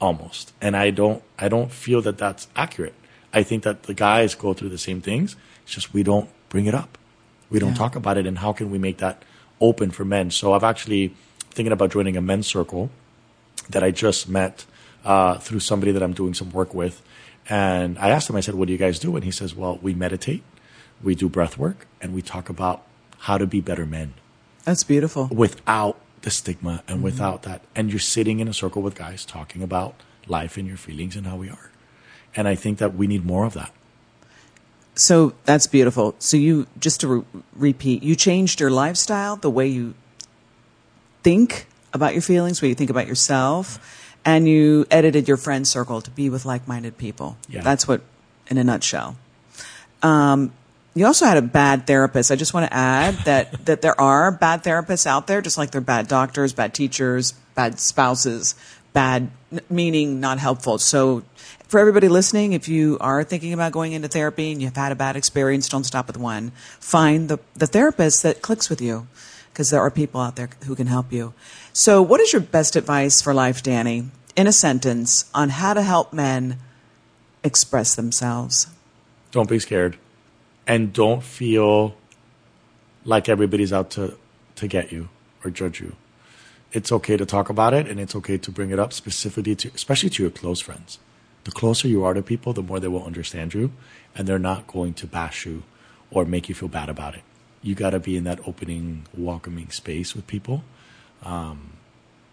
almost. 0.00 0.52
And 0.60 0.76
I 0.76 0.90
don't 0.90 1.22
I 1.38 1.48
don't 1.48 1.72
feel 1.72 2.00
that 2.02 2.16
that's 2.18 2.46
accurate. 2.54 2.94
I 3.32 3.42
think 3.42 3.64
that 3.64 3.84
the 3.84 3.94
guys 3.94 4.34
go 4.34 4.54
through 4.54 4.68
the 4.70 4.78
same 4.78 5.00
things. 5.00 5.34
It's 5.64 5.72
just 5.74 5.92
we 5.92 6.02
don't 6.04 6.28
bring 6.48 6.66
it 6.66 6.74
up. 6.74 6.96
We 7.50 7.58
don't 7.58 7.70
Yeah. 7.70 7.74
talk 7.76 7.96
about 7.96 8.16
it. 8.18 8.26
And 8.26 8.38
how 8.38 8.52
can 8.52 8.70
we 8.70 8.78
make 8.78 8.98
that 8.98 9.22
open 9.60 9.90
for 9.90 10.04
men? 10.04 10.30
So 10.30 10.52
I've 10.54 10.64
actually 10.64 11.14
thinking 11.50 11.72
about 11.72 11.90
joining 11.90 12.16
a 12.16 12.20
men's 12.20 12.46
circle 12.46 12.90
that 13.68 13.82
I 13.82 13.90
just 13.90 14.28
met 14.28 14.64
uh, 15.04 15.38
through 15.38 15.60
somebody 15.60 15.92
that 15.92 16.02
I'm 16.02 16.12
doing 16.12 16.34
some 16.34 16.50
work 16.50 16.72
with. 16.72 17.02
And 17.48 17.98
I 17.98 18.10
asked 18.10 18.28
him, 18.30 18.36
I 18.36 18.40
said, 18.40 18.54
what 18.54 18.66
do 18.66 18.72
you 18.72 18.78
guys 18.78 18.98
do? 18.98 19.16
And 19.16 19.24
he 19.24 19.30
says, 19.30 19.54
well, 19.54 19.78
we 19.82 19.94
meditate, 19.94 20.42
we 21.02 21.14
do 21.14 21.28
breath 21.28 21.58
work, 21.58 21.86
and 22.00 22.14
we 22.14 22.22
talk 22.22 22.48
about 22.48 22.82
how 23.18 23.38
to 23.38 23.46
be 23.46 23.60
better 23.60 23.86
men 23.86 24.14
That's 24.64 24.84
beautiful. 24.84 25.28
without 25.32 25.98
the 26.22 26.30
stigma 26.30 26.82
and 26.88 27.02
without 27.02 27.42
that. 27.42 27.62
And 27.74 27.90
you're 27.90 27.98
sitting 27.98 28.40
in 28.40 28.48
a 28.48 28.54
circle 28.54 28.82
with 28.82 28.94
guys 28.94 29.24
talking 29.24 29.62
about 29.62 29.94
life 30.26 30.56
and 30.56 30.66
your 30.66 30.76
feelings 30.76 31.16
and 31.16 31.26
how 31.26 31.36
we 31.36 31.48
are. 31.48 31.70
And 32.34 32.48
I 32.48 32.54
think 32.54 32.78
that 32.78 32.94
we 32.94 33.06
need 33.06 33.24
more 33.24 33.44
of 33.44 33.54
that. 33.54 33.72
So 34.94 35.34
that's 35.44 35.66
beautiful. 35.66 36.14
So 36.18 36.36
you 36.36 36.66
just 36.78 37.00
to 37.02 37.08
re- 37.08 37.24
repeat, 37.54 38.02
you 38.02 38.16
changed 38.16 38.60
your 38.60 38.70
lifestyle, 38.70 39.36
the 39.36 39.50
way 39.50 39.66
you 39.66 39.94
think 41.22 41.66
about 41.92 42.12
your 42.12 42.22
feelings, 42.22 42.60
way 42.60 42.68
you 42.68 42.74
think 42.74 42.90
about 42.90 43.06
yourself, 43.06 43.78
and 44.24 44.48
you 44.48 44.86
edited 44.90 45.28
your 45.28 45.36
friend 45.36 45.66
circle 45.68 46.00
to 46.00 46.10
be 46.10 46.28
with 46.28 46.44
like-minded 46.44 46.98
people. 46.98 47.36
Yeah. 47.48 47.62
That's 47.62 47.86
what, 47.86 48.02
in 48.48 48.58
a 48.58 48.64
nutshell. 48.64 49.16
Um, 50.02 50.52
you 50.96 51.04
also 51.04 51.26
had 51.26 51.36
a 51.36 51.42
bad 51.42 51.86
therapist. 51.86 52.30
I 52.32 52.36
just 52.36 52.54
want 52.54 52.70
to 52.70 52.74
add 52.74 53.14
that 53.26 53.66
that 53.66 53.82
there 53.82 54.00
are 54.00 54.32
bad 54.32 54.64
therapists 54.64 55.06
out 55.06 55.26
there, 55.26 55.42
just 55.42 55.58
like 55.58 55.70
there 55.70 55.80
are 55.80 55.84
bad 55.84 56.08
doctors, 56.08 56.54
bad 56.54 56.72
teachers, 56.72 57.32
bad 57.54 57.78
spouses, 57.78 58.54
bad 58.94 59.30
meaning 59.68 60.20
not 60.20 60.38
helpful. 60.38 60.78
So, 60.78 61.22
for 61.68 61.78
everybody 61.78 62.08
listening, 62.08 62.54
if 62.54 62.66
you 62.66 62.96
are 62.98 63.24
thinking 63.24 63.52
about 63.52 63.72
going 63.72 63.92
into 63.92 64.08
therapy 64.08 64.52
and 64.52 64.62
you've 64.62 64.74
had 64.74 64.90
a 64.90 64.94
bad 64.94 65.16
experience, 65.16 65.68
don't 65.68 65.84
stop 65.84 66.06
with 66.06 66.16
one. 66.16 66.52
Find 66.80 67.28
the 67.28 67.40
the 67.54 67.66
therapist 67.66 68.22
that 68.22 68.40
clicks 68.40 68.70
with 68.70 68.80
you, 68.80 69.06
because 69.52 69.68
there 69.68 69.82
are 69.82 69.90
people 69.90 70.22
out 70.22 70.36
there 70.36 70.48
who 70.64 70.74
can 70.74 70.86
help 70.86 71.12
you. 71.12 71.34
So, 71.74 72.00
what 72.00 72.22
is 72.22 72.32
your 72.32 72.40
best 72.40 72.74
advice 72.74 73.20
for 73.20 73.34
life, 73.34 73.62
Danny, 73.62 74.06
in 74.34 74.46
a 74.46 74.52
sentence, 74.52 75.30
on 75.34 75.50
how 75.50 75.74
to 75.74 75.82
help 75.82 76.14
men 76.14 76.58
express 77.44 77.94
themselves? 77.94 78.68
Don't 79.30 79.50
be 79.50 79.58
scared. 79.58 79.98
And 80.66 80.92
don't 80.92 81.22
feel 81.22 81.96
like 83.04 83.28
everybody's 83.28 83.72
out 83.72 83.90
to, 83.90 84.16
to 84.56 84.66
get 84.66 84.92
you 84.92 85.08
or 85.44 85.50
judge 85.50 85.80
you. 85.80 85.94
It's 86.72 86.90
okay 86.90 87.16
to 87.16 87.24
talk 87.24 87.48
about 87.48 87.72
it 87.72 87.86
and 87.86 88.00
it's 88.00 88.16
okay 88.16 88.36
to 88.38 88.50
bring 88.50 88.70
it 88.70 88.78
up 88.78 88.92
specifically 88.92 89.54
to, 89.56 89.70
especially 89.74 90.10
to 90.10 90.22
your 90.22 90.30
close 90.30 90.60
friends. 90.60 90.98
The 91.44 91.52
closer 91.52 91.86
you 91.86 92.04
are 92.04 92.12
to 92.12 92.22
people, 92.22 92.52
the 92.52 92.62
more 92.62 92.80
they 92.80 92.88
will 92.88 93.04
understand 93.04 93.54
you 93.54 93.72
and 94.14 94.26
they're 94.26 94.38
not 94.38 94.66
going 94.66 94.94
to 94.94 95.06
bash 95.06 95.46
you 95.46 95.62
or 96.10 96.24
make 96.24 96.48
you 96.48 96.54
feel 96.54 96.68
bad 96.68 96.88
about 96.88 97.14
it. 97.14 97.22
You 97.62 97.74
got 97.74 97.90
to 97.90 98.00
be 98.00 98.16
in 98.16 98.24
that 98.24 98.40
opening, 98.46 99.06
welcoming 99.16 99.70
space 99.70 100.14
with 100.14 100.26
people. 100.26 100.64
Um, 101.22 101.74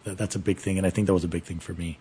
that, 0.03 0.17
that's 0.17 0.35
a 0.35 0.39
big 0.39 0.57
thing. 0.57 0.77
And 0.77 0.87
I 0.87 0.89
think 0.89 1.07
that 1.07 1.13
was 1.13 1.23
a 1.23 1.29
big 1.29 1.43
thing 1.43 1.59
for 1.59 1.73
me. 1.73 1.99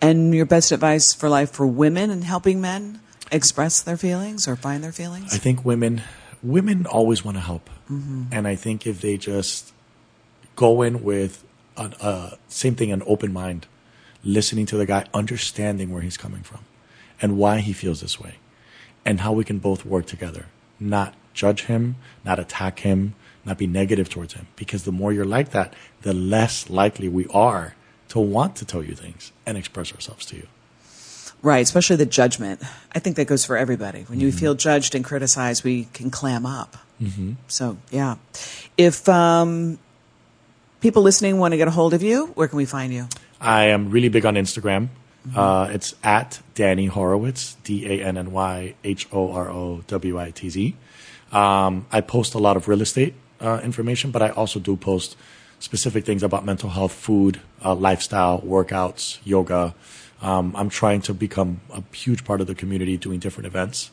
And 0.00 0.34
your 0.34 0.46
best 0.46 0.72
advice 0.72 1.14
for 1.14 1.28
life 1.28 1.50
for 1.50 1.66
women 1.66 2.10
and 2.10 2.24
helping 2.24 2.60
men 2.60 3.00
express 3.30 3.82
their 3.82 3.96
feelings 3.96 4.46
or 4.48 4.56
find 4.56 4.82
their 4.82 4.92
feelings? 4.92 5.34
I 5.34 5.38
think 5.38 5.64
women 5.64 6.02
women 6.42 6.86
always 6.86 7.24
want 7.24 7.36
to 7.36 7.40
help, 7.40 7.68
and 7.88 8.46
I 8.46 8.54
think 8.56 8.86
if 8.86 9.00
they 9.00 9.16
just 9.16 9.72
go 10.54 10.82
in 10.82 11.02
with 11.02 11.44
a 11.76 11.92
uh, 12.00 12.30
same 12.48 12.74
thing, 12.74 12.92
an 12.92 13.02
open 13.06 13.32
mind, 13.32 13.66
listening 14.24 14.66
to 14.66 14.76
the 14.76 14.86
guy, 14.86 15.06
understanding 15.12 15.90
where 15.90 16.02
he's 16.02 16.16
coming 16.16 16.42
from, 16.42 16.60
and 17.20 17.36
why 17.36 17.58
he 17.58 17.72
feels 17.72 18.00
this 18.00 18.20
way, 18.20 18.36
and 19.04 19.20
how 19.20 19.32
we 19.32 19.44
can 19.44 19.58
both 19.58 19.84
work 19.84 20.06
together, 20.06 20.46
not 20.78 21.14
judge 21.34 21.64
him, 21.64 21.96
not 22.24 22.38
attack 22.38 22.80
him, 22.80 23.14
not 23.44 23.58
be 23.58 23.66
negative 23.66 24.08
towards 24.08 24.34
him, 24.34 24.46
because 24.56 24.84
the 24.84 24.92
more 24.92 25.12
you're 25.12 25.24
like 25.24 25.50
that, 25.50 25.74
the 26.02 26.12
less 26.12 26.70
likely 26.70 27.08
we 27.08 27.26
are 27.28 27.74
to 28.08 28.18
want 28.18 28.56
to 28.56 28.64
tell 28.64 28.82
you 28.82 28.94
things 28.94 29.32
and 29.44 29.58
express 29.58 29.92
ourselves 29.92 30.24
to 30.26 30.36
you. 30.36 30.46
Right, 31.42 31.60
especially 31.60 31.96
the 31.96 32.06
judgment. 32.06 32.62
I 32.92 32.98
think 32.98 33.16
that 33.16 33.26
goes 33.26 33.44
for 33.44 33.56
everybody. 33.56 34.02
When 34.02 34.20
you 34.20 34.32
feel 34.32 34.54
judged 34.54 34.94
and 34.94 35.04
criticized, 35.04 35.64
we 35.64 35.84
can 35.92 36.10
clam 36.10 36.46
up. 36.46 36.76
Mm-hmm. 37.00 37.32
So, 37.48 37.76
yeah. 37.90 38.16
If 38.76 39.08
um, 39.08 39.78
people 40.80 41.02
listening 41.02 41.38
want 41.38 41.52
to 41.52 41.58
get 41.58 41.68
a 41.68 41.70
hold 41.70 41.94
of 41.94 42.02
you, 42.02 42.26
where 42.34 42.48
can 42.48 42.56
we 42.56 42.64
find 42.64 42.92
you? 42.92 43.08
I 43.40 43.66
am 43.66 43.90
really 43.90 44.08
big 44.08 44.24
on 44.24 44.34
Instagram. 44.34 44.88
Uh, 45.34 45.68
it's 45.72 45.94
at 46.04 46.40
Danny 46.54 46.86
Horowitz, 46.86 47.56
D 47.64 47.84
A 47.86 48.04
N 48.04 48.16
N 48.16 48.30
Y 48.32 48.74
H 48.84 49.08
O 49.12 49.32
R 49.32 49.50
O 49.50 49.82
W 49.86 50.18
I 50.20 50.30
T 50.30 50.48
Z. 50.48 50.76
Um, 51.32 51.86
I 51.90 52.00
post 52.00 52.34
a 52.34 52.38
lot 52.38 52.56
of 52.56 52.68
real 52.68 52.80
estate 52.80 53.14
uh, 53.40 53.60
information, 53.64 54.12
but 54.12 54.22
I 54.22 54.28
also 54.30 54.60
do 54.60 54.76
post 54.76 55.16
specific 55.58 56.04
things 56.04 56.22
about 56.22 56.44
mental 56.44 56.70
health, 56.70 56.92
food, 56.92 57.40
uh, 57.64 57.74
lifestyle, 57.74 58.40
workouts, 58.40 59.18
yoga. 59.24 59.74
Um, 60.22 60.54
I'm 60.56 60.68
trying 60.70 61.02
to 61.02 61.14
become 61.14 61.60
a 61.72 61.82
huge 61.94 62.24
part 62.24 62.40
of 62.40 62.46
the 62.46 62.54
community 62.54 62.96
doing 62.96 63.18
different 63.20 63.46
events. 63.46 63.90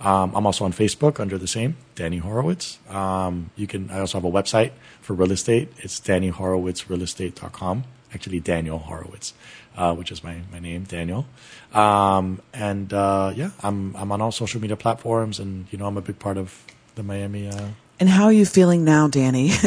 Um, 0.00 0.34
I'm 0.34 0.46
also 0.46 0.64
on 0.64 0.72
Facebook 0.72 1.20
under 1.20 1.38
the 1.38 1.46
same 1.46 1.76
Danny 1.94 2.18
Horowitz. 2.18 2.78
Um, 2.88 3.50
you 3.56 3.66
can. 3.66 3.88
I 3.90 4.00
also 4.00 4.18
have 4.18 4.24
a 4.24 4.30
website 4.30 4.72
for 5.00 5.14
real 5.14 5.30
estate. 5.32 5.72
It's 5.78 6.00
Danny 6.00 6.28
Horowitz, 6.28 6.82
DannyHorowitzRealEstate.com. 6.82 7.84
Actually, 8.14 8.40
Daniel 8.40 8.78
Horowitz, 8.78 9.32
uh, 9.76 9.94
which 9.94 10.10
is 10.12 10.22
my, 10.22 10.42
my 10.52 10.58
name, 10.58 10.84
Daniel. 10.84 11.24
Um, 11.72 12.42
and 12.52 12.92
uh, 12.92 13.32
yeah, 13.34 13.50
I'm 13.62 13.94
I'm 13.96 14.12
on 14.12 14.20
all 14.20 14.32
social 14.32 14.60
media 14.60 14.76
platforms, 14.76 15.38
and 15.38 15.66
you 15.70 15.78
know 15.78 15.86
I'm 15.86 15.96
a 15.96 16.02
big 16.02 16.18
part 16.18 16.36
of 16.36 16.62
the 16.96 17.02
Miami. 17.02 17.48
Uh, 17.48 17.68
And 18.00 18.08
how 18.10 18.24
are 18.24 18.32
you 18.32 18.44
feeling 18.44 18.84
now, 18.84 19.08
Danny? 19.08 19.50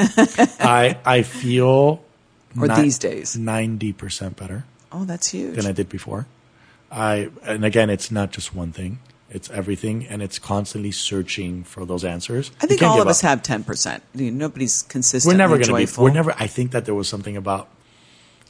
I 0.59 0.97
I 1.05 1.23
feel 1.23 2.03
Or 2.59 2.67
these 2.67 2.99
days? 2.99 3.35
ninety 3.37 3.93
percent 3.93 4.35
better 4.35 4.65
oh, 4.95 5.05
that's 5.05 5.29
huge. 5.29 5.55
than 5.55 5.65
I 5.65 5.71
did 5.71 5.89
before. 5.89 6.27
I 6.91 7.29
and 7.43 7.65
again, 7.65 7.89
it's 7.89 8.11
not 8.11 8.31
just 8.31 8.55
one 8.55 8.71
thing; 8.71 8.99
it's 9.29 9.49
everything, 9.49 10.05
and 10.05 10.21
it's 10.21 10.39
constantly 10.39 10.91
searching 10.91 11.63
for 11.63 11.85
those 11.85 12.03
answers. 12.03 12.51
I 12.61 12.67
think 12.67 12.81
all 12.83 13.01
of 13.01 13.07
us 13.07 13.23
up. 13.23 13.45
have 13.45 13.63
10%. 13.63 14.01
You 14.13 14.31
know, 14.31 14.37
Nobody's 14.47 14.85
We're 15.25 15.35
never 15.35 15.55
going 15.55 15.67
to 15.67 15.73
be. 15.73 15.81
joyful. 15.81 16.03
We're 16.05 16.11
never. 16.11 16.33
I 16.39 16.47
think 16.47 16.71
that 16.71 16.85
there 16.85 16.95
was 16.95 17.07
something 17.07 17.35
about. 17.35 17.67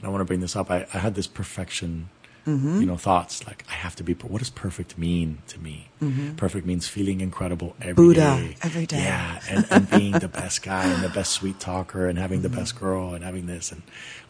I 0.04 0.10
want 0.10 0.22
to 0.22 0.26
bring 0.26 0.42
this 0.42 0.56
up. 0.56 0.70
I, 0.70 0.86
I 0.94 1.00
had 1.00 1.16
this 1.16 1.26
perfection, 1.26 2.10
Mm-hmm. 2.46 2.80
you 2.82 2.86
know, 2.86 2.96
thoughts 2.98 3.46
like 3.48 3.64
I 3.70 3.74
have 3.74 3.96
to 3.96 4.04
be. 4.04 4.14
per- 4.14 4.28
What 4.28 4.38
does 4.40 4.52
perfect 4.52 4.98
mean 5.00 5.40
to 5.48 5.60
me? 5.60 5.90
Perfect 6.38 6.68
means 6.68 6.88
feeling 6.88 7.20
incredible 7.22 7.76
every 7.82 8.14
day. 8.14 8.22
Mm-hmm. 8.22 8.46
Buddha, 8.46 8.56
every 8.62 8.86
day. 8.86 9.00
Yeah, 9.00 9.42
and, 9.50 9.66
and 9.72 9.90
being 9.90 10.12
the 10.12 10.28
best 10.28 10.62
guy 10.62 10.86
and 10.86 11.02
the 11.04 11.10
best 11.10 11.32
sweet 11.32 11.60
talker 11.60 12.08
and 12.08 12.20
having 12.20 12.42
the 12.44 12.48
Mm-hmm. 12.50 12.58
best 12.60 12.80
girl 12.80 13.16
and 13.16 13.24
having 13.24 13.48
this 13.48 13.72
and 13.72 13.82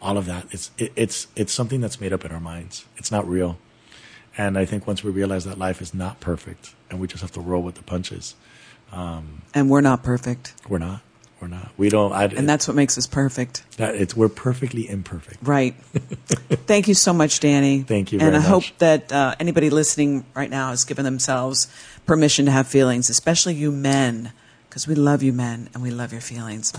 all 0.01 0.17
of 0.17 0.25
that. 0.27 0.45
It's 0.51 0.71
it, 0.77 0.93
it's 0.95 1.27
it's 1.35 1.51
something 1.51 1.81
that's 1.81 1.99
made 1.99 2.13
up 2.13 2.23
in 2.23 2.31
our 2.31 2.39
minds. 2.39 2.85
It's 2.95 3.11
not 3.11 3.27
real. 3.27 3.57
And 4.37 4.57
I 4.57 4.63
think 4.65 4.87
once 4.87 5.03
we 5.03 5.11
realize 5.11 5.43
that 5.45 5.57
life 5.57 5.81
is 5.81 5.93
not 5.93 6.19
perfect 6.21 6.73
and 6.89 6.99
we 7.01 7.07
just 7.07 7.21
have 7.21 7.31
to 7.33 7.41
roll 7.41 7.61
with 7.63 7.75
the 7.75 7.83
punches, 7.83 8.35
and 8.93 9.69
we're 9.69 9.81
not 9.81 10.03
perfect. 10.03 10.53
we're 10.69 10.77
not. 10.79 11.01
We're 11.41 11.47
not. 11.49 11.71
We 11.77 11.89
don't. 11.89 12.13
I, 12.13 12.25
And 12.25 12.47
that's 12.47 12.67
what 12.67 12.75
makes 12.75 12.97
us 12.97 13.07
perfect. 13.07 13.63
that 13.77 13.95
it's 13.95 14.15
we're 14.15 14.29
perfectly 14.29 14.89
imperfect. 14.89 15.37
Right. 15.43 15.75
Thank 16.65 16.87
you 16.87 16.93
so 16.93 17.13
much, 17.13 17.39
Danny. 17.39 17.81
Thank 17.81 18.11
you 18.11 18.19
And 18.19 18.35
I 18.35 18.39
hope 18.39 18.63
that 18.77 19.11
uh, 19.11 19.35
anybody 19.39 19.69
listening 19.69 20.25
right 20.33 20.49
now 20.49 20.69
has 20.69 20.85
given 20.85 21.03
themselves 21.03 21.67
permission 22.05 22.45
to 22.45 22.51
have 22.51 22.67
feelings, 22.67 23.09
especially 23.09 23.53
you 23.53 23.71
men, 23.71 24.31
because 24.69 24.87
we 24.87 24.95
love 24.95 25.23
you 25.23 25.33
men 25.33 25.69
and 25.73 25.83
we 25.83 25.91
love 25.91 26.11
your 26.11 26.21
feelings. 26.21 26.71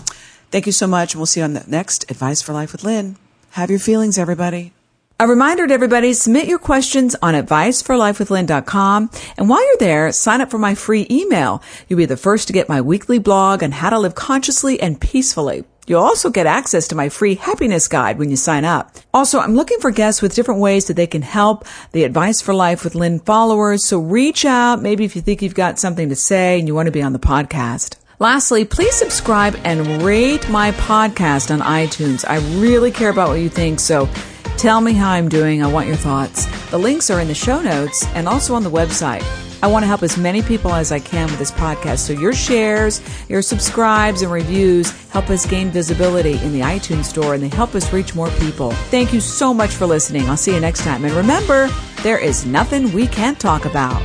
Thank 0.49 0.65
you 0.65 0.71
so 0.71 0.87
much, 0.87 1.13
and 1.13 1.19
we'll 1.19 1.25
see 1.27 1.41
you 1.41 1.43
on 1.43 1.53
the 1.53 1.63
next 1.67 2.09
Advice 2.09 2.41
for 2.41 2.53
Life 2.53 2.71
with 2.71 2.83
Lynn. 2.83 3.17
Have 3.51 3.69
your 3.69 3.79
feelings, 3.79 4.17
everybody. 4.17 4.73
A 5.19 5.27
reminder 5.27 5.65
to 5.65 5.73
everybody, 5.73 6.13
submit 6.13 6.45
your 6.45 6.59
questions 6.59 7.15
on 7.23 7.33
adviceforlifewithlynn.com. 7.33 9.09
And 9.35 9.49
while 9.49 9.65
you're 9.65 9.77
there, 9.79 10.11
sign 10.11 10.41
up 10.41 10.51
for 10.51 10.59
my 10.59 10.75
free 10.75 11.07
email. 11.09 11.63
You'll 11.87 11.97
be 11.97 12.05
the 12.05 12.15
first 12.15 12.45
to 12.47 12.53
get 12.53 12.69
my 12.69 12.81
weekly 12.81 13.17
blog 13.17 13.63
on 13.63 13.71
how 13.71 13.89
to 13.89 13.97
live 13.97 14.13
consciously 14.13 14.79
and 14.79 15.01
peacefully. 15.01 15.63
You'll 15.87 16.03
also 16.03 16.29
get 16.29 16.45
access 16.45 16.87
to 16.89 16.95
my 16.95 17.09
free 17.09 17.33
happiness 17.33 17.87
guide 17.87 18.19
when 18.19 18.29
you 18.29 18.35
sign 18.35 18.63
up. 18.63 18.95
Also, 19.11 19.39
I'm 19.39 19.55
looking 19.55 19.79
for 19.79 19.89
guests 19.89 20.21
with 20.21 20.35
different 20.35 20.61
ways 20.61 20.85
that 20.85 20.93
they 20.93 21.07
can 21.07 21.23
help 21.23 21.65
the 21.93 22.03
Advice 22.03 22.39
for 22.43 22.53
Life 22.53 22.83
with 22.83 22.93
Lynn 22.93 23.19
followers. 23.19 23.87
So 23.87 23.97
reach 23.97 24.45
out, 24.45 24.83
maybe 24.83 25.03
if 25.03 25.15
you 25.15 25.23
think 25.23 25.41
you've 25.41 25.55
got 25.55 25.79
something 25.79 26.09
to 26.09 26.15
say 26.15 26.59
and 26.59 26.67
you 26.67 26.75
want 26.75 26.85
to 26.85 26.91
be 26.91 27.01
on 27.01 27.13
the 27.13 27.19
podcast. 27.19 27.95
Lastly, 28.19 28.65
please 28.65 28.93
subscribe 28.93 29.59
and 29.63 30.03
rate 30.03 30.47
my 30.49 30.73
podcast 30.73 31.51
on 31.51 31.61
iTunes. 31.61 32.23
I 32.27 32.37
really 32.59 32.91
care 32.91 33.09
about 33.09 33.29
what 33.29 33.39
you 33.39 33.49
think, 33.49 33.79
so 33.79 34.07
tell 34.57 34.81
me 34.81 34.93
how 34.93 35.11
I'm 35.11 35.29
doing. 35.29 35.63
I 35.63 35.67
want 35.67 35.87
your 35.87 35.95
thoughts. 35.95 36.45
The 36.71 36.77
links 36.77 37.09
are 37.09 37.19
in 37.19 37.27
the 37.27 37.35
show 37.35 37.61
notes 37.61 38.05
and 38.15 38.27
also 38.27 38.55
on 38.55 38.63
the 38.63 38.71
website. 38.71 39.23
I 39.63 39.67
want 39.67 39.83
to 39.83 39.87
help 39.87 40.03
as 40.03 40.17
many 40.17 40.41
people 40.41 40.71
as 40.71 40.91
I 40.91 40.99
can 40.99 41.29
with 41.29 41.39
this 41.39 41.51
podcast, 41.51 41.99
so 41.99 42.13
your 42.13 42.33
shares, 42.33 43.01
your 43.27 43.41
subscribes, 43.41 44.21
and 44.21 44.31
reviews 44.31 44.91
help 45.09 45.29
us 45.29 45.45
gain 45.47 45.69
visibility 45.69 46.37
in 46.43 46.53
the 46.53 46.61
iTunes 46.61 47.05
store 47.05 47.33
and 47.33 47.41
they 47.41 47.47
help 47.47 47.73
us 47.73 47.91
reach 47.91 48.13
more 48.13 48.29
people. 48.31 48.71
Thank 48.91 49.13
you 49.13 49.19
so 49.19 49.53
much 49.53 49.71
for 49.71 49.85
listening. 49.85 50.29
I'll 50.29 50.37
see 50.37 50.53
you 50.53 50.59
next 50.59 50.83
time. 50.83 51.05
And 51.05 51.13
remember, 51.13 51.69
there 52.03 52.19
is 52.19 52.45
nothing 52.45 52.93
we 52.93 53.07
can't 53.07 53.39
talk 53.39 53.65
about. 53.65 54.01